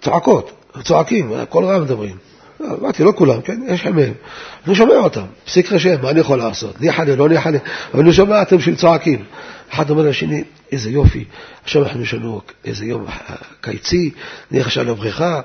צועקות, 0.00 0.52
צועקים, 0.82 1.32
כל 1.48 1.64
רע 1.64 1.78
מדברים. 1.78 2.16
אמרתי, 2.80 3.04
לא 3.04 3.12
כולם, 3.16 3.40
כן, 3.40 3.60
יש 3.68 3.80
לכם 3.80 3.96
מהם. 3.96 4.12
אני 4.66 4.74
שומע 4.74 4.94
אותם, 4.94 5.24
פסיק 5.44 5.72
רשם, 5.72 6.02
מה 6.02 6.10
אני 6.10 6.20
יכול 6.20 6.38
לעשות? 6.38 6.80
ניחא 6.80 7.02
לא 7.02 7.28
ניחא 7.28 7.50
אבל 7.94 8.02
אני 8.02 8.12
שומע 8.12 8.42
אתם 8.42 8.60
שהם 8.60 8.74
צועקים. 8.74 9.24
אחד 9.70 9.90
אומר 9.90 10.02
לשני, 10.02 10.44
איזה 10.72 10.90
יופי, 10.90 11.24
עכשיו 11.64 11.84
אנחנו 11.84 12.02
יש 12.02 12.14
לנו 12.14 12.40
איזה 12.64 12.84
יום 12.84 13.06
קיצי, 13.60 14.10
נלך 14.50 14.66
עכשיו 14.66 14.84
לבריכה, 14.84 15.40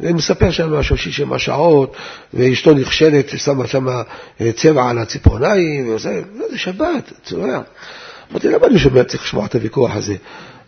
ומספר 0.00 0.50
שם 0.50 0.82
שושי 0.82 1.12
שם 1.12 1.38
שעות, 1.38 1.96
ואשתו 2.34 2.74
נכשלת, 2.74 3.38
שמה 3.38 3.66
שם 3.66 3.88
אה, 3.88 4.52
צבע 4.54 4.90
על 4.90 4.98
הציפורניים, 4.98 5.94
וזה, 5.94 6.22
זה 6.50 6.58
שבת, 6.58 7.12
צורע. 7.24 7.60
אמרתי, 8.30 8.48
למה 8.48 8.66
אני 8.66 8.78
שומע, 8.78 9.04
צריך 9.04 9.22
לשמוע 9.24 9.46
את 9.46 9.54
הוויכוח 9.54 9.96
הזה? 9.96 10.14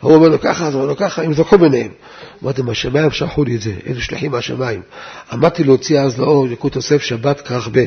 הוא 0.01 0.14
אומר 0.14 0.28
לו 0.28 0.40
ככה, 0.40 0.66
אז 0.66 0.74
הוא 0.74 0.82
אומר 0.82 0.92
לו 0.92 0.96
ככה, 0.96 1.22
הם 1.22 1.34
זכו 1.34 1.59
ביניהם. 1.59 1.88
אמרתי, 2.42 2.62
מהשמיים 2.62 3.11
שלחו 3.11 3.44
לי 3.44 3.57
את 3.57 3.62
זה, 3.62 3.72
אלו 3.86 4.01
שליחים 4.01 4.30
מהשמיים. 4.30 4.82
עמדתי 5.32 5.64
להוציא 5.64 6.01
אז 6.01 6.18
לאור 6.18 6.46
יקוד 6.46 6.76
יוסף 6.76 7.03
שבת 7.03 7.40
כרך 7.40 7.68
ב', 7.72 7.84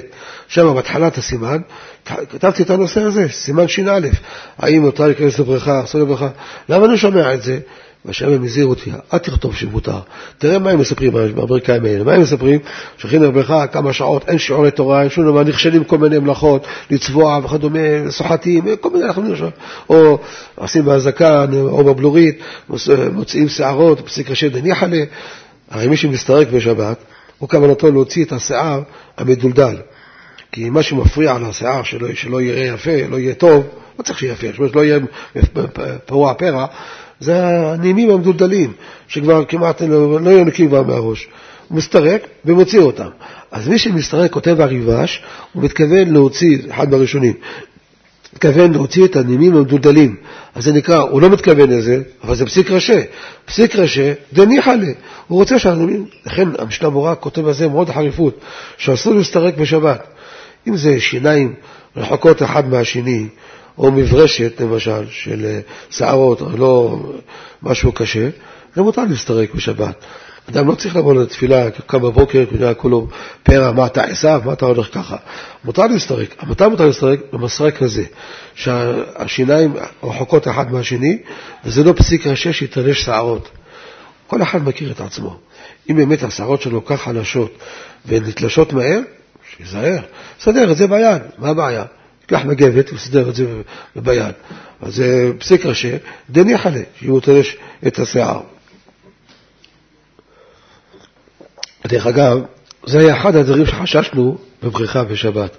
שם 0.48 0.74
בהתחלת 0.76 1.18
הסימן, 1.18 1.58
כתבתי 2.06 2.64
את 2.64 2.70
הנושא 2.70 3.02
הזה, 3.02 3.28
סימן 3.30 3.68
ש"א, 3.68 4.00
האם 4.58 4.82
מותר 4.82 5.08
להיכנס 5.08 5.40
לבריכה, 5.40 5.84
אסור 5.84 6.02
לבריכה, 6.02 6.30
למה 6.70 6.86
אני 6.86 6.98
שומע 6.98 7.34
את 7.34 7.42
זה? 7.42 7.60
והשם 8.06 8.44
הזהיר 8.44 8.66
אותי, 8.66 8.92
אל 9.14 9.18
תכתוב 9.18 9.56
שמותר. 9.56 10.00
תראה 10.38 10.60
מה 10.60 10.70
הם 10.70 10.80
מספרים, 10.80 11.16
האמריקאים 11.16 11.86
האלה, 11.86 12.04
מה 12.04 12.14
הם 12.14 12.22
מספרים? 12.22 12.60
שולחים 12.98 13.24
לבריכה 13.24 13.68
כמה 13.68 13.94
שעות, 13.94 14.30
אין 14.30 14.38
שיעורי 14.38 14.72
תורה, 14.72 15.02
אין 15.02 15.10
שום 15.10 15.26
דבר, 15.26 15.44
נכשלים 15.44 15.84
כל 15.84 15.98
מיני 15.98 16.20
מלאכות, 16.20 16.68
לצבוע 16.90 17.40
וכדומה, 17.44 17.80
סוחטים, 18.10 18.64
כל 18.82 18.90
מיני 18.90 19.06
אנחנו 19.06 19.22
נשאר. 19.22 19.50
או 19.90 20.20
עושים 20.56 20.86
בהזקה, 20.86 21.46
או 21.62 21.84
בבלורית, 21.84 22.40
מוציאים 23.14 23.50
שערות, 23.50 24.02
פסיק 24.02 24.30
ראשי 24.30 24.50
דניחלה. 24.50 25.04
הרי 25.72 25.88
מי 25.88 25.98
שמסתרק 25.98 26.48
בשבת, 26.48 26.98
הוא 27.38 27.50
כוונתו 27.50 27.92
להוציא 27.92 28.26
את 28.26 28.32
השיער 28.32 28.82
המדולדל. 29.18 29.78
כי 30.52 30.70
מה 30.70 30.84
שמפריע 30.84 31.36
על 31.36 31.46
השיער, 31.46 31.84
שלא, 31.84 32.08
שלא 32.14 32.42
יראה 32.42 32.64
יפה, 32.64 33.08
לא 33.10 33.20
יהיה 33.20 33.34
טוב, 33.34 33.68
לא 34.00 34.04
צריך 34.04 34.20
שיהיה 34.20 34.34
יפה, 34.34 34.48
שלא 34.72 34.86
יהיה 34.86 35.00
פרוע 36.06 36.34
פרע, 36.34 36.66
זה 37.22 37.48
הנעימים 37.48 38.10
המדולדלים, 38.10 38.74
שכבר 39.08 39.46
כמעט 39.46 39.82
לא, 39.82 40.22
לא 40.22 40.30
יונקים 40.30 40.68
כבר 40.68 40.84
מהראש. 40.84 41.28
הוא 41.68 41.78
מסתרק 41.78 42.28
ומוציא 42.46 42.80
אותם. 42.80 43.08
אז 43.52 43.68
מי 43.68 43.78
שמסתרק, 43.78 44.32
כותב 44.32 44.62
הריבש, 44.62 45.24
הוא 45.54 45.64
מתכוון 45.64 46.10
להוציא, 46.10 46.58
אחד 46.70 46.92
מהראשונים, 46.92 47.34
מתכוון 48.34 48.72
להוציא 48.72 49.06
את 49.06 49.16
הנעימים 49.16 49.56
המדולדלים. 49.56 50.16
אז 50.56 50.64
זה 50.64 50.74
נקרא, 50.74 51.00
הוא 51.00 51.22
לא 51.22 51.30
מתכוון 51.30 51.70
לזה, 51.70 52.02
אבל 52.24 52.36
זה 52.36 52.46
פסיק 52.46 52.72
ראשי. 52.72 53.02
פסיק 53.46 53.76
ראשי, 53.76 54.12
דניחא 54.34 54.70
לה. 54.70 54.92
הוא 55.28 55.40
רוצה 55.40 55.60
שהנעימים, 55.60 56.06
לכן 56.26 56.48
המשנה 56.60 56.90
ברורה 56.90 57.16
כותב 57.16 57.48
על 57.48 57.54
זה 57.54 57.68
מאוד 57.68 57.90
חריפות, 57.90 58.40
שאסור 58.78 59.14
להסתרק 59.14 59.58
בשבת. 59.58 60.08
אם 60.68 60.78
זה 60.78 61.00
שיניים 61.00 61.54
רחוקות 61.98 62.44
אחד 62.44 62.70
מהשני, 62.70 63.28
או 63.82 63.92
מברשת, 63.92 64.62
למשל, 64.62 65.06
של 65.10 65.46
אה, 65.46 65.60
שערות, 65.90 66.42
או 66.42 66.58
לא 66.58 67.00
משהו 67.64 67.92
קשה, 67.92 68.30
זה 68.76 68.82
מותר 68.82 69.04
להסתרק 69.04 69.54
בשבת. 69.54 70.06
אדם 70.50 70.68
לא 70.68 70.76
צריך 70.76 70.96
לבוא 70.96 71.14
לתפילה, 71.14 71.72
קם 71.72 72.02
בבוקר, 72.02 72.44
יודע, 72.52 72.74
כולו 72.74 73.08
פרע, 73.44 73.72
מה 73.72 73.86
אתה 73.86 74.04
עשיו, 74.04 74.42
מה 74.46 74.54
אתה 74.54 74.66
הולך 74.66 74.88
ככה. 74.94 75.18
מותר 75.66 75.88
להסתרק. 75.88 76.44
מתי 76.44 76.68
מותר 76.68 76.86
להסתרק? 76.86 77.20
במסרק 77.34 77.78
כזה, 77.78 78.04
שהשיניים 78.56 79.74
רחוקות 80.04 80.48
אחד 80.48 80.72
מהשני, 80.72 81.18
וזה 81.66 81.84
לא 81.84 81.94
פסיק 81.98 82.28
ראשי 82.28 82.54
שיתלש 82.54 83.04
שערות. 83.04 83.50
כל 84.28 84.42
אחד 84.42 84.68
מכיר 84.68 84.92
את 84.92 85.02
עצמו. 85.02 85.40
אם 85.90 85.96
באמת 85.96 86.24
השערות 86.24 86.62
שלו 86.62 86.86
כך 86.86 87.02
חלשות 87.02 87.58
ונתלשות 88.06 88.74
מהר, 88.74 89.00
שיזהר. 89.58 90.00
סדר 90.40 90.72
את 90.72 90.78
זה 90.78 90.88
ביד, 90.88 91.22
מה 91.38 91.50
הבעיה? 91.50 91.84
קח 92.32 92.46
מגבת 92.46 92.94
וסידר 92.94 93.30
את 93.30 93.36
זה 93.36 93.46
ביד. 93.96 94.34
אז 94.82 94.96
זה 94.96 95.32
פסיק 95.40 95.66
ראשי, 95.66 95.92
דניחא 96.30 96.70
לה, 96.70 96.82
שהוא 97.00 97.22
תולש 97.22 97.58
את 97.88 98.00
השיער. 98.00 98.42
דרך 101.88 102.08
אגב, 102.08 102.42
זה 102.86 103.00
היה 103.00 103.18
אחד 103.18 103.36
הדברים 103.36 103.66
שחששנו 103.66 104.38
בבריכה 104.64 105.04
בשבת. 105.04 105.58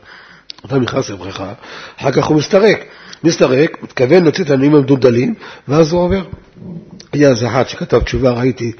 אדם 0.66 0.83
נכנס 0.83 1.11
לבריכה, 1.11 1.53
אחר 2.01 2.12
כך 2.12 2.25
הוא 2.25 2.37
מסתרק. 2.37 2.85
מסתרק, 3.25 3.83
מתכוון 3.83 4.23
להוציא 4.23 4.45
את 4.45 4.51
העניים 4.51 4.75
המדולדלים, 4.75 5.35
ואז 5.68 5.93
הוא 5.93 6.01
עובר. 6.01 6.25
היה 7.12 7.29
איזה 7.29 7.49
אחד 7.49 7.68
שכתב 7.68 8.03
תשובה, 8.03 8.31
ראיתי 8.31 8.73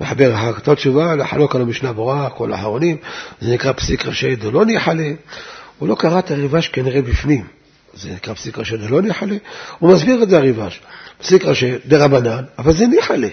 מחבר 0.00 0.34
אחר 0.34 0.52
כתב 0.52 0.74
תשובה, 0.74 1.14
לחלוק 1.16 1.54
על 1.56 1.62
המשנה 1.62 1.92
ברורה, 1.92 2.30
כל 2.30 2.52
האחרונים, 2.52 2.96
זה 3.40 3.54
נקרא 3.54 3.72
פסיק 3.72 4.06
ראשי 4.06 4.36
דלא 4.36 4.64
ניחא 4.64 4.92
הוא 5.78 5.88
לא 5.88 5.94
קרא 5.94 6.18
את 6.18 6.30
הריבש 6.30 6.68
כנראה 6.68 7.02
בפנים. 7.02 7.44
זה 7.94 8.10
נקרא 8.12 8.34
פסיק 8.34 8.58
ראשי 8.58 8.76
דלא 8.76 9.02
ניחלה. 9.02 9.36
הוא 9.78 9.94
מסביר 9.94 10.22
את 10.22 10.30
זה 10.30 10.36
הריבש. 10.36 10.80
פסיק 11.18 11.44
ראשי 11.44 11.70
דרבנן, 11.86 12.44
אבל 12.58 12.72
זה 12.72 12.86
ניחלה. 12.86 13.28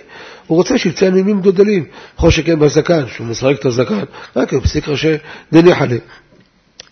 הוא 0.47 0.57
רוצה 0.57 0.77
שיצא 0.77 1.09
נימים 1.09 1.41
דודלים. 1.41 1.85
יכול 2.17 2.31
שכן 2.31 2.59
בזקן, 2.59 3.07
שהוא 3.07 3.27
מסרק 3.27 3.59
את 3.59 3.65
הזקן, 3.65 4.03
רק 4.35 4.53
פסיק 4.53 4.87
ראשי 4.87 5.13
דניחלה. 5.51 5.97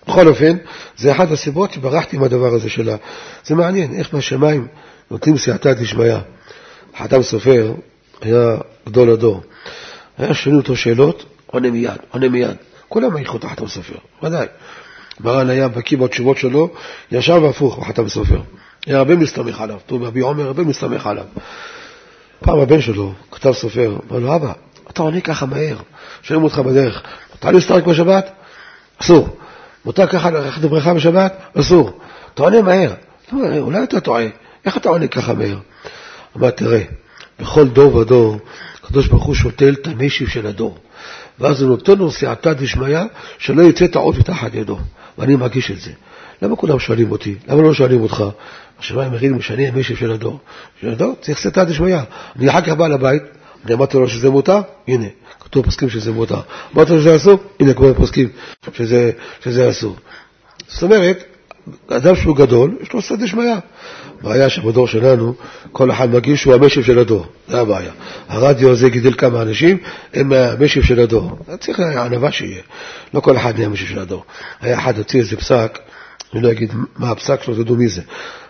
בכל 0.07 0.27
אופן, 0.27 0.57
זה 0.97 1.11
אחת 1.11 1.31
הסיבות 1.31 1.73
שברחתי 1.73 2.17
מהדבר 2.17 2.53
הזה 2.53 2.69
שלה. 2.69 2.95
זה 3.45 3.55
מעניין, 3.55 3.93
איך 3.93 4.13
מהשמיים 4.13 4.67
נותנים 5.11 5.37
סייעתא 5.37 5.73
דשמיא. 5.73 6.17
חתם 6.97 7.21
סופר 7.21 7.73
היה 8.21 8.57
גדול 8.87 9.09
הדור. 9.09 9.43
היה 10.17 10.33
שואלים 10.33 10.61
אותו 10.61 10.75
שאלות, 10.75 11.25
עונה 11.45 11.71
מיד, 11.71 11.97
עונה 12.11 12.29
מיד. 12.29 12.55
כולם 12.89 13.15
היכו 13.15 13.37
תחת 13.37 13.61
הסופר, 13.61 13.95
ודאי. 14.23 14.47
מרן 15.19 15.49
היה 15.49 15.67
בקיא 15.67 15.97
בתשובות 15.97 16.37
שלו, 16.37 16.69
ישר 17.11 17.43
והפוך, 17.43 17.75
הוא 17.75 17.85
חתם 17.85 18.09
סופר. 18.09 18.41
היה 18.85 18.97
הרבה 18.97 19.15
מסתמך 19.15 19.61
עליו, 19.61 19.79
טוב, 19.85 20.03
רבי 20.03 20.19
עומר 20.19 20.47
הרבה 20.47 20.63
מסתמך 20.63 21.07
עליו. 21.07 21.25
פעם 22.39 22.59
הבן 22.59 22.81
שלו 22.81 23.13
כתב 23.31 23.51
סופר, 23.51 23.97
אמר 24.11 24.19
לו, 24.19 24.35
אבא, 24.35 24.51
אתה 24.89 25.01
עונה 25.01 25.21
ככה 25.21 25.45
מהר, 25.45 25.77
שואלים 26.21 26.43
אותך 26.43 26.59
בדרך, 26.59 27.03
מותר 27.31 27.51
להסתרק 27.51 27.83
בשבת? 27.83 28.31
אסור. 29.01 29.29
מותר 29.85 30.07
ככה 30.07 30.31
ללכת 30.31 30.61
לבריכה 30.61 30.93
בשבת? 30.93 31.41
אסור. 31.59 31.99
אתה 32.33 32.43
עונה 32.43 32.61
מהר. 32.61 32.93
לא, 33.31 33.57
אולי 33.57 33.83
אתה 33.83 33.99
טועה, 33.99 34.25
איך 34.65 34.77
אתה 34.77 34.89
עונה 34.89 35.07
ככה 35.07 35.33
מהר? 35.33 35.57
אמר, 36.37 36.49
תראה, 36.49 36.81
בכל 37.39 37.67
דור 37.67 37.95
ודור, 37.95 38.37
הקדוש 38.83 39.07
ברוך 39.07 39.23
הוא 39.23 39.35
שותל 39.35 39.75
את 39.81 39.87
המשיב 39.87 40.27
של 40.27 40.47
הדור. 40.47 40.77
ואז 41.39 41.61
הוא 41.61 41.69
נותן 41.69 41.97
לו 41.97 42.11
סייעתא 42.11 42.53
דשמיא, 42.53 42.99
שלא 43.37 43.61
יצא 43.61 43.87
טעות 43.87 44.17
מתחת 44.17 44.53
ידו. 44.53 44.77
ואני 45.19 45.35
מרגיש 45.35 45.71
את 45.71 45.81
זה. 45.81 45.91
למה 46.41 46.55
כולם 46.55 46.79
שואלים 46.79 47.11
אותי? 47.11 47.35
למה 47.47 47.61
לא 47.61 47.73
שואלים 47.73 48.01
אותך? 48.01 48.23
השמיים 48.79 49.13
יגידו 49.13 49.41
שאני 49.41 49.67
המשיב 49.67 49.97
של 49.97 50.11
הדור. 50.11 50.39
של 50.81 50.89
הדור 50.89 51.15
צריך 51.21 51.39
סייעתא 51.39 51.63
דשמיא. 51.63 51.97
אני 52.35 52.49
אחר 52.49 52.61
כך 52.61 52.73
בא 52.73 52.87
לבית, 52.87 53.23
אני 53.65 53.73
אמרתי 53.73 53.97
לו 53.97 54.07
שזה 54.07 54.29
מותר, 54.29 54.61
הנה, 54.87 55.05
כתוב 55.39 55.65
פוסקים 55.65 55.89
שזה 55.89 56.11
מותר. 56.11 56.39
אמרתי 56.75 56.91
לו 56.91 57.01
שזה 57.01 57.15
אסור, 57.15 57.39
הנה 57.59 57.73
כבר 57.73 57.93
פוסקים 57.93 58.29
שזה, 58.73 59.11
שזה 59.43 59.69
אסור. 59.69 59.95
זאת 60.67 60.83
אומרת, 60.83 61.23
אדם 61.89 62.15
שהוא 62.15 62.35
גדול, 62.35 62.77
יש 62.81 62.93
לו 62.93 63.01
סייעתא 63.01 63.25
דשמיא. 63.25 63.55
הבעיה 64.21 64.49
שבדור 64.49 64.87
שלנו, 64.87 65.33
כל 65.71 65.91
אחד 65.91 66.09
מרגיש 66.09 66.41
שהוא 66.41 66.53
המשב 66.53 66.83
של 66.83 66.99
הדור, 66.99 67.25
זה 67.47 67.61
הבעיה. 67.61 67.91
הרדיו 68.27 68.71
הזה 68.71 68.89
גידל 68.89 69.13
כמה 69.13 69.41
אנשים, 69.41 69.77
הם 70.13 70.33
המשב 70.33 70.81
של 70.81 70.99
הדור. 70.99 71.37
צריך 71.59 71.79
ענווה 71.79 72.31
שיהיה, 72.31 72.61
לא 73.13 73.19
כל 73.19 73.37
אחד 73.37 73.53
נהיה 73.55 73.67
המשב 73.67 73.85
של 73.85 73.99
הדור. 73.99 74.23
היה 74.61 74.79
אחד 74.79 74.97
הוציא 74.97 75.19
איזה 75.19 75.37
פסק, 75.37 75.79
אני 76.33 76.41
לא 76.41 76.51
אגיד 76.51 76.73
מה 76.97 77.11
הפסק 77.11 77.43
שלו, 77.43 77.63
תדעו 77.63 77.75
מי 77.75 77.87
זה. 77.87 78.01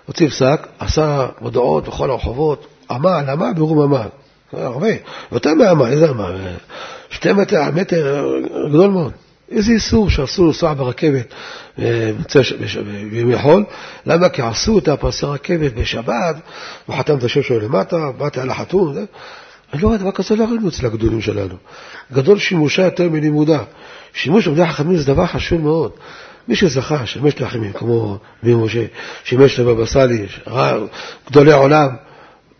הוציא 0.05 0.29
פסק, 0.29 0.67
עשה 0.79 1.27
מודעות 1.41 1.87
בכל 1.87 2.11
הרחובות, 2.11 2.67
עמל, 2.91 3.23
עמל 3.29 3.53
ברום 3.55 3.79
עמל. 3.79 4.07
הרבה, 4.53 4.87
יותר 5.31 5.53
מעמל, 5.53 5.91
איזה 5.91 6.09
עמל? 6.09 6.35
שתי 7.09 7.33
מטר, 7.33 7.71
מטר 7.75 8.25
גדול 8.69 8.91
מאוד. 8.91 9.11
איזה 9.51 9.71
איסור 9.71 10.09
שאסור 10.09 10.47
לנסוע 10.47 10.73
ברכבת 10.73 11.33
אה, 11.79 12.11
בימי 13.11 13.37
חול? 13.37 13.65
למה? 14.05 14.29
כי 14.29 14.41
עשו 14.41 14.77
את 14.77 14.87
הפסי 14.87 15.25
רכבת 15.25 15.73
בשבת, 15.73 16.35
הוא 16.85 16.95
חתם 16.95 17.17
את 17.17 17.23
השם 17.23 17.41
שלו 17.43 17.59
למטה, 17.59 18.11
באתי 18.17 18.39
על 18.39 18.49
החתום, 18.49 18.93
אני 19.73 19.81
לא 19.81 19.87
רואה 19.87 19.97
דבר 19.97 20.11
כזה 20.11 20.35
לא 20.35 20.43
ראינו 20.43 20.69
אצל 20.69 20.85
הגדולים 20.85 21.21
שלנו. 21.21 21.55
גדול 22.13 22.39
שימושה 22.39 22.81
יותר 22.81 23.09
מלימודה. 23.09 23.63
שימוש 24.13 24.47
בבני 24.47 24.63
החכמים 24.63 24.97
זה 24.97 25.13
דבר 25.13 25.25
חשוב 25.25 25.61
מאוד. 25.61 25.91
מי 26.47 26.55
שזכה, 26.55 27.05
שימש 27.05 27.41
לחכמים, 27.41 27.73
כמו 27.73 28.17
מי 28.43 28.53
משה, 28.53 28.85
שימש 29.23 29.59
לבבא 29.59 29.85
סאלי, 29.85 30.25
גדולי 31.29 31.53
עולם, 31.53 31.89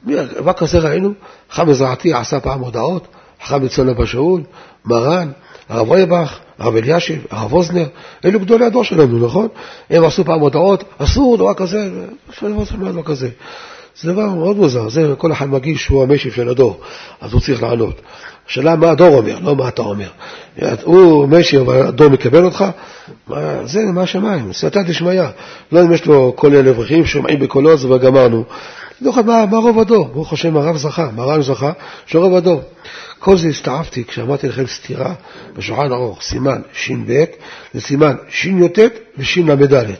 דבר 0.08 0.54
כזה 0.54 0.80
ראינו? 0.80 1.14
חכם 1.52 1.70
מזרעתי 1.70 2.14
עשה 2.14 2.40
פעם 2.40 2.60
הודעות, 2.60 3.08
חכם 3.44 3.90
אבא 3.90 4.06
שאול, 4.06 4.42
מרן, 4.86 5.32
הרב 5.70 5.92
רייבך, 5.92 6.40
הרב 6.60 6.76
אלישיב, 6.76 7.26
הרב 7.32 7.54
אוזנר, 7.54 7.86
אלו 8.26 8.40
גדולי 8.40 8.66
הדור 8.66 8.84
שלנו, 8.84 9.26
נכון? 9.26 9.48
הם 9.90 10.04
עשו 10.04 10.26
פעם 10.26 10.40
הודעות, 10.40 10.84
אסור 10.98 11.38
דבר 11.38 11.54
כזה, 11.54 11.90
דבר 12.42 13.04
כזה. 13.04 13.30
זה 14.02 14.14
דבר 14.14 14.30
מאוד 14.30 14.58
מוזר, 14.58 14.90
זה 14.90 15.14
כל 15.18 15.32
אחד 15.32 15.50
מגיש 15.50 15.84
שהוא 15.84 16.04
המשיב 16.04 16.34
של 16.34 16.50
הדור, 16.50 16.80
אז 17.22 17.34
הוא 17.34 17.42
צריך 17.42 17.64
לענות. 17.64 18.02
השאלה 18.50 18.76
מה 18.76 18.90
הדור 18.90 19.18
אומר, 19.18 19.40
לא 19.40 19.56
מה 19.56 19.68
אתה 19.68 19.82
אומר. 19.82 20.10
הוא 20.84 21.28
משיב, 21.28 21.62
אבל 21.62 21.88
הדור 21.88 22.10
מקבל 22.10 22.46
אותך, 22.46 22.66
מה, 23.28 23.66
זה 23.66 23.80
מהשמיים, 23.94 24.54
סייעתא 24.54 24.82
דשמיא. 24.82 25.22
לא 25.72 25.82
אם 25.82 25.94
יש 25.94 26.06
לו 26.06 26.34
כל 26.36 26.50
מיני 26.50 26.70
אברכים 26.70 27.06
שומעים 27.06 27.40
בקולו, 27.40 27.74
אז 27.74 27.88
גמרנו. 28.02 28.44
יודע 29.02 29.22
מה, 29.22 29.46
מה 29.46 29.58
רוב 29.58 29.80
הדור, 29.80 30.08
ברוך 30.08 30.34
השם 30.34 30.58
הרב 30.58 30.78
זכה, 30.78 31.10
מרן 31.16 31.42
זכה, 31.42 31.72
שרוב 32.06 32.36
הדור. 32.36 32.62
כל 33.20 33.38
זה 33.38 33.48
הסתעפתי 33.48 34.04
כשאמרתי 34.04 34.48
לכם 34.48 34.68
סתירה 34.68 35.14
בשולחן 35.54 35.92
ארוך, 35.92 36.22
סימן 36.22 36.62
ש"ב 36.74 37.24
לסימן 37.74 38.16
שי"ט 38.30 38.80
וש"ל"ד. 39.18 39.94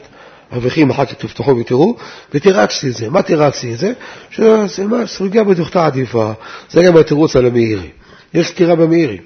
אברכים, 0.56 0.90
אחר 0.90 1.04
כך 1.04 1.12
תפתחו 1.12 1.56
ותראו, 1.56 1.96
ותירצתי 2.34 2.88
את 2.88 2.94
זה. 2.94 3.10
מה 3.10 3.22
תירצתי 3.22 3.74
את 3.74 3.78
זה? 3.78 3.92
שסוגיה 4.30 5.44
בדוכתה 5.44 5.86
עדיפה, 5.86 6.32
זה 6.70 6.82
גם 6.82 6.96
התירוץ 6.96 7.36
על 7.36 7.46
המאירי. 7.46 7.90
יש 8.34 8.48
סתירה 8.48 8.74
במאירי. 8.74 9.18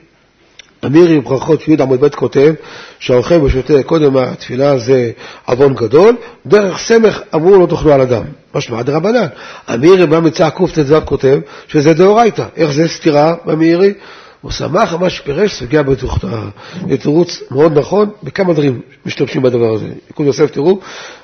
אמירי 0.87 1.21
ברכות 1.21 1.69
י' 1.69 1.83
עמוד 1.83 2.01
ב' 2.01 2.09
כותב 2.09 2.55
שהאוכל 2.99 3.35
ושותה 3.35 3.83
קודם 3.83 4.17
התפילה 4.17 4.79
זה 4.79 5.11
עוון 5.47 5.75
גדול, 5.75 6.17
דרך 6.47 6.79
סמך 6.79 7.21
אמרו 7.35 7.57
לא 7.57 7.67
תאכלו 7.67 7.93
על 7.93 8.01
אדם. 8.01 8.23
משמע 8.55 8.83
דרבנן. 8.83 9.27
אמירי 9.75 10.07
במצע 10.07 10.51
קט"ו 10.51 10.97
כותב 11.05 11.39
שזה 11.69 11.95
דאורייתא. 11.95 12.45
איך 12.57 12.73
זה 12.73 12.89
סתירה 12.89 13.35
במאירי? 13.45 13.93
הוא 14.41 14.51
שמח 14.51 14.93
על 14.93 14.99
מה 14.99 15.11
שפירש 15.11 15.55
סוגיה 15.55 15.83
בתוכתה. 15.83 16.43
זה 16.89 16.97
תירוץ 16.97 17.43
מאוד 17.51 17.79
נכון, 17.79 18.11
בכמה 18.23 18.53
דברים 18.53 18.81
משתמשים 19.07 19.43
בדבר 19.43 19.75
הזה. 19.75 19.89
יקוד 20.11 20.27
יוסף 20.27 20.51
תראו, 20.51 20.81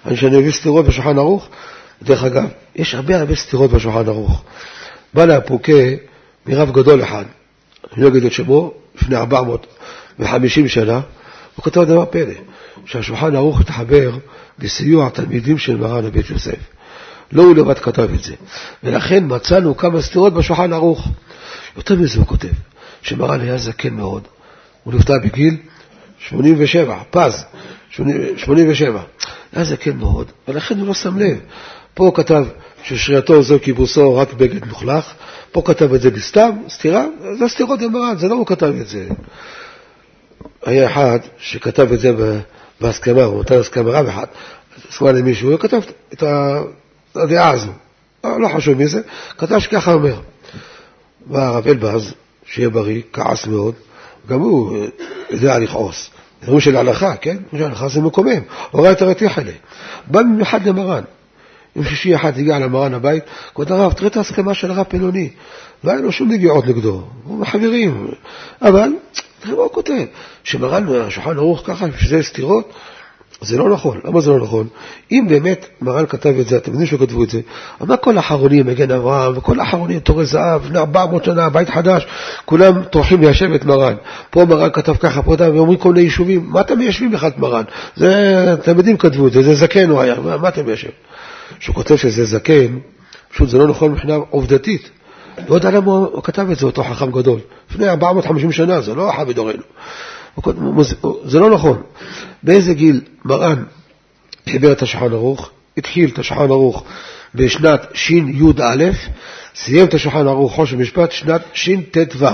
אני 0.07 0.17
שאני 0.17 0.39
אביא 0.39 0.51
סתירות 0.53 0.87
בשולחן 0.87 1.19
ערוך. 1.19 1.49
דרך 2.03 2.25
אגב, 2.25 2.45
יש 2.77 2.95
הרבה 2.95 3.17
הרבה 3.19 3.35
סתירות 3.35 3.71
בשולחן 3.71 4.09
ערוך. 4.09 4.43
בא 5.15 5.25
להפוקה 5.25 5.73
מרב 6.47 6.71
גדול 6.73 7.03
אחד, 7.03 7.25
אני 7.93 8.03
לא 8.03 8.09
אגיד 8.09 8.25
את 8.25 8.33
שמו, 8.33 8.73
לפני 8.97 9.17
450 9.17 10.69
שנה, 10.69 11.01
הוא 11.57 11.65
כתב 11.65 11.85
דבר 11.85 12.05
פלא, 12.05 12.35
שהשולחן 12.87 13.37
ערוך 13.37 13.61
התחבר 13.61 14.11
לסיוע 14.59 15.07
התלמידים 15.07 15.59
של 15.59 15.77
מרן 15.77 16.07
הבית 16.07 16.31
יוסף. 16.31 16.59
לא 17.33 17.43
הוא 17.43 17.57
לבד 17.57 17.79
כתב 17.79 18.09
את 18.15 18.23
זה. 18.23 18.35
ולכן 18.85 19.25
מצאנו 19.27 19.77
כמה 19.77 20.03
סתירות 20.03 20.35
בשולחן 20.35 20.73
ערוך. 20.73 21.09
יותר 21.77 21.95
מזה 21.95 22.19
הוא 22.19 22.27
כותב, 22.27 22.49
שמרן 23.03 23.41
היה 23.41 23.57
זקן 23.57 23.95
מאוד. 23.95 24.23
הוא 24.85 24.95
נפטר 24.95 25.15
בגיל 25.25 25.57
87, 26.29 26.99
פז, 27.11 27.45
87. 28.37 29.03
היה 29.53 29.65
זקן 29.65 29.97
מאוד, 29.97 30.33
ולכן 30.49 30.79
הוא 30.79 30.87
לא 30.87 30.95
שם 30.95 31.19
לב. 31.19 31.39
פה 32.01 32.07
הוא 32.07 32.15
כתב 32.15 32.45
ששריעתו 32.83 33.43
זו 33.43 33.57
כיבוסו 33.63 34.17
רק 34.17 34.33
בגד 34.33 34.67
מוכלך, 34.67 35.13
פה 35.53 35.63
כתב 35.65 35.95
את 35.95 36.01
זה 36.01 36.11
בסתם, 36.11 36.51
סתירה, 36.69 37.05
זה 37.39 37.49
סתירות 37.49 37.83
למרן, 37.83 38.15
זה 38.19 38.29
לא 38.29 38.35
הוא 38.35 38.47
כתב 38.47 38.73
את 38.81 38.89
זה. 38.89 39.09
היה 40.67 40.91
אחד 40.91 41.19
שכתב 41.39 41.93
את 41.93 42.01
זה 42.01 42.13
בהסכמה, 42.81 43.23
הוא 43.23 43.41
נתן 43.41 43.55
הסכמה 43.55 43.91
רב 43.91 44.07
אחד, 44.07 44.27
הסכמה 44.89 45.13
למישהו, 45.13 45.51
הוא 45.51 45.59
כתב 45.59 45.81
את 46.13 46.25
הדעה 47.15 47.51
הזו, 47.51 47.71
לא 48.25 48.49
חשוב 48.57 48.75
מי 48.75 48.87
זה, 48.87 49.01
כתב 49.39 49.59
שככה 49.59 49.93
אומר. 49.93 50.21
בא 51.27 51.47
הרב 51.47 51.67
אלבז, 51.67 52.15
שיהיה 52.45 52.69
בריא, 52.69 53.03
כעס 53.13 53.47
מאוד, 53.47 53.75
גם 54.29 54.41
הוא 54.41 54.79
יודע 55.31 55.59
לכעוס. 55.59 56.11
זה 56.43 56.61
של 56.61 56.77
הלכה, 56.77 57.17
כן? 57.17 57.37
של 57.57 57.65
הלכה 57.65 57.89
זה 57.89 58.01
מקומם, 58.01 58.41
הורא 58.71 58.93
את 58.93 59.03
הרתיח 59.03 59.39
אלה. 59.39 59.53
בא 60.07 60.23
במיוחד 60.23 60.67
למרן. 60.67 61.03
יום 61.77 61.85
שישי 61.85 62.17
אחד 62.17 62.39
הגיע 62.39 62.59
למרן 62.59 62.95
הבית, 62.95 63.25
כבוד 63.55 63.73
הרב, 63.73 63.93
תראה 63.93 64.09
את 64.09 64.17
ההסכמה 64.17 64.55
של 64.55 64.71
הרב 64.71 64.85
פלוני. 64.89 65.31
לא 65.85 65.91
היה 65.91 66.01
לו 66.01 66.13
שום 66.13 66.33
נגיעות 66.33 66.67
נגדו, 66.67 67.03
הוא 67.25 67.47
חברים. 67.47 68.09
אבל, 68.63 68.93
תראה 69.41 69.55
מה 69.57 69.63
הוא 69.63 69.73
כותב, 69.73 70.05
שמרן 70.45 70.87
השולחן 70.89 71.37
ערוך 71.37 71.63
ככה, 71.67 71.87
שזה 71.99 72.23
סתירות, 72.23 72.73
זה 73.41 73.59
לא 73.59 73.71
נכון. 73.71 74.01
למה 74.05 74.21
זה 74.21 74.31
לא 74.31 74.39
נכון? 74.39 74.67
אם 75.13 75.27
באמת 75.29 75.67
מרן 75.81 76.07
כתב 76.07 76.35
את 76.41 76.49
זה, 76.49 76.57
אתם 76.57 76.71
יודעים 76.71 76.87
שכתבו 76.87 77.25
את 77.25 77.31
זה, 77.31 77.41
אבל 77.81 77.97
כל 77.97 78.17
האחרונים, 78.17 78.67
מגן 78.67 78.91
אברהם, 78.91 79.33
וכל 79.37 79.61
האחרונים, 79.61 80.01
תורי 80.01 80.27
זהב, 80.27 80.65
לפני 80.65 80.79
400 80.79 81.25
שנה, 81.25 81.49
בית 81.49 81.69
חדש, 81.69 82.07
כולם 82.45 82.83
טורחים 82.83 83.21
ליישב 83.21 83.53
את 83.53 83.65
מרן. 83.65 83.95
פה 84.31 84.45
מרן 84.45 84.71
כתב 84.71 84.97
ככה, 84.97 85.23
פה 85.23 85.35
אתה, 85.35 85.51
ואומרים 85.55 85.79
כל 85.79 85.93
מיני 85.93 86.05
יישובים, 86.05 86.47
מה 86.49 86.61
אתם 86.61 86.79
מיישבים 86.79 87.13
לך 87.13 87.25
את 87.25 87.39
מרן? 87.39 87.63
זה, 87.97 88.55
תלמידים 88.63 88.97
כתבו 88.97 89.27
את 89.27 89.33
זה, 89.33 89.43
זה 89.43 89.55
זקן 89.55 89.91
הוא 89.91 90.01
היה, 90.01 90.21
מה, 90.21 90.37
מה 90.37 90.49
אתם 90.49 90.67
מיישבים? 90.67 90.93
שהוא 91.59 91.75
כותב 91.75 91.97
שזה 91.97 92.25
זקן, 92.25 92.79
פשוט 93.33 93.49
זה 93.49 93.59
לא 93.59 93.69
נכון 93.69 93.93
מבחינה 93.93 94.15
עובדתית. 94.15 94.91
לא 95.49 95.55
יודע 95.55 95.71
למה 95.71 95.93
הוא 95.93 96.23
כתב 96.23 96.51
את 96.51 96.59
זה, 96.59 96.67
אותו 96.67 96.85
חכם 96.85 97.11
גדול. 97.11 97.41
לפני 97.71 97.89
450 97.89 98.53
שנה, 98.53 98.81
זה 98.81 98.95
לא 98.95 99.11
אחר 99.11 99.25
בדורנו. 99.25 99.63
זה 101.25 101.39
לא 101.39 101.51
נכון. 101.51 101.83
באיזה 102.43 102.75
גיל 102.75 103.01
מרן 103.25 103.65
חיבר 104.49 104.73
את 104.73 104.83
השולחן 104.83 105.13
ערוך? 105.13 105.51
התחיל 105.77 106.11
את 106.11 106.19
השולחן 106.19 106.51
ערוך 106.51 106.85
בשנת 107.35 107.87
שי"א, 107.95 108.85
סיים 109.55 109.85
את 109.85 109.95
השולחן 109.95 110.27
ערוך 110.27 110.55
חושן 110.55 110.79
משפט 110.79 111.13
שנת 111.13 111.43
שט"ו. 111.53 112.27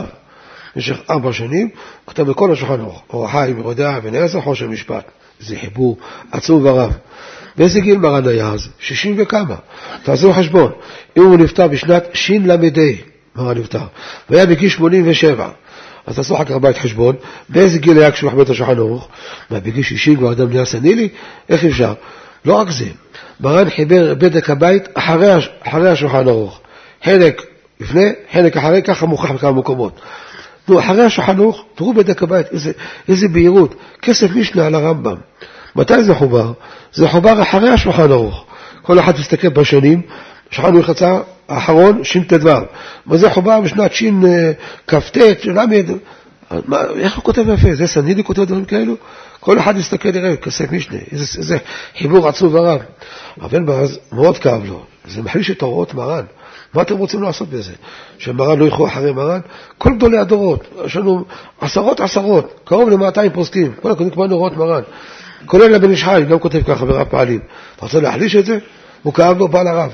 במשך 0.76 0.96
ארבע 1.10 1.32
שנים, 1.32 1.68
כתב 2.06 2.22
בכל 2.22 2.52
השולחן 2.52 2.80
ערוך, 2.80 3.02
אור 3.10 3.24
החיים, 3.24 3.58
ירודע, 3.58 4.00
בן 4.00 4.14
עשר, 4.14 4.40
חושן 4.40 4.66
משפט. 4.66 5.04
זה 5.40 5.56
חיבור 5.60 5.96
עצום 6.32 6.66
ורב. 6.66 6.92
באיזה 7.58 7.80
גיל 7.80 7.98
מרן 7.98 8.28
היה 8.28 8.48
אז? 8.48 8.68
שישים 8.80 9.14
וכמה. 9.18 9.54
תעשו 10.02 10.32
חשבון. 10.32 10.72
אם 11.16 11.22
הוא 11.22 11.38
נפטר 11.38 11.68
בשנת 11.68 12.04
של"ה, 12.14 12.56
מרן 13.36 13.58
נפטר, 13.58 13.80
והיה 14.30 14.46
בגיל 14.46 14.68
שמונים 14.68 15.04
ושבע, 15.06 15.48
אז 16.06 16.16
תעשו 16.16 16.34
אחר 16.34 16.44
כך 16.44 16.54
בית 16.54 16.78
חשבון, 16.78 17.16
באיזה 17.48 17.78
גיל 17.78 17.98
היה 17.98 18.10
כשהוא 18.10 18.28
מחבר 18.28 18.42
את 18.42 18.50
השולחן 18.50 18.78
ערוך? 18.78 19.08
מה, 19.50 19.60
בגיל 19.60 19.82
שישים 19.82 20.16
כבר 20.16 20.32
אדם 20.32 20.48
נהיה 20.48 20.64
סנילי? 20.64 21.08
איך 21.48 21.64
אפשר? 21.64 21.94
לא 22.44 22.54
רק 22.54 22.70
זה, 22.70 22.84
מרן 23.40 23.70
חיבר 23.70 24.14
בדק 24.14 24.50
הבית 24.50 24.88
אחרי, 24.94 25.32
אחרי 25.62 25.90
השולחן 25.90 26.28
ערוך. 26.28 26.60
חלק 27.04 27.42
לפני, 27.80 28.12
חלק 28.32 28.56
אחרי, 28.56 28.82
ככה 28.82 29.06
מוכח 29.06 29.30
בכמה 29.30 29.52
מקומות. 29.52 30.00
נו, 30.68 30.80
אחרי 30.80 31.04
השולחן 31.04 31.36
ערוך, 31.40 31.64
תראו 31.74 31.94
בדק 31.94 32.22
הבית, 32.22 32.46
איזה, 32.52 32.72
איזה 33.08 33.28
בהירות. 33.28 33.74
כסף 34.02 34.30
משנה 34.30 34.66
על 34.66 34.74
הרמב"ם. 34.74 35.16
מתי 35.76 36.02
זה 36.02 36.14
חובר? 36.14 36.52
זה 36.92 37.08
חובר 37.08 37.42
אחרי 37.42 37.68
השולחן 37.68 38.12
ערוך. 38.12 38.44
כל 38.82 38.98
אחד 38.98 39.18
מסתכל 39.18 39.48
בשנים, 39.48 40.02
השולחן 40.52 40.74
ערוך 40.74 40.88
יצא 40.88 41.18
האחרון, 41.48 42.04
שט"ו. 42.04 42.48
מה 43.06 43.16
זה 43.16 43.30
חובר 43.30 43.60
בשנת 43.60 43.92
שכ"ט, 43.92 45.16
ל', 45.46 45.82
איך 46.98 47.16
הוא 47.16 47.24
כותב 47.24 47.44
יפה? 47.54 47.74
זה 47.74 47.86
סנידי 47.86 48.24
כותב 48.24 48.44
דברים 48.44 48.64
כאלו? 48.64 48.94
כל 49.40 49.58
אחד 49.58 49.76
מסתכל, 49.76 50.16
יראה, 50.16 50.36
כסף 50.36 50.72
משנה, 50.72 50.98
איזה, 51.12 51.38
איזה 51.38 51.58
חיבור 51.98 52.28
עצוב 52.28 52.54
ורב. 52.54 52.80
אבל 53.40 53.62
באז 53.62 53.98
מאוד 54.12 54.38
כאב 54.38 54.64
לו, 54.64 54.82
זה 55.08 55.22
מחליש 55.22 55.50
את 55.50 55.62
הוראות 55.62 55.94
מרן. 55.94 56.24
מה 56.74 56.82
אתם 56.82 56.96
רוצים 56.96 57.22
לעשות 57.22 57.48
בזה? 57.48 57.72
שמרן 58.18 58.58
לא 58.58 58.64
ילכו 58.64 58.86
אחרי 58.86 59.12
מרן? 59.12 59.40
כל 59.78 59.94
גדולי 59.96 60.18
הדורות, 60.18 60.64
יש 60.84 60.96
לנו 60.96 61.24
עשרות 61.60 62.00
עשרות, 62.00 62.60
קרוב 62.64 62.88
ל-200 62.88 63.30
פוסקים, 63.34 63.72
כל 63.82 63.90
הקודמים 63.90 64.10
כמו 64.10 64.24
הוראות 64.24 64.56
מרן. 64.56 64.82
כולל 65.46 65.74
הבן 65.74 65.90
איש 65.90 66.04
חי, 66.04 66.24
גם 66.28 66.38
כותב 66.38 66.62
ככה 66.66 66.84
ברב 66.84 67.06
פעלים. 67.10 67.40
אתה 67.76 67.84
רוצה 67.84 68.00
להחליש 68.00 68.36
את 68.36 68.46
זה? 68.46 68.58
הוא 69.02 69.14
כאב 69.14 69.38
לו, 69.38 69.48
בא 69.48 69.62
לרב. 69.62 69.92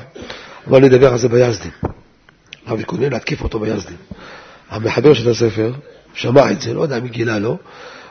אבל 0.66 0.84
אני 0.84 0.86
אדבר 0.86 1.12
על 1.12 1.18
זה 1.18 1.28
ביזדים. 1.28 1.70
הרב 2.66 2.80
התכונן 2.80 3.12
להתקיף 3.12 3.42
אותו 3.42 3.58
ביזדים. 3.58 3.96
המחבר 4.70 5.14
של 5.14 5.30
הספר 5.30 5.72
שמע 6.14 6.50
את 6.50 6.60
זה, 6.60 6.74
לא 6.74 6.82
יודע 6.82 7.00
מי 7.00 7.08
גילה 7.08 7.38
לו, 7.38 7.58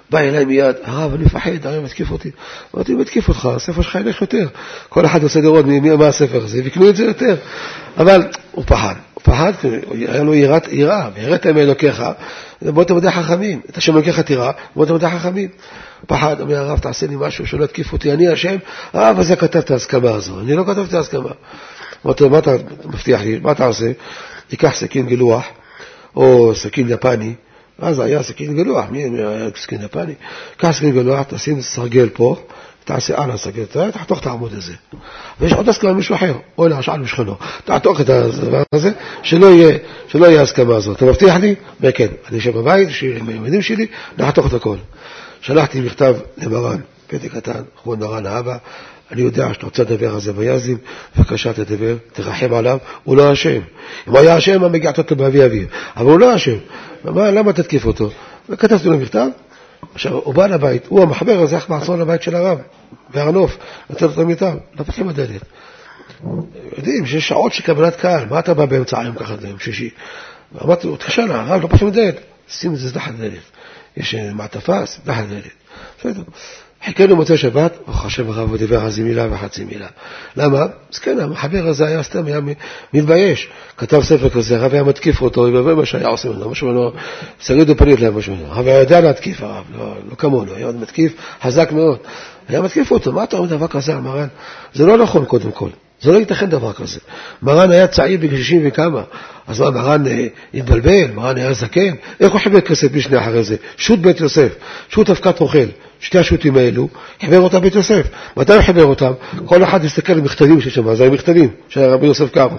בא 0.10 0.20
אליי 0.20 0.46
מיד, 0.46 0.76
הרב, 0.84 1.14
אני 1.14 1.24
מפחד, 1.24 1.66
הרב 1.66 1.84
מתקיף 1.84 2.12
אותי. 2.12 2.32
אמרתי, 2.76 2.92
הוא 2.92 3.02
מתקיף 3.02 3.30
אותך, 3.30 3.46
הספר 3.46 3.82
שלך 3.82 3.96
ילך 3.96 4.22
יותר. 4.22 4.48
כל 4.90 5.06
אחד 5.06 5.24
עושה 5.24 5.42
לראות 5.42 5.66
מה 6.00 6.08
הספר 6.08 6.44
הזה, 6.44 6.62
ויקנו 6.64 6.90
את 6.90 6.96
זה 6.96 7.06
יותר. 7.06 7.36
אבל 7.98 8.28
הוא 8.52 8.64
פחד, 8.68 8.96
פחד, 9.24 9.52
היה 9.92 10.24
לו 10.24 10.34
יראת 10.34 10.68
יראה, 10.68 11.10
ויראת 11.16 11.48
מאלוקיך, 11.48 12.04
בוא 12.62 12.84
תלמדי 12.84 13.12
חכמים, 13.12 13.62
את 13.70 13.78
השם 13.78 13.96
אלוקיך 13.96 14.20
תירא, 14.20 14.52
בוא 14.76 14.86
תלמדי 14.86 15.10
חכמים. 15.10 15.50
פחד, 16.08 16.42
אומר 16.42 16.58
הרב, 16.58 16.80
תעשה 16.80 17.08
לי 17.08 17.16
משהו 17.20 17.48
שלא 17.48 17.64
יתקיף 17.64 17.94
אותי, 17.94 18.14
אני 18.14 18.28
השם, 18.28 18.56
הרב 18.94 19.20
הזה 19.20 19.36
כתב 19.36 19.60
את 19.60 19.72
ההסכמה 19.72 20.12
הזו, 20.12 20.40
אני 20.40 20.56
לא 20.56 20.64
כתבתי 20.64 20.98
הסכמה. 20.98 21.30
אמרתי 22.06 22.24
לו, 22.24 22.30
מה 22.30 22.38
אתה 22.38 22.52
מבטיח 22.86 23.22
לי, 23.22 23.40
מה 23.40 23.52
אתה 23.52 23.66
עושה? 23.66 23.92
תיקח 24.48 24.76
סכין 24.76 25.08
גילוח, 25.08 25.44
או 26.16 26.56
סכין 26.56 26.90
יפני, 26.90 27.34
אז 27.80 28.00
היה 28.00 28.24
סכין 28.24 28.56
גילוח, 28.56 28.86
מי 28.90 29.04
היה 29.04 29.48
סכין 29.56 29.82
יפני? 29.82 30.14
קח 30.58 30.72
סכין 30.72 30.92
גילוח, 30.92 31.24
תשים 31.28 31.62
סרגל 31.62 32.10
פה, 32.14 32.36
תעשה 32.94 33.24
על 33.24 33.32
הסרגל, 33.32 33.66
תחתוך 33.94 34.22
את 34.22 34.26
העמוד 34.26 34.54
הזה. 34.54 34.74
ויש 35.40 35.54
עוד 35.54 35.70
הסכמה 35.70 35.94
ממישהו 35.94 36.16
אחר, 36.16 36.34
או 36.58 36.68
למשל 36.68 36.96
משכנו, 36.96 37.36
תעתוך 37.66 38.02
את 38.02 38.10
הדבר 38.10 38.64
הזה, 38.74 38.92
שלא 39.24 39.48
יהיה, 39.48 39.78
שלא 40.08 40.26
יהיה 40.26 40.42
הסכמה 40.42 40.76
הזאת. 40.76 40.98
אתה 40.98 41.06
מבטיח 41.06 41.36
לי? 41.36 41.56
וכן, 41.82 42.08
אני 42.30 42.38
אשב 42.38 42.58
בבית, 42.58 42.90
עם 43.20 43.30
הילדים 43.30 43.62
שלי, 43.62 43.88
נחתוך 44.18 44.48
את 44.48 44.54
הכל. 44.54 44.76
שלחתי 45.42 45.82
מכתב 45.82 46.16
למרן, 46.38 46.78
פתק 47.08 47.32
קטן, 47.32 47.62
כבוד 47.84 48.00
מרן 48.00 48.26
האבא, 48.26 48.58
אני 49.12 49.22
יודע 49.22 49.54
שאתה 49.54 49.66
רוצה 49.66 49.84
לדבר 49.84 50.14
על 50.14 50.20
זה 50.20 50.34
ביזים, 50.34 50.78
בבקשה 51.18 51.54
תדבר, 51.54 51.96
תרחם 52.14 52.54
עליו, 52.54 52.78
הוא 53.04 53.18
לא 53.18 53.34
אשם. 53.34 53.60
אם 54.08 54.12
הוא 54.12 54.20
היה 54.20 54.38
אשם, 54.38 54.62
מה 54.62 54.68
מגיע 54.68 54.92
אותו 54.98 55.16
באבי 55.16 55.46
אביו? 55.46 55.68
אבל 55.98 56.06
הוא 56.06 56.20
לא 56.20 56.36
אשם. 56.36 56.58
למה 57.06 57.54
תתקיף 57.54 57.86
אותו? 57.86 58.10
וכתבתי 58.50 58.90
לו 58.90 58.98
מכתב, 58.98 59.28
עכשיו, 59.94 60.14
הוא 60.14 60.34
בא 60.34 60.48
לבית, 60.48 60.88
הוא 60.88 61.02
המחבר 61.02 61.40
הזה, 61.40 61.56
איך 61.56 61.70
מעצור 61.70 61.96
לבית 61.96 62.22
של 62.22 62.36
הרב, 62.36 62.60
בהר 63.10 63.32
נוף, 63.32 63.58
נותן 63.90 64.06
לו 64.06 64.12
את 64.14 64.18
המיטה, 64.18 64.54
לא 64.74 64.84
פותחים 64.84 65.08
בדלת. 65.08 65.42
יודעים 66.78 67.06
שיש 67.06 67.28
שעות 67.28 67.54
של 67.54 67.64
קבלת 67.64 67.96
קהל, 67.96 68.26
מה 68.30 68.40
אתה 68.40 68.54
בא 68.54 68.66
באמצע 68.66 69.00
היום 69.00 69.16
ככה, 69.16 69.36
יום 69.48 69.60
שישי? 69.60 69.90
אמרתי 70.64 70.88
לו, 70.88 70.98
תקשר 70.98 71.26
לה, 71.26 71.42
הרב, 71.42 71.62
לא 71.62 71.68
פותחים 71.68 71.92
בדלת, 71.92 72.16
שים 72.50 72.74
את 72.74 72.78
זה 72.78 72.94
תחת 72.94 73.12
דלת. 73.14 73.42
יש 73.98 74.16
מעטפה, 74.16 74.86
תחת 75.04 75.24
דלת. 75.24 75.52
בסדר. 76.00 76.24
חיכינו 76.86 77.16
מוצאי 77.16 77.38
שבת, 77.38 77.78
ברוך 77.88 78.06
השם 78.06 78.30
הרב 78.30 78.56
דיבר 78.56 78.82
על 78.82 78.90
זה 78.90 79.04
מילה 79.04 79.34
וחצי 79.34 79.64
מילה. 79.64 79.88
למה? 80.38 80.66
אז 80.94 81.00
כן, 81.00 81.20
המחבר 81.20 81.68
הזה 81.68 81.88
היה 81.88 82.04
סתם, 82.04 82.26
היה 82.26 82.40
מתבייש. 82.94 83.50
כתב 83.78 84.02
ספר 84.02 84.30
כזה, 84.30 84.58
הרב 84.58 84.74
היה 84.74 84.84
מתקיף 84.84 85.22
אותו, 85.22 85.42
ובאמת 85.42 85.78
מה 85.78 85.86
שהיה 85.86 86.08
עושה 86.08 86.30
לו, 86.30 86.50
משהו 86.50 86.74
לא, 86.74 86.92
סגדו 87.42 87.78
פנית 87.78 88.00
להם 88.00 88.18
משהו, 88.18 88.36
הרב 88.50 88.68
היה 88.68 88.80
יודע 88.80 89.02
להתקיף 89.02 89.42
הרב, 89.42 89.64
לא, 89.78 89.96
לא 90.10 90.16
כמונו, 90.16 90.54
היה 90.54 90.72
מתקיף 90.72 91.14
חזק 91.44 91.72
מאוד. 91.72 91.98
היה 92.50 92.62
מתקיף 92.62 92.92
אותו, 92.92 93.12
מה 93.12 93.24
אתה 93.24 93.38
אומר 93.38 93.48
דבר 93.48 93.68
כזה 93.68 93.94
על 93.94 94.00
מרן? 94.00 94.28
זה 94.74 94.86
לא 94.86 94.98
נכון 94.98 95.26
קודם 95.26 95.52
כל. 95.52 95.70
זה 96.02 96.12
לא 96.12 96.18
ייתכן 96.18 96.50
דבר 96.50 96.74
כזה. 96.74 97.00
מרן 97.42 97.72
היה 97.72 97.88
צעיר 97.88 98.20
בגיל 98.20 98.38
60 98.38 98.62
וכמה, 98.66 99.02
אז 99.48 99.62
מה, 99.62 99.70
מרן 99.70 100.08
אה, 100.08 100.28
התבלבל, 100.54 101.12
מרן 101.14 101.38
היה 101.38 101.54
זקן, 101.54 101.94
איך 102.20 102.32
הוא 102.32 102.40
חיבר 102.42 102.62
כסף 102.62 102.94
משנה 102.94 103.22
אחרי 103.22 103.44
זה? 103.44 103.56
שו"ת 103.78 104.00
בית 104.00 104.20
יוסף, 104.20 104.56
שו"ת 104.90 105.10
אבקת 105.10 105.40
רוכל, 105.40 105.66
שתי 106.00 106.18
השו"תים 106.18 106.58
האלו, 106.58 106.88
חיבר 107.22 107.40
אותם 107.40 107.62
בית 107.62 107.76
יוסף. 107.76 108.08
מתי 108.38 108.54
הוא 108.54 108.62
חיבר 108.62 108.86
אותם? 108.86 109.12
כל 109.46 109.64
אחד 109.64 109.84
יסתכל 109.84 110.14
על 110.14 110.22
מכתבים 110.22 110.62
שיש 110.62 110.76
שם, 110.76 110.96
זה 110.96 111.06
המכתבים 111.06 111.50
של 111.70 111.82
רבי 111.82 112.08
יוסף 112.08 112.32
קארו. 112.32 112.58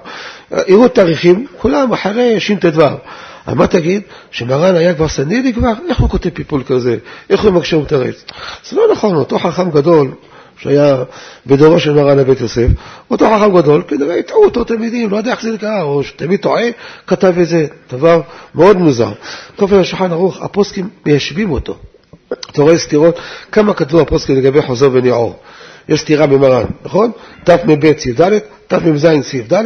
יראו 0.68 0.88
תאריכים, 0.88 1.47
כולם 1.59 1.93
אחרי 1.93 2.40
שט"ו. 2.40 2.82
אבל 3.47 3.57
מה 3.57 3.66
תגיד? 3.66 4.03
שמרן 4.30 4.76
היה 4.76 4.95
כבר 4.95 5.09
סנידי 5.09 5.53
כבר? 5.53 5.72
איך 5.88 6.01
הוא 6.01 6.09
כותב 6.09 6.30
פיפול 6.30 6.62
כזה? 6.66 6.97
איך 7.30 7.45
הוא 7.45 7.51
מקשה 7.51 7.76
ומתרץ? 7.76 8.24
זה 8.68 8.76
לא 8.76 8.82
נכון, 8.93 9.14
אותו 9.14 9.38
חכם 9.38 9.70
גדול, 9.70 10.11
שהיה 10.63 11.03
בדורו 11.47 11.81
של 11.81 11.93
מרן 11.93 12.19
לבית 12.19 12.41
יוסף, 12.41 12.67
אותו 13.11 13.27
חכם 13.27 13.57
גדול, 13.57 13.83
כנראה 13.89 14.19
הטעו 14.19 14.45
אותו 14.45 14.65
תלמידים, 14.65 15.11
לא 15.11 15.17
יודע 15.17 15.31
איך 15.31 15.43
זה 15.43 15.53
נקרא, 15.53 15.83
או 15.83 16.03
שתמיד 16.03 16.41
טועה, 16.41 16.65
כתב 17.07 17.35
את 17.43 17.49
זה, 17.49 17.67
דבר 17.93 18.21
מאוד 18.55 18.77
מוזר. 18.77 19.13
כופר 19.57 19.81
השולחן 19.81 20.13
ערוך, 20.13 20.43
הפוסקים 20.43 20.89
מיישבים 21.07 21.51
אותו. 21.51 21.77
אתה 22.33 22.63
רואה 22.63 22.79
סתירות, 22.79 23.19
כמה 23.53 23.75
כתבו 23.75 24.01
הפוסקים 24.01 24.37
לגבי 24.37 24.63
חוזר 24.63 24.91
וניעור. 24.93 25.39
יש 25.89 26.01
סתירה 26.01 26.27
במרן, 26.27 26.65
נכון? 26.85 27.11
תמ"ב 27.45 27.99
סעיף 27.99 28.21
ד', 28.21 28.39
תמ"ז 28.67 29.07
סעיף 29.23 29.53
ד', 29.53 29.65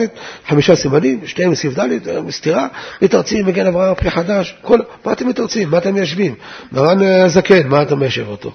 חמישה 0.48 0.76
סימנים, 0.76 1.20
שתיהם 1.24 1.54
סעיף 1.54 1.78
ד', 1.78 1.88
סתירה, 2.30 2.66
מתרצים 3.02 3.46
מגן 3.46 3.66
אברהם 3.66 3.94
פרי 3.94 4.10
חדש, 4.10 4.56
כל, 4.62 4.78
מה 5.04 5.12
אתם 5.12 5.28
מתרצים? 5.28 5.70
מה 5.70 5.78
אתם 5.78 5.94
מיישבים? 5.94 6.34
מרן 6.72 7.02
הזקן, 7.02 7.68
מה 7.68 7.82
אתה 7.82 7.94
מיישב 7.94 8.28
אותו? 8.28 8.52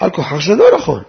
על 0.00 0.10
כוחך 0.10 0.42
שזה 0.42 0.56
לא 0.56 0.64
נכון. 0.76 1.02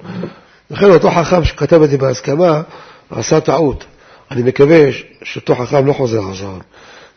לכן 0.71 0.89
אותו 0.89 1.11
חכם 1.11 1.43
שכתב 1.43 1.81
את 1.81 1.89
זה 1.89 1.97
בהסכמה, 1.97 2.61
עשה 3.09 3.39
טעות. 3.39 3.85
אני 4.31 4.43
מקווה 4.43 4.79
שאותו 5.23 5.55
חכם 5.55 5.85
לא 5.85 5.93
חוזר 5.93 6.29
עכשיו. 6.29 6.57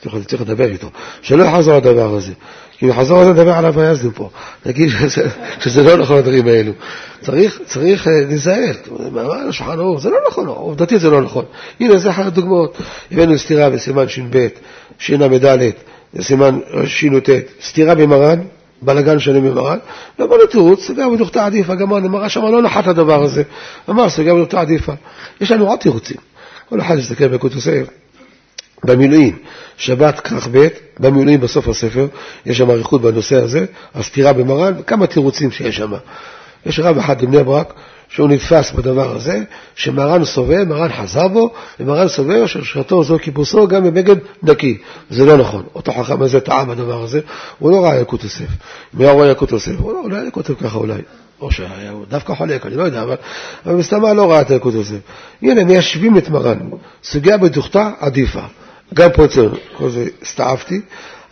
צריך, 0.03 0.27
צריך 0.27 0.43
לדבר 0.43 0.65
איתו, 0.65 0.91
שלא 1.23 1.45
יחזור 1.45 1.77
לדבר 1.77 2.15
הזה. 2.15 2.33
כי 2.79 2.87
אם 2.87 2.91
יחזור 2.91 3.21
לזה, 3.21 3.33
נדבר 3.33 3.53
עליו 3.53 3.81
היזדים 3.81 4.13
פה. 4.13 4.31
נגיד 4.67 4.89
שזה, 4.89 5.29
שזה 5.61 5.83
לא 5.83 5.97
נכון 5.97 6.19
הדברים 6.19 6.47
האלו. 6.47 6.73
צריך, 7.21 7.61
צריך 7.67 8.07
להיזהר. 8.07 8.73
מה 9.13 9.23
השולחן 9.49 9.79
ערוך? 9.79 10.01
זה 10.01 10.11
לא 10.11 10.17
נכון, 10.29 10.47
עובדתית 10.47 11.01
זה 11.01 11.11
לא 11.11 11.23
נכון. 11.23 11.45
הנה, 11.81 11.99
זה 11.99 12.11
אחת 12.11 12.27
הדוגמאות. 12.27 12.79
הבאנו 13.13 13.39
סתירה 13.39 13.71
בסימן 13.71 14.09
ש"ב, 14.09 14.47
שנ"ד, 14.99 15.71
סימן 16.21 16.59
ש"ט, 16.87 17.31
סתירה 17.63 17.95
במרן, 17.95 18.39
בלגן 18.85 19.18
שלם 19.18 19.51
במרן, 19.51 19.78
ואמר 20.18 20.37
לו 20.37 20.47
תירוץ, 20.47 20.91
גם 20.91 21.14
בדוכתא 21.14 21.39
עדיפה, 21.39 21.74
גם 21.74 21.93
המראה 21.93 22.28
שם 22.28 22.43
לא 22.43 22.62
נחת 22.62 22.87
הדבר 22.87 23.22
הזה. 23.22 23.43
אמר, 23.91 24.09
סגר 24.09 24.35
בדוכתא 24.35 24.57
עדיפה. 24.57 24.93
יש 25.41 25.51
לנו 25.51 25.68
עוד 25.68 25.78
תירוצים. 25.78 26.16
כל 26.68 26.80
אחד 26.80 26.99
יסתכל 26.99 27.24
יוסף. 27.55 27.89
במילואים, 28.85 29.39
שבת 29.76 30.20
כ"ב, 30.20 30.68
במילואים 31.01 31.41
בסוף 31.41 31.68
הספר, 31.68 32.07
יש 32.47 32.59
שם 32.59 32.70
אריכות 32.70 33.03
בנושא 33.03 33.37
הזה, 33.37 33.64
הסתירה 33.95 34.32
במרן, 34.32 34.74
כמה 34.87 35.07
תירוצים 35.07 35.51
שיש 35.51 35.76
שם. 35.76 35.93
יש 36.66 36.80
רב 36.80 36.99
אחד 36.99 37.22
בבני 37.22 37.45
ברק, 37.45 37.74
שהוא 38.09 38.29
נתפס 38.29 38.73
בדבר 38.73 39.17
הזה, 39.17 39.43
שמרן 39.75 40.25
סובר, 40.25 40.65
מרן 40.67 40.93
חזר 40.93 41.29
בו, 41.29 41.51
ומרן 41.81 42.09
סובר 42.09 42.47
ששרתו 42.47 43.05
זו 43.05 43.19
כיבוסו 43.23 43.69
גם 43.69 43.85
בבגד 43.85 44.17
נקי. 44.43 44.79
זה 45.11 45.25
לא 45.25 45.37
נכון. 45.37 45.63
אותו 45.75 45.93
חכם 45.93 46.23
הזה 46.23 46.41
טעה 46.41 46.65
בדבר 46.65 47.03
הזה, 47.03 47.21
הוא 47.59 47.71
לא 47.71 47.85
ראה 47.85 47.97
ילקוט 47.97 48.25
יוסף. 48.25 48.49
היה 48.99 49.13
רואה 49.13 49.27
ילקוט 49.27 49.53
יוסף, 49.53 49.73
הוא 49.79 49.93
לא, 49.93 50.01
אולי 50.01 50.17
היה 50.21 50.31
כותב 50.31 50.55
ככה 50.55 50.79
אולי. 50.79 51.03
או 51.41 51.51
שהיה 51.51 51.93
דווקא 52.09 52.35
חולק, 52.35 52.67
אני 52.67 52.77
לא 52.77 52.83
יודע, 52.83 53.03
אבל, 53.03 53.17
אבל 53.67 53.75
מסתמה 53.75 54.13
לא 54.13 54.31
ראה 54.31 54.41
את 54.41 54.51
ילקוט 54.51 54.75
יוסף. 54.75 54.99
הנה, 55.43 55.65
מיישבים 55.65 56.19
את 56.19 56.29
מרן. 56.29 56.59
סוגיה 57.05 57.39
בדוכתה 57.39 57.91
עדיפה. 58.01 58.43
גם 58.95 59.11
פה 59.15 59.25
אצלנו, 59.25 59.55
כל 59.77 59.91
זה 59.91 60.07
הסתעפתי, 60.23 60.81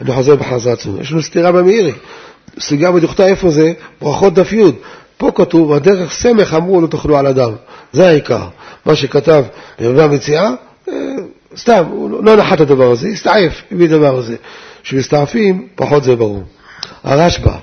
אני 0.01 0.13
חוזר 0.13 0.37
בחזרה 0.37 0.73
עצמו. 0.73 1.01
יש 1.01 1.13
לנו 1.13 1.23
סתירה 1.23 1.53
במאירי. 1.53 1.93
סוגיה 2.59 2.93
בדוכתה 2.93 3.27
איפה 3.27 3.51
זה? 3.51 3.73
ברכות 4.01 4.35
דף 4.35 4.53
י'. 4.53 4.63
פה 5.23 5.31
כתוב, 5.35 5.73
הדרך 5.73 6.13
סמך 6.13 6.55
אמרו 6.55 6.81
לא 6.81 6.87
תאכלו 6.87 7.19
על 7.19 7.27
אדם. 7.27 7.53
זה 7.93 8.09
העיקר. 8.09 8.47
מה 8.87 8.95
שכתב 8.97 9.45
ברבי 9.81 10.03
המציאה, 10.03 10.51
אה, 10.89 10.95
סתם, 11.57 11.85
הוא 11.91 12.11
לא, 12.11 12.25
לא 12.25 12.37
נחת 12.37 12.61
הדבר 12.61 12.91
הזה, 12.91 13.09
הסתעף 13.09 13.63
הדבר 13.73 14.17
הזה. 14.17 14.37
כשמסתעפים, 14.83 15.69
פחות 15.75 16.05
זה 16.05 16.17
ברור. 16.17 16.43
הרשב"א, 17.05 17.57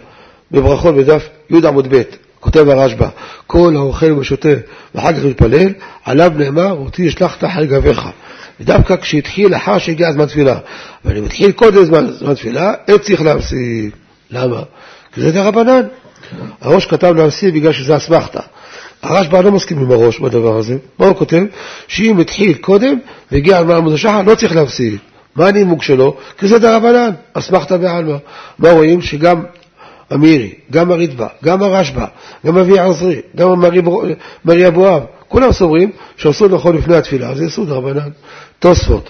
בברכות 0.51 0.95
בדף 0.95 1.30
י' 1.49 1.68
עמוד 1.68 1.95
ב', 1.95 2.01
כותב 2.39 2.70
הרשב"א, 2.70 3.07
כל 3.47 3.74
האוכל 3.76 4.12
ושותה 4.12 4.49
ואחר 4.95 5.14
כך 5.14 5.24
מתפלל, 5.24 5.74
עליו 6.05 6.32
נאמר, 6.36 6.72
אותי 6.72 7.07
אשלח 7.07 7.36
תחת 7.36 7.62
גביך. 7.64 8.10
ודווקא 8.60 8.95
כשהתחיל 8.95 9.51
לאחר 9.51 9.78
שהגיע 9.78 10.07
הזמן 10.07 10.26
תפילה, 10.26 10.57
אבל 11.05 11.18
אם 11.18 11.24
התחיל 11.24 11.51
קודם 11.51 11.86
זמן, 11.86 12.07
זמן 12.12 12.34
תפילה, 12.34 12.74
אין 12.88 12.97
צריך 12.97 13.22
להפסיק. 13.22 13.95
למה? 14.32 14.62
כי 15.14 15.22
זה 15.22 15.32
דרבנן. 15.32 15.82
הראש 16.61 16.86
כתב 16.86 17.15
להפסיק 17.17 17.53
בגלל 17.53 17.73
שזה 17.73 17.97
אסמכתה. 17.97 18.39
הרשב"א 19.01 19.41
לא 19.41 19.51
מסכים 19.51 19.80
עם 19.80 19.91
הראש 19.91 20.19
בדבר 20.19 20.57
הזה. 20.57 20.77
מה 20.99 21.05
הוא 21.05 21.15
כותב? 21.15 21.43
שאם 21.88 22.19
התחיל 22.19 22.53
קודם 22.53 22.97
והגיע 23.32 23.57
על 23.57 23.65
מעמוד 23.65 23.93
השחר, 23.93 24.21
לא 24.21 24.36
צריך 24.36 24.55
להפסיק. 24.55 25.01
מה 25.36 25.47
הנימוק 25.47 25.84
שלו? 25.84 26.17
כי 26.38 26.47
זה 26.47 26.59
דרבנן, 26.59 27.11
אסמכתה 27.34 27.77
בעלמא. 27.77 28.15
מה 28.59 28.71
רואים? 28.71 29.01
שגם 29.01 29.43
המירי, 30.09 30.53
גם 30.71 30.91
הריטב"א, 30.91 31.27
גם 31.43 31.63
הרשב"א, 31.63 32.05
גם 32.45 32.57
אבי 32.57 32.80
עזרי, 32.80 33.21
גם 33.36 33.63
מרי 34.45 34.67
אבואב, 34.67 35.03
כולם 35.27 35.51
סוברים 35.51 35.91
שאסור 36.17 36.47
לאכול 36.47 36.75
לפני 36.75 36.95
התפילה, 36.95 37.36
זה 37.36 37.45
יסוד 37.45 37.69
רבנן. 37.69 38.09
תוספות, 38.59 39.09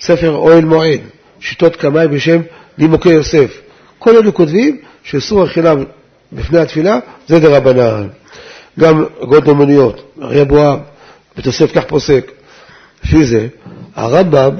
ספר 0.00 0.30
אוהל 0.30 0.64
מועד, 0.64 1.00
שיטות 1.40 1.76
קמאי 1.76 2.08
בשם 2.08 2.40
נימוקי 2.78 3.08
יוסף. 3.08 3.60
כל 3.98 4.16
אלו 4.16 4.34
כותבים 4.34 4.76
שאסור 5.02 5.44
אכילה 5.44 5.74
לפני 6.32 6.58
התפילה, 6.58 6.98
זה 7.28 7.40
דרבנן. 7.40 8.08
גם 8.80 9.04
גודל 9.20 9.50
אומנויות, 9.50 10.12
אריה 10.22 10.44
בואב, 10.44 10.78
בתוסף 11.36 11.72
כך 11.74 11.84
פוסק. 11.84 12.32
לפי 13.04 13.24
זה, 13.24 13.46
הרמב"ם, 13.96 14.50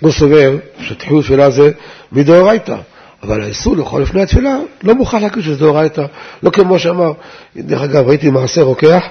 הוא 0.00 0.12
סובר 0.12 0.56
שתחילו 0.80 1.22
תפילה 1.22 1.50
זה 1.50 1.70
מדאורייתא. 2.12 2.76
אבל 3.22 3.42
האיסור 3.42 3.76
לאכול 3.76 4.02
לפני 4.02 4.22
התפילה 4.22 4.56
לא 4.82 4.94
מוכרח 4.94 5.22
להגיד 5.22 5.42
שזה 5.42 5.56
דאורייתא, 5.56 6.04
לא 6.42 6.50
כמו 6.50 6.78
שאמר, 6.78 7.12
דרך 7.56 7.82
אגב, 7.82 8.08
ראיתי 8.08 8.30
מעשה 8.30 8.62
רוקח, 8.62 9.04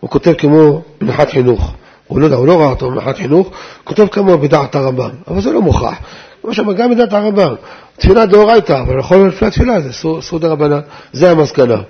הוא 0.00 0.10
כותב 0.10 0.32
כמו 0.38 0.82
מנחת 1.00 1.30
חינוך. 1.30 1.74
הוא 2.06 2.20
לא 2.20 2.24
יודע, 2.24 2.36
הוא 2.36 2.46
לא 2.46 2.60
ראה 2.60 2.68
אותו 2.68 2.90
במחת 2.90 3.16
חינוך, 3.16 3.50
כותב 3.84 4.06
כמוהו 4.06 4.38
בדעת 4.38 4.74
הרמב"ם, 4.74 5.10
אבל 5.28 5.40
זה 5.40 5.52
לא 5.52 5.62
מוכרח. 5.62 5.98
כמו 6.42 6.54
שאמר, 6.54 6.72
גם 6.72 6.90
בדעת 6.90 7.12
הרמב"ם, 7.12 7.54
תפילה 7.96 8.26
דאורייתא, 8.26 8.80
אבל 8.80 8.96
להיות 9.10 9.34
לפני 9.34 9.48
התפילה, 9.48 9.80
זה 9.80 9.90
אסור 10.18 10.38
דרבנן, 10.38 10.80
זה 11.12 11.30
המסקנה. 11.30 11.82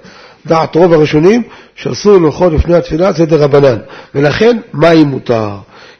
דעת 0.46 0.76
רוב 0.76 0.92
הראשונים, 0.92 1.42
שאסור 1.74 2.18
לאכול 2.18 2.54
לפני 2.54 2.74
התפילה 2.74 3.12
זה 3.12 3.26
דרבנן, 3.26 3.78
ולכן 4.14 4.58
מים 4.74 5.06
מותר. 5.06 5.50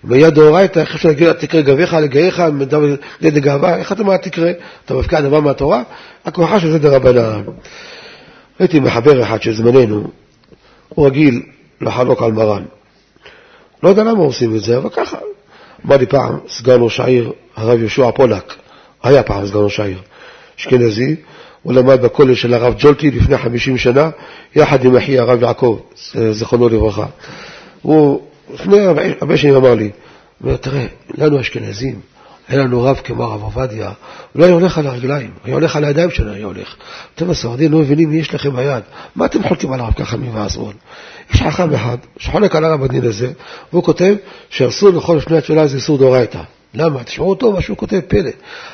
אם 0.07 0.13
היה 0.13 0.31
דאורייתא, 0.31 0.79
איך 0.79 0.95
אפשר 0.95 1.09
להגיד 1.09 1.27
לה 1.27 1.35
תקרא 1.35 1.61
גביך 1.61 1.95
לגאיך, 1.95 2.43
ליד 3.21 3.39
גאווה, 3.39 3.77
איך 3.77 3.93
אתה 3.93 4.03
מה 4.03 4.19
תקרא? 4.19 4.51
אתה 4.85 4.95
מפקיע 4.95 5.21
דבר 5.21 5.41
מהתורה? 5.41 5.83
הכוחה 6.25 6.61
של 6.61 6.71
זה 6.71 6.79
דרבנן. 6.79 7.43
הייתי 8.59 8.81
מחבר 8.81 9.23
אחד 9.23 9.43
של 9.43 9.55
זמננו, 9.55 10.11
הוא 10.89 11.07
רגיל 11.07 11.43
לחלוק 11.81 12.23
על 12.23 12.33
מרן. 12.33 12.63
לא 13.83 13.89
יודע 13.89 14.05
למה 14.05 14.21
עושים 14.21 14.57
את 14.57 14.61
זה, 14.61 14.77
אבל 14.77 14.91
ככה. 14.91 15.19
אמר 15.87 15.97
לי 15.97 16.07
פעם 16.07 16.39
סגן 16.49 16.77
ראש 16.81 17.01
העיר, 17.01 17.33
הרב 17.57 17.79
יהושע 17.81 18.11
פולק, 18.11 18.55
היה 19.03 19.23
פעם 19.23 19.47
סגן 19.47 19.59
ראש 19.59 19.81
העיר, 19.81 19.99
אשכנזי, 20.59 21.17
הוא 21.63 21.73
למד 21.73 22.03
בכולל 22.03 22.35
של 22.35 22.55
הרב 22.55 22.75
ג'ולטי 22.79 23.11
לפני 23.11 23.39
50 23.39 23.79
שנה, 23.79 24.11
יחד 24.57 24.85
עם 24.85 24.97
אחי 24.97 25.19
הרב 25.19 25.43
יעקב, 25.43 25.79
זכרונו 26.31 26.69
לברכה. 26.69 27.07
הוא 27.83 28.21
לפני 28.55 28.87
הרבה 29.21 29.37
שנים 29.37 29.55
אמר 29.55 29.75
לי, 29.75 29.91
אומר, 30.45 30.57
תראה, 30.57 30.87
לנו 31.19 31.41
אשכנזים, 31.41 32.01
היה 32.51 32.65
לנו 32.65 32.83
רב 32.83 33.01
כמו 33.05 33.25
הרב 33.25 33.43
עובדיה, 33.43 33.93
הוא 34.33 34.41
לא 34.41 34.45
היה 34.45 34.55
הולך 34.55 34.79
על 34.79 34.87
הרגליים, 34.87 35.31
היה 35.45 35.55
הולך 35.55 35.77
על 35.77 35.85
הידיים 35.85 36.11
שלו, 36.11 36.33
היה 36.33 36.47
הולך. 36.47 36.75
אתם 37.15 37.31
הספרדים 37.31 37.73
לא 37.73 37.79
מבינים 37.79 38.11
מי 38.11 38.17
יש 38.17 38.35
לכם 38.35 38.57
ביד, 38.57 38.83
מה 39.17 39.27
אתם 39.27 39.43
חולקים 39.43 39.73
על 39.73 39.81
הרב 39.81 39.93
ככה 39.93 40.17
ממעזרון? 40.17 40.73
יש 41.35 41.43
חכם 41.43 41.75
אחד 41.75 41.97
שחולק 42.19 42.57
על 42.57 42.65
הרב 42.65 42.81
בדין 42.81 43.05
הזה, 43.05 43.31
והוא 43.73 43.85
כותב 43.85 44.15
שאסור 44.51 44.91
לאכול 44.91 45.17
לפני 45.17 45.39
התפילה 45.39 45.67
זה 45.67 45.77
איסור 45.77 45.99
דאורייתא. 45.99 46.41
למה? 46.75 47.05
תשמעו 47.05 47.31
אותו, 47.31 47.53
מה 47.53 47.61
שהוא 47.61 47.77
כותב, 47.77 48.01
פלא. 48.09 48.31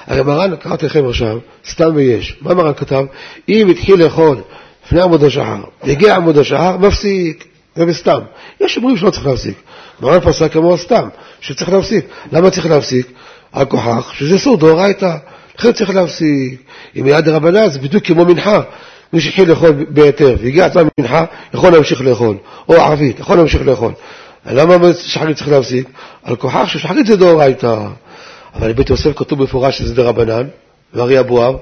הרי 0.06 0.22
מרן, 0.22 0.56
קראתי 0.56 0.86
לכם 0.86 1.08
עכשיו, 1.08 1.38
סתם 1.70 1.90
ויש. 1.94 2.36
מה 2.40 2.54
מרן 2.54 2.74
כתב? 2.74 3.04
אם 3.48 3.68
התחיל 3.70 4.04
לאכול 4.04 4.40
לפני 4.86 5.00
עמוד 5.00 5.24
השחר, 5.24 5.60
והגיע 5.84 6.16
עמוד 6.16 6.38
השחר, 6.38 6.76
מפסיק. 6.76 7.44
זה 7.76 7.86
בסתם. 7.86 8.18
יש 8.60 8.76
אומרים 8.76 8.96
שלא 8.96 9.10
צריך 9.10 9.26
להפסיק. 9.26 9.56
מרן 10.00 10.20
פסק 10.20 10.52
כמו 10.52 10.78
סתם, 10.78 11.08
שצריך 11.40 11.70
להפסיק. 11.70 12.04
למה 12.32 12.50
צריך 12.50 12.66
להפסיק? 12.66 13.12
על 13.52 13.64
כוכך, 13.64 14.12
שזה 14.14 14.38
סור 14.38 14.56
דאורייתא. 14.56 15.16
לכן 15.58 15.72
צריך 15.72 15.90
להפסיק. 15.90 16.62
אם 17.00 17.06
יד 17.06 17.28
רבנה 17.28 17.68
זה 17.68 17.78
בדיוק 17.78 18.04
כמו 18.04 18.24
מנחה. 18.24 18.60
מי 19.12 19.20
שהתחיל 19.20 19.48
לאכול 19.48 19.86
בהיתר 19.88 20.36
והגיע 20.42 20.64
הזמן 20.64 20.88
מנחה, 21.00 21.24
יכול 21.54 21.72
להמשיך 21.72 22.00
לאכול. 22.00 22.36
או 22.68 22.74
ערבית, 22.74 23.20
יכול 23.20 23.36
להמשיך 23.36 23.62
לאכול. 23.66 23.92
למה 24.46 24.74
שחרית 24.94 25.36
צריך 25.36 25.48
להפסיק? 25.48 25.88
על 26.24 26.36
כוכך 26.36 26.64
ששחרית 26.66 27.06
זה 27.06 27.16
דאורייתא. 27.16 27.76
אבל 28.54 28.72
בבית 28.72 28.90
יוסף 28.90 29.10
כתוב 29.16 29.42
בפורש 29.42 29.78
שזה 29.78 29.94
דרבנן, 29.94 30.46
וארי 30.94 31.20
אבואב, 31.20 31.54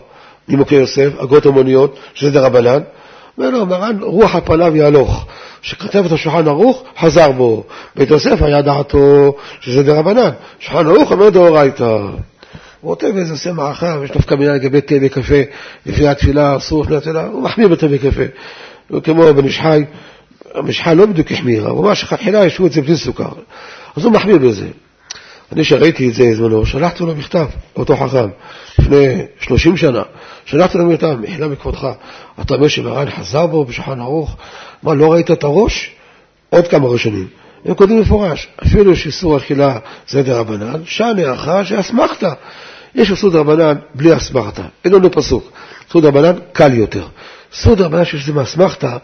נימוקי 0.49 0.74
יוסף, 0.74 1.09
אגרות 1.22 1.47
המוניות, 1.47 1.99
שזה 2.14 2.30
דרבנן. 2.30 2.80
אומר 3.39 3.51
לו, 3.51 3.66
מרן 3.66 3.99
רוח 4.01 4.35
הפניו 4.35 4.76
יהלוך. 4.76 5.26
שכתב 5.62 6.05
את 6.07 6.12
השולחן 6.12 6.49
ערוך, 6.49 6.82
חזר 6.99 7.32
בו. 7.32 7.64
בית 7.97 8.11
יוסף 8.11 8.43
היה 8.43 8.62
דעתו 8.62 9.37
שזה 9.61 9.82
דרבנן. 9.82 10.30
שולחן 10.59 10.87
ערוך 10.87 11.12
אומר 11.12 11.30
דאורייתא. 11.30 11.85
הוא 11.85 12.95
כותב 12.95 13.16
איזה 13.16 13.32
עושה 13.32 13.53
מערכה, 13.53 13.97
יש 14.05 14.11
דווקא 14.11 14.35
מילה 14.35 14.55
לגבי 14.55 14.80
תה 14.80 14.95
וקפה, 15.03 15.41
לפני 15.87 16.09
התפילה, 16.09 16.57
אסור 16.57 16.82
לפני 16.82 16.97
התפילה, 16.97 17.26
הוא 17.26 17.43
מחמיר 17.43 17.68
בתה 17.68 17.87
וקפה. 17.91 18.22
כמו 19.03 19.35
בן 19.35 19.45
איש 19.45 19.62
המשחה 20.55 20.95
לא 20.95 21.07
בדיוק 21.07 21.32
החמירה, 21.32 21.70
הוא 21.70 21.85
אמר 21.85 21.95
שכתחילה 21.95 22.47
ישבו 22.47 22.66
את 22.66 22.72
זה 22.72 22.82
בלי 22.82 22.97
סוכר. 22.97 23.32
אז 23.97 24.05
הוא 24.05 24.12
מחמיר 24.12 24.39
בזה. 24.39 24.66
אני 25.53 25.64
שראיתי 25.64 26.09
את 26.09 26.14
זה 26.14 26.24
בזמנו, 26.30 26.66
שלחתי 26.66 27.03
לו 27.05 27.14
מכתב, 27.14 27.47
אותו 27.76 27.97
חכם, 27.97 28.28
לפני 28.78 29.22
30 29.40 29.76
שנה, 29.76 30.03
שלחתי 30.45 30.78
לו 30.78 30.86
מכתב, 30.86 31.16
מחילה 31.20 31.49
מכבודך, 31.49 31.88
אתה 32.40 32.55
אומר 32.55 32.68
שמרן 32.68 33.11
חזר 33.11 33.47
בו 33.47 33.64
בשולחן 33.64 34.01
ערוך, 34.01 34.36
מה, 34.82 34.95
לא 34.95 35.12
ראית 35.12 35.30
את 35.30 35.45
הראש? 35.45 35.90
עוד 36.51 36.68
כמה 36.68 36.88
ראשונים. 36.88 37.26
הם 37.64 37.74
כותבים 37.74 38.01
מפורש, 38.01 38.49
אפילו 38.62 38.97
שאיסור 38.97 39.36
אכילה 39.36 39.78
זה 40.09 40.22
דרבנן, 40.22 40.84
שאני 40.84 41.32
אחר 41.32 41.64
שאסמכתא. 41.64 42.32
יש 42.95 43.11
איסור 43.11 43.30
דרבנן 43.30 43.74
בלי 43.95 44.16
אסמכתא, 44.16 44.62
אין 44.84 44.92
לנו 44.92 45.11
פסוק. 45.11 45.51
איסור 45.86 46.03
דרבנן 46.03 46.32
קל 46.53 46.74
יותר. 46.74 47.07
סוד 47.55 47.80
רבנן 47.80 48.05
שיש 48.05 48.22
לזה 48.22 48.32
מאסמכתא, 48.32 48.96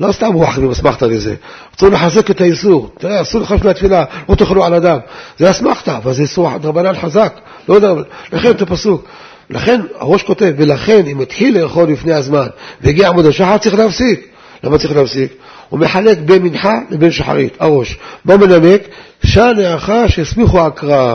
לא 0.00 0.12
סתם 0.12 0.32
רוח 0.32 0.58
מאסמכתא 0.58 1.04
לזה, 1.04 1.34
רצו 1.74 1.90
לחזק 1.90 2.30
את 2.30 2.40
האיסור, 2.40 2.90
תראה, 2.98 3.22
אסור 3.22 3.40
לך 3.40 3.50
לפני 3.50 3.70
התפילה, 3.70 4.04
לא 4.28 4.34
תאכלו 4.34 4.64
על 4.64 4.74
אדם, 4.74 4.98
זה 5.38 5.50
אסמכתא, 5.50 5.96
אבל 5.96 6.12
זה 6.12 6.22
איסור 6.22 6.50
רבנן 6.62 6.94
חזק, 6.94 7.40
לא 7.68 7.74
יודע, 7.74 7.92
לכן 8.32 8.50
את 8.50 8.62
הפסוק. 8.62 9.08
לכן 9.50 9.80
הראש 9.98 10.22
כותב, 10.22 10.52
ולכן 10.56 11.06
אם 11.06 11.20
התחיל 11.20 11.60
לאכול 11.62 11.88
לפני 11.88 12.12
הזמן 12.12 12.46
והגיע 12.80 13.08
עמוד 13.08 13.26
השחר, 13.26 13.58
צריך 13.58 13.74
להפסיק. 13.74 14.28
למה 14.64 14.78
צריך 14.78 14.96
להפסיק? 14.96 15.32
הוא 15.68 15.80
מחלק 15.80 16.18
בין 16.18 16.42
מנחה 16.42 16.78
לבין 16.90 17.10
שחרית, 17.10 17.56
הראש. 17.60 17.98
מה 18.24 18.36
מנמק? 18.36 18.82
שאני 19.24 19.74
אחר 19.74 20.08
שהסמיכו 20.08 20.60
הקרא. 20.60 21.14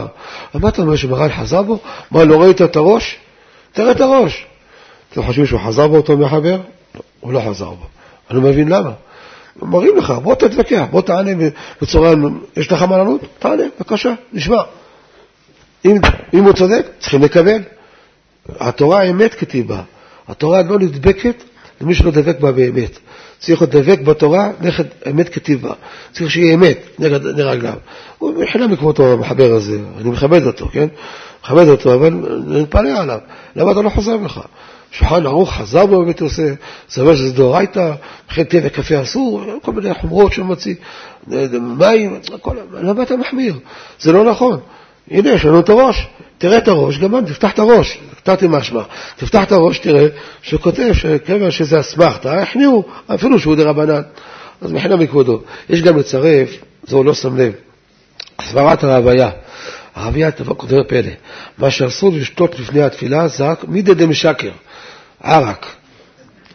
מה 0.53 0.69
אתה 0.69 0.81
אומר 0.81 0.95
שמרן 0.95 1.29
חזר 1.29 1.61
בו? 1.61 1.79
מה, 2.11 2.23
לא 2.23 2.41
ראית 2.41 2.61
את 2.61 2.75
הראש? 2.75 3.17
תראה 3.71 3.91
את 3.91 4.01
הראש. 4.01 4.45
אתם 5.11 5.23
חושבים 5.23 5.45
שהוא 5.45 5.59
חזר 5.59 5.87
בו 5.87 5.95
אותו 5.95 6.17
מחבר? 6.17 6.59
הוא 7.19 7.33
לא 7.33 7.41
חזר 7.49 7.69
בו. 7.69 7.85
אני 8.29 8.37
לא 8.37 8.49
מבין 8.49 8.67
למה. 8.67 8.91
מראים 9.61 9.97
לך, 9.97 10.11
בוא 10.23 10.35
תתווכח, 10.35 10.83
בוא 10.91 11.01
תענה 11.01 11.31
בצורה, 11.81 12.13
יש 12.57 12.71
לך 12.71 12.81
מה 12.81 12.97
לענות? 12.97 13.21
תענה, 13.39 13.63
בבקשה, 13.79 14.13
נשמע. 14.33 14.61
אם, 15.85 15.97
אם 16.33 16.43
הוא 16.43 16.53
צודק, 16.53 16.85
צריכים 16.99 17.21
לקבל. 17.21 17.61
התורה 18.59 19.03
אמת 19.03 19.33
כתיבה. 19.33 19.81
התורה 20.27 20.61
לא 20.61 20.79
נדבקת 20.79 21.43
למי 21.81 21.95
שלא 21.95 22.11
דבק 22.11 22.39
בה 22.39 22.51
באמת. 22.51 22.99
צריך 23.39 23.61
להיות 23.61 23.75
דבק 23.75 23.99
בתורה, 23.99 24.51
נכד 24.61 24.83
אמת 25.09 25.29
כתיבה. 25.29 25.73
צריך 26.11 26.31
שיהיה 26.31 26.53
אמת 26.53 26.77
לרגליו. 26.99 27.73
הוא 28.17 28.33
מבחינה 28.33 28.67
מכבודו 28.67 29.13
המחבר 29.13 29.53
הזה, 29.53 29.79
אני 29.97 30.09
מכבד 30.09 30.45
אותו, 30.45 30.67
כן? 30.71 30.87
מכבד 31.43 31.67
אותו, 31.67 31.93
אבל 31.93 32.07
אני 32.07 32.61
מתפלא 32.61 32.99
עליו. 32.99 33.19
למה 33.55 33.71
אתה 33.71 33.81
לא 33.81 33.89
חוזר 33.89 34.17
בך? 34.17 34.39
שולחן 34.93 35.25
ערוך 35.25 35.53
חזר 35.53 35.85
בו 35.85 36.01
בבית 36.01 36.21
יוסף, 36.21 36.53
זה 36.89 37.01
אומר 37.01 37.15
שזה 37.15 37.33
דאורייתא, 37.33 37.91
וכן 38.31 38.43
תה 38.43 38.57
וקפה 38.63 39.01
אסור, 39.01 39.43
כל 39.61 39.71
מיני 39.71 39.93
חומרות 39.93 40.33
שהוא 40.33 40.45
מוציא, 40.45 40.75
מים, 41.61 42.19
למה 42.73 43.03
אתה 43.03 43.17
מחמיר? 43.17 43.59
זה 43.99 44.11
לא 44.11 44.23
נכון. 44.23 44.59
הנה, 45.11 45.29
יש 45.29 45.45
לנו 45.45 45.59
את 45.59 45.69
הראש, 45.69 46.07
תראה 46.37 46.57
את 46.57 46.67
הראש, 46.67 46.97
גם 46.97 47.15
אני, 47.15 47.25
תפתח 47.25 47.51
את 47.51 47.59
הראש, 47.59 47.99
תרתי 48.23 48.45
משמע, 48.49 48.81
תפתח 49.15 49.43
את 49.43 49.51
הראש, 49.51 49.79
תראה, 49.79 50.07
שכותב 50.41 50.93
שכיוון 50.93 51.51
שזה 51.51 51.79
אסמכתא, 51.79 52.27
החמיאו, 52.27 52.83
אפילו 53.07 53.39
שהוא 53.39 53.55
דרבנן. 53.55 54.01
אז 54.61 54.71
מבחינה 54.71 54.95
מכבודו. 54.95 55.41
יש 55.69 55.81
גם 55.81 55.97
לצרף, 55.97 56.49
זה 56.83 56.95
הוא 56.95 57.05
לא 57.05 57.13
שם 57.13 57.37
לב, 57.37 57.53
סברת 58.41 58.83
הרוויה. 58.83 59.29
הרוויה 59.95 60.31
כותב 60.31 60.83
פלא, 60.87 61.11
מה 61.57 61.71
שאסור 61.71 62.11
לשתות 62.13 62.59
לפני 62.59 62.81
התפילה 62.81 63.27
זה 63.27 63.43
רק 63.43 63.65
מידי 63.67 63.93
דמשקר. 63.93 64.51
ערק. 65.23 65.65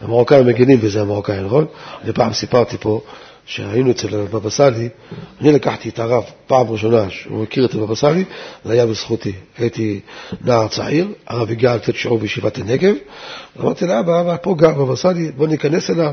המרוקאים 0.01 0.47
מגינים 0.47 0.81
בזה, 0.81 1.01
המרוקאים, 1.01 1.47
נכון? 1.47 1.67
אני 2.05 2.13
פעם 2.13 2.33
סיפרתי 2.33 2.77
פה 2.81 3.01
שהיינו 3.47 3.91
אצל 3.91 4.15
הבבא 4.15 4.51
סאלי, 4.51 4.89
אני 5.41 5.53
לקחתי 5.53 5.89
את 5.89 5.99
הרב 5.99 6.25
פעם 6.47 6.71
ראשונה 6.71 7.11
שהוא 7.11 7.43
הכיר 7.43 7.65
את 7.65 7.75
הבבא 7.75 7.95
סאלי, 7.95 8.25
זה 8.65 8.73
היה 8.73 8.87
בזכותי. 8.87 9.33
הייתי 9.59 10.01
נער 10.45 10.69
צעיר, 10.69 11.09
הרב 11.27 11.51
הגיע 11.51 11.77
לתת 11.77 11.95
שיעור 11.97 12.19
בישיבת 12.19 12.59
הנגב, 12.59 12.95
אמרתי 13.61 13.87
לאבא, 13.87 14.21
אבא, 14.21 14.37
פה 14.43 14.55
גר 14.59 14.73
בבא 14.73 14.97
סאלי, 14.97 15.31
בוא 15.37 15.47
ניכנס 15.47 15.91
אליו. 15.91 16.13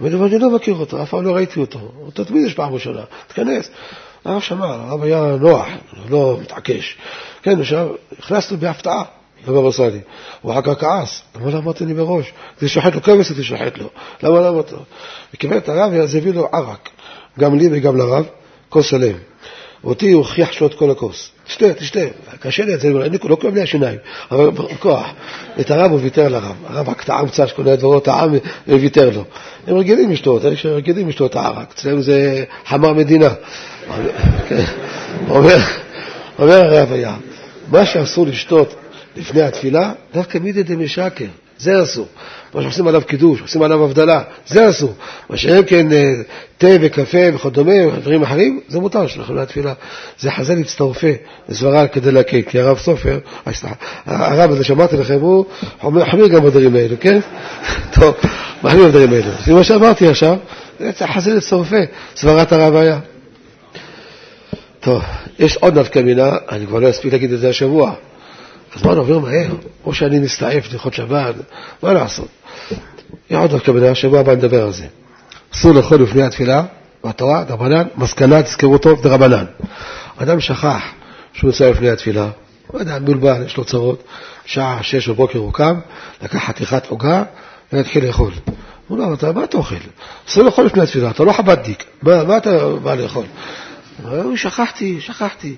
ואני 0.00 0.14
אני 0.14 0.38
לא 0.38 0.50
מכיר 0.50 0.74
אותו, 0.74 1.02
אף 1.02 1.10
פעם 1.10 1.24
לא 1.24 1.34
ראיתי 1.34 1.60
אותו. 1.60 1.78
אותו 2.06 2.24
תמיד 2.24 2.46
יש 2.46 2.54
פעם 2.54 2.74
ראשונה, 2.74 3.00
תיכנס. 3.26 3.70
הרב 4.24 4.40
שמע, 4.40 4.66
הרב 4.66 5.02
היה 5.02 5.36
נוח, 5.40 5.66
לא 6.08 6.38
מתעקש. 6.40 6.96
כן, 7.42 7.60
עכשיו, 7.60 7.88
הכנסנו 8.18 8.56
בהפתעה. 8.56 9.02
לבבא 9.48 9.70
סאלי. 9.70 10.00
הוא 10.42 10.52
אחר 10.52 10.62
כך 10.62 10.80
כעס, 10.80 11.22
למה 11.36 11.50
לא 11.50 11.58
אמרתי 11.58 11.84
לי 11.84 11.92
מראש? 11.92 12.32
זה 12.60 12.68
שוחט 12.68 12.94
לו 12.94 13.02
כבש, 13.02 13.32
זה 13.32 13.44
שוחט 13.44 13.78
לו. 13.78 13.88
למה 14.22 14.40
לא 14.40 14.48
אמרת 14.48 14.72
לו? 14.72 14.78
וקיבל 15.34 15.56
את 15.56 15.68
הרב, 15.68 15.92
אז 15.92 16.14
הביא 16.14 16.32
לו 16.32 16.48
ערק, 16.52 16.88
גם 17.38 17.58
לי 17.58 17.68
וגם 17.72 17.96
לרב, 17.96 18.24
כוס 18.68 18.86
שלם. 18.86 19.16
אותי 19.84 20.12
הוא 20.12 20.24
הכריח 20.24 20.50
לשתות 20.50 20.74
כל 20.74 20.90
הכוס. 20.90 21.30
תשתה, 21.46 21.74
תשתה. 21.74 22.00
קשה 22.40 22.64
לי 22.64 22.74
את 22.74 22.80
זה, 22.80 22.92
לא 23.24 23.36
כואב 23.36 23.54
לי 23.54 23.62
השיניים, 23.62 23.98
אבל 24.30 24.50
בכוח. 24.50 25.06
את 25.60 25.70
הרב 25.70 25.90
הוא 25.90 26.00
ויתר 26.02 26.28
לרב. 26.28 26.54
הרב 26.66 26.88
רק 26.88 27.02
טעם 27.02 27.28
קצת, 27.28 27.48
שקונה 27.48 27.76
דברו 27.76 28.00
טעם, 28.00 28.34
וויתר 28.68 29.10
לו. 29.10 29.24
הם 29.66 29.76
רגילים 29.76 30.10
לשתות, 30.12 30.44
אלה 30.44 30.56
שרגילים 30.56 31.08
לשתות 31.08 31.36
הערק. 31.36 31.72
אצלם 31.74 32.00
זה 32.00 32.44
חמר 32.66 32.92
מדינה. 32.92 33.28
אומר 35.28 35.58
הרב 36.38 36.92
היה, 36.92 37.14
מה 37.70 37.86
שאסור 37.86 38.26
לשתות 38.26 38.74
לפני 39.16 39.42
התפילה, 39.42 39.92
דווקא 40.14 40.38
מידי 40.38 40.62
דמשקר. 40.62 41.24
זה 41.58 41.82
אסור. 41.82 42.06
מה 42.54 42.62
שעושים 42.62 42.88
עליו 42.88 43.02
קידוש, 43.06 43.40
עושים 43.40 43.62
עליו 43.62 43.84
הבדלה, 43.84 44.22
זה 44.46 44.68
אסור. 44.68 44.94
מה 45.30 45.36
שאין 45.36 45.62
כן 45.66 45.92
אה, 45.92 46.12
תה 46.58 46.66
וקפה 46.80 47.18
וכדומה, 47.34 47.72
דברים 48.02 48.22
אחרים, 48.22 48.60
זה 48.68 48.80
מותר 48.80 49.06
שלכם 49.06 49.36
לתפילה. 49.36 49.72
זה 50.18 50.30
חז"ל 50.30 50.58
הצטרפה, 50.58 51.06
זה 51.48 51.58
סברה 51.58 51.88
כדי 51.88 52.12
להקל, 52.12 52.42
כי 52.42 52.60
הרב 52.60 52.78
סופר, 52.78 53.18
אה, 53.46 53.52
הרב 54.06 54.50
הזה 54.50 54.64
שאמרתי 54.64 54.96
לכם, 54.96 55.20
הוא 55.20 55.44
חמיר 55.80 56.26
גם 56.26 56.44
בדברים 56.44 56.76
האלה, 56.76 56.96
כן? 56.96 57.20
טוב, 58.00 58.14
מחמיר 58.62 58.86
בדברים 58.88 59.12
האלה. 59.12 59.30
זה 59.44 59.52
מה 59.52 59.64
שאמרתי 59.64 60.08
עכשיו, 60.08 60.36
זה 60.80 61.06
חז"ל 61.06 61.36
הצטרפה, 61.36 61.80
סברת 62.16 62.52
הרב 62.52 62.76
היה. 62.76 62.98
טוב, 64.80 65.02
יש 65.38 65.56
עוד 65.56 65.78
נפקא 65.78 65.98
מינה, 65.98 66.36
אני 66.50 66.66
כבר 66.66 66.78
לא 66.78 66.90
אספיק 66.90 67.12
להגיד 67.12 67.32
את 67.32 67.40
זה 67.40 67.48
השבוע. 67.48 67.92
הזמן 68.76 68.96
עובר 68.96 69.18
מהר, 69.18 69.54
או 69.84 69.94
שאני 69.94 70.18
מסתעף 70.18 70.74
לכבוד 70.74 70.94
שבת, 70.94 71.34
מה 71.82 71.92
לעשות? 71.92 72.28
עוד 73.32 73.54
נפקא 73.54 73.70
מינה, 73.70 73.94
שבוע 73.94 74.20
הבא 74.20 74.34
נדבר 74.34 74.62
על 74.62 74.72
זה. 74.72 74.86
אסור 75.54 75.72
לאכול 75.72 76.02
לפני 76.02 76.22
התפילה, 76.22 76.62
בתורה, 77.04 77.44
דרבנן, 77.44 77.86
מסקנה, 77.96 78.42
תזכרו 78.42 78.78
טוב, 78.78 79.02
דרבנן. 79.02 79.44
אדם 80.16 80.40
שכח 80.40 80.82
שהוא 81.32 81.50
יוצא 81.50 81.70
לפני 81.70 81.90
התפילה, 81.90 82.28
לא 82.74 82.78
יודע, 82.78 82.98
מבולבל, 82.98 83.42
יש 83.46 83.56
לו 83.56 83.64
צרות, 83.64 84.02
שעה 84.44 84.78
שש 84.82 85.08
בבוקר 85.08 85.38
הוא 85.38 85.52
קם, 85.52 85.80
לקח 86.22 86.38
חתיכת 86.44 86.86
עוגה 86.86 87.22
והתחיל 87.72 88.06
לאכול. 88.06 88.32
הוא 88.88 88.98
אומר, 88.98 89.32
מה 89.32 89.44
אתה 89.44 89.56
אוכל? 89.56 89.74
אסור 90.28 90.42
לאכול 90.42 90.66
לפני 90.66 90.82
התפילה, 90.82 91.10
אתה 91.10 91.24
לא 91.24 91.32
חב"דניק, 91.32 91.84
מה 92.02 92.36
אתה 92.36 92.68
בא 92.82 92.94
לאכול? 92.94 93.24
הוא 94.02 94.36
שכחתי, 94.36 95.00
שכחתי. 95.00 95.56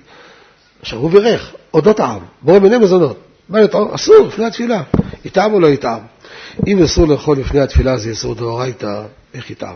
עכשיו 0.81 0.99
הוא 0.99 1.11
בירך, 1.11 1.53
עוד 1.71 1.85
לא 1.85 1.93
טעם, 1.93 2.19
בואו 2.41 2.61
מיני 2.61 2.77
מזונות. 2.77 3.17
מה 3.49 3.61
לטעום? 3.61 3.91
אסור 3.93 4.15
לפני 4.27 4.45
התפילה. 4.45 4.81
יטעם 5.25 5.53
או 5.53 5.59
לא 5.59 5.67
יטעם? 5.67 5.99
אם 6.67 6.83
אסור 6.83 7.07
לאכול 7.07 7.37
לפני 7.37 7.59
התפילה 7.59 7.97
זה 7.97 8.11
אסור 8.11 8.35
דאורייתא, 8.35 9.01
איך 9.33 9.51
יטעם? 9.51 9.75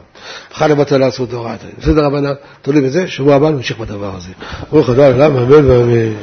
בכלל 0.51 0.71
לבטלה 0.71 1.07
אסור 1.07 1.25
דאורייתא. 1.25 1.67
בסדר 1.79 2.05
רבנן, 2.05 2.33
תולי 2.61 2.81
בזה, 2.81 3.07
שבוע 3.07 3.35
הבא 3.35 3.49
נמשיך 3.49 3.77
בדבר 3.77 4.15
הזה. 4.15 4.29
ברוך 4.71 4.89
ה' 4.89 5.09
למה 5.09 5.43
אמן 5.43 5.65
ואמן. 5.65 6.13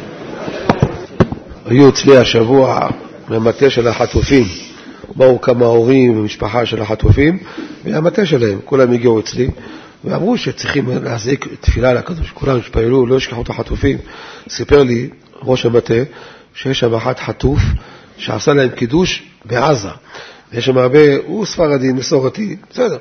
היו 1.67 1.89
אצלי 1.89 2.17
השבוע 2.17 2.89
מהמטה 3.29 3.71
של 3.71 3.89
החטופים. 3.89 4.45
באו 5.17 5.41
כמה 5.41 5.67
הורים 5.67 6.19
ומשפחה 6.19 6.67
של 6.67 6.83
החטופים, 6.83 7.39
והמטה 7.85 8.27
שלהם, 8.27 8.59
כולם 8.65 8.93
הגיעו 8.93 9.21
אצלי. 9.21 9.49
ואמרו 10.05 10.39
שצריכים 10.39 10.89
להזעיק 11.05 11.47
תפילה 11.61 11.93
לקדוש, 11.93 12.31
כולם 12.31 12.57
התפללו, 12.57 13.07
לא 13.07 13.17
ישכחו 13.17 13.43
את 13.43 13.51
החטופים. 13.51 13.99
סיפר 14.49 14.83
לי 14.83 15.11
ראש 15.43 15.67
המטה 15.67 15.95
שיש 16.55 16.79
שם 16.79 16.95
אחת 16.95 17.19
חטוף 17.19 17.61
שעשה 18.17 18.53
להם 18.53 18.69
קידוש 18.69 19.23
בעזה. 19.45 19.89
יש 20.53 20.65
שם 20.67 20.79
הרבה, 20.79 21.17
הוא 21.27 21.47
ספרדי, 21.47 21.93
מסורתי, 21.93 22.57
בסדר. 22.71 22.99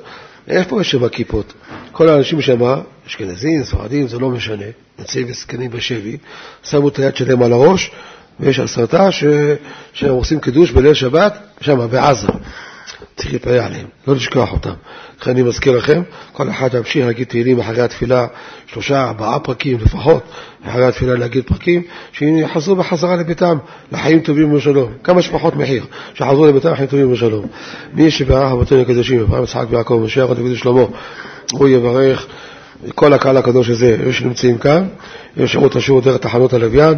איפה 0.47 0.81
יש 0.81 0.91
שם 0.91 1.07
כיפות? 1.07 1.53
כל 1.91 2.09
האנשים 2.09 2.41
שם, 2.41 2.59
אשכנזים, 3.07 3.63
ספרדים, 3.63 4.07
זה 4.07 4.19
לא 4.19 4.29
משנה, 4.29 4.65
נמצאים 4.99 5.27
וזקנים 5.29 5.71
בשבי, 5.71 6.17
שמו 6.63 6.87
את 6.87 6.99
היד 6.99 7.15
שלהם 7.15 7.43
על 7.43 7.53
הראש, 7.53 7.91
ויש 8.39 8.59
הסרטה. 8.59 9.09
שהם 9.93 10.11
עושים 10.11 10.39
קידוש 10.39 10.71
בליל 10.71 10.93
שבת, 10.93 11.37
שם, 11.61 11.87
בעזה. 11.91 12.27
צריך 13.15 13.33
להתפלל 13.33 13.59
עליהם, 13.59 13.85
לא 14.07 14.15
לשכוח 14.15 14.51
אותם. 14.51 14.73
לכן 15.21 15.31
אני 15.31 15.41
מזכיר 15.41 15.77
לכם, 15.77 16.01
כל 16.33 16.49
אחד 16.49 16.73
ימשיך 16.73 17.05
להגיד 17.05 17.27
תהילים 17.27 17.59
אחרי 17.59 17.81
התפילה, 17.81 18.27
שלושה, 18.67 19.07
ארבעה 19.07 19.39
פרקים 19.39 19.77
לפחות, 19.81 20.23
אחרי 20.65 20.85
התפילה 20.85 21.15
להגיד 21.15 21.43
פרקים, 21.43 21.81
שיחזרו 22.11 22.75
בחזרה 22.75 23.15
לביתם, 23.15 23.57
לחיים 23.91 24.19
טובים 24.19 24.53
ובשלום. 24.53 24.91
כמה 25.03 25.21
שפחות 25.21 25.55
מחיר, 25.55 25.85
שיחזרו 26.13 26.47
לביתם 26.47 26.71
לחיים 26.71 26.87
טובים 26.87 27.07
ובשלום. 27.09 27.45
מי 27.93 28.11
שברך 28.11 28.51
אבותינו 28.51 28.81
הקדושים, 28.81 29.21
אברהם, 29.21 29.43
יצחק 29.43 29.65
ויעקב, 29.69 30.01
משה, 30.03 30.25
דוד 30.25 30.51
ושלמה, 30.51 30.83
הוא 31.51 31.67
יברך 31.67 32.27
כל 32.95 33.13
הקהל 33.13 33.37
הקדוש 33.37 33.69
הזה, 33.69 33.95
אלה 34.03 34.13
שנמצאים 34.13 34.57
כאן, 34.57 34.87
יש 35.37 35.51
שירות 35.51 35.75
השירות 35.75 36.03
דרך 36.03 36.17
תחנות 36.17 36.53
הלוויין, 36.53 36.93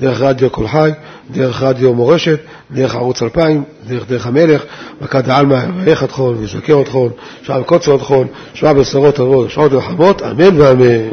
דרך 0.00 0.20
רדיו 0.20 0.50
קול 0.50 0.68
חי, 0.68 0.90
דרך 1.30 1.62
רדיו 1.62 1.94
מורשת, 1.94 2.38
דרך 2.70 2.94
ערוץ 2.94 3.22
2000, 3.22 3.64
דרך 3.88 4.08
דרך 4.08 4.26
המלך, 4.26 4.62
מכת 5.00 5.24
דעלמא, 5.24 5.64
ויך 5.84 6.04
אתכון, 6.04 6.36
ויזכר 6.36 6.82
אתכון, 6.82 7.10
שעה 7.42 7.60
וקוצר 7.60 7.94
אתכון, 7.94 8.26
שעה 8.54 8.74
בשורות 8.74 9.14
טובות, 9.14 9.50
שעות 9.50 9.72
וחמות, 9.72 10.22
אמן 10.22 10.60
ואמן. 10.60 11.08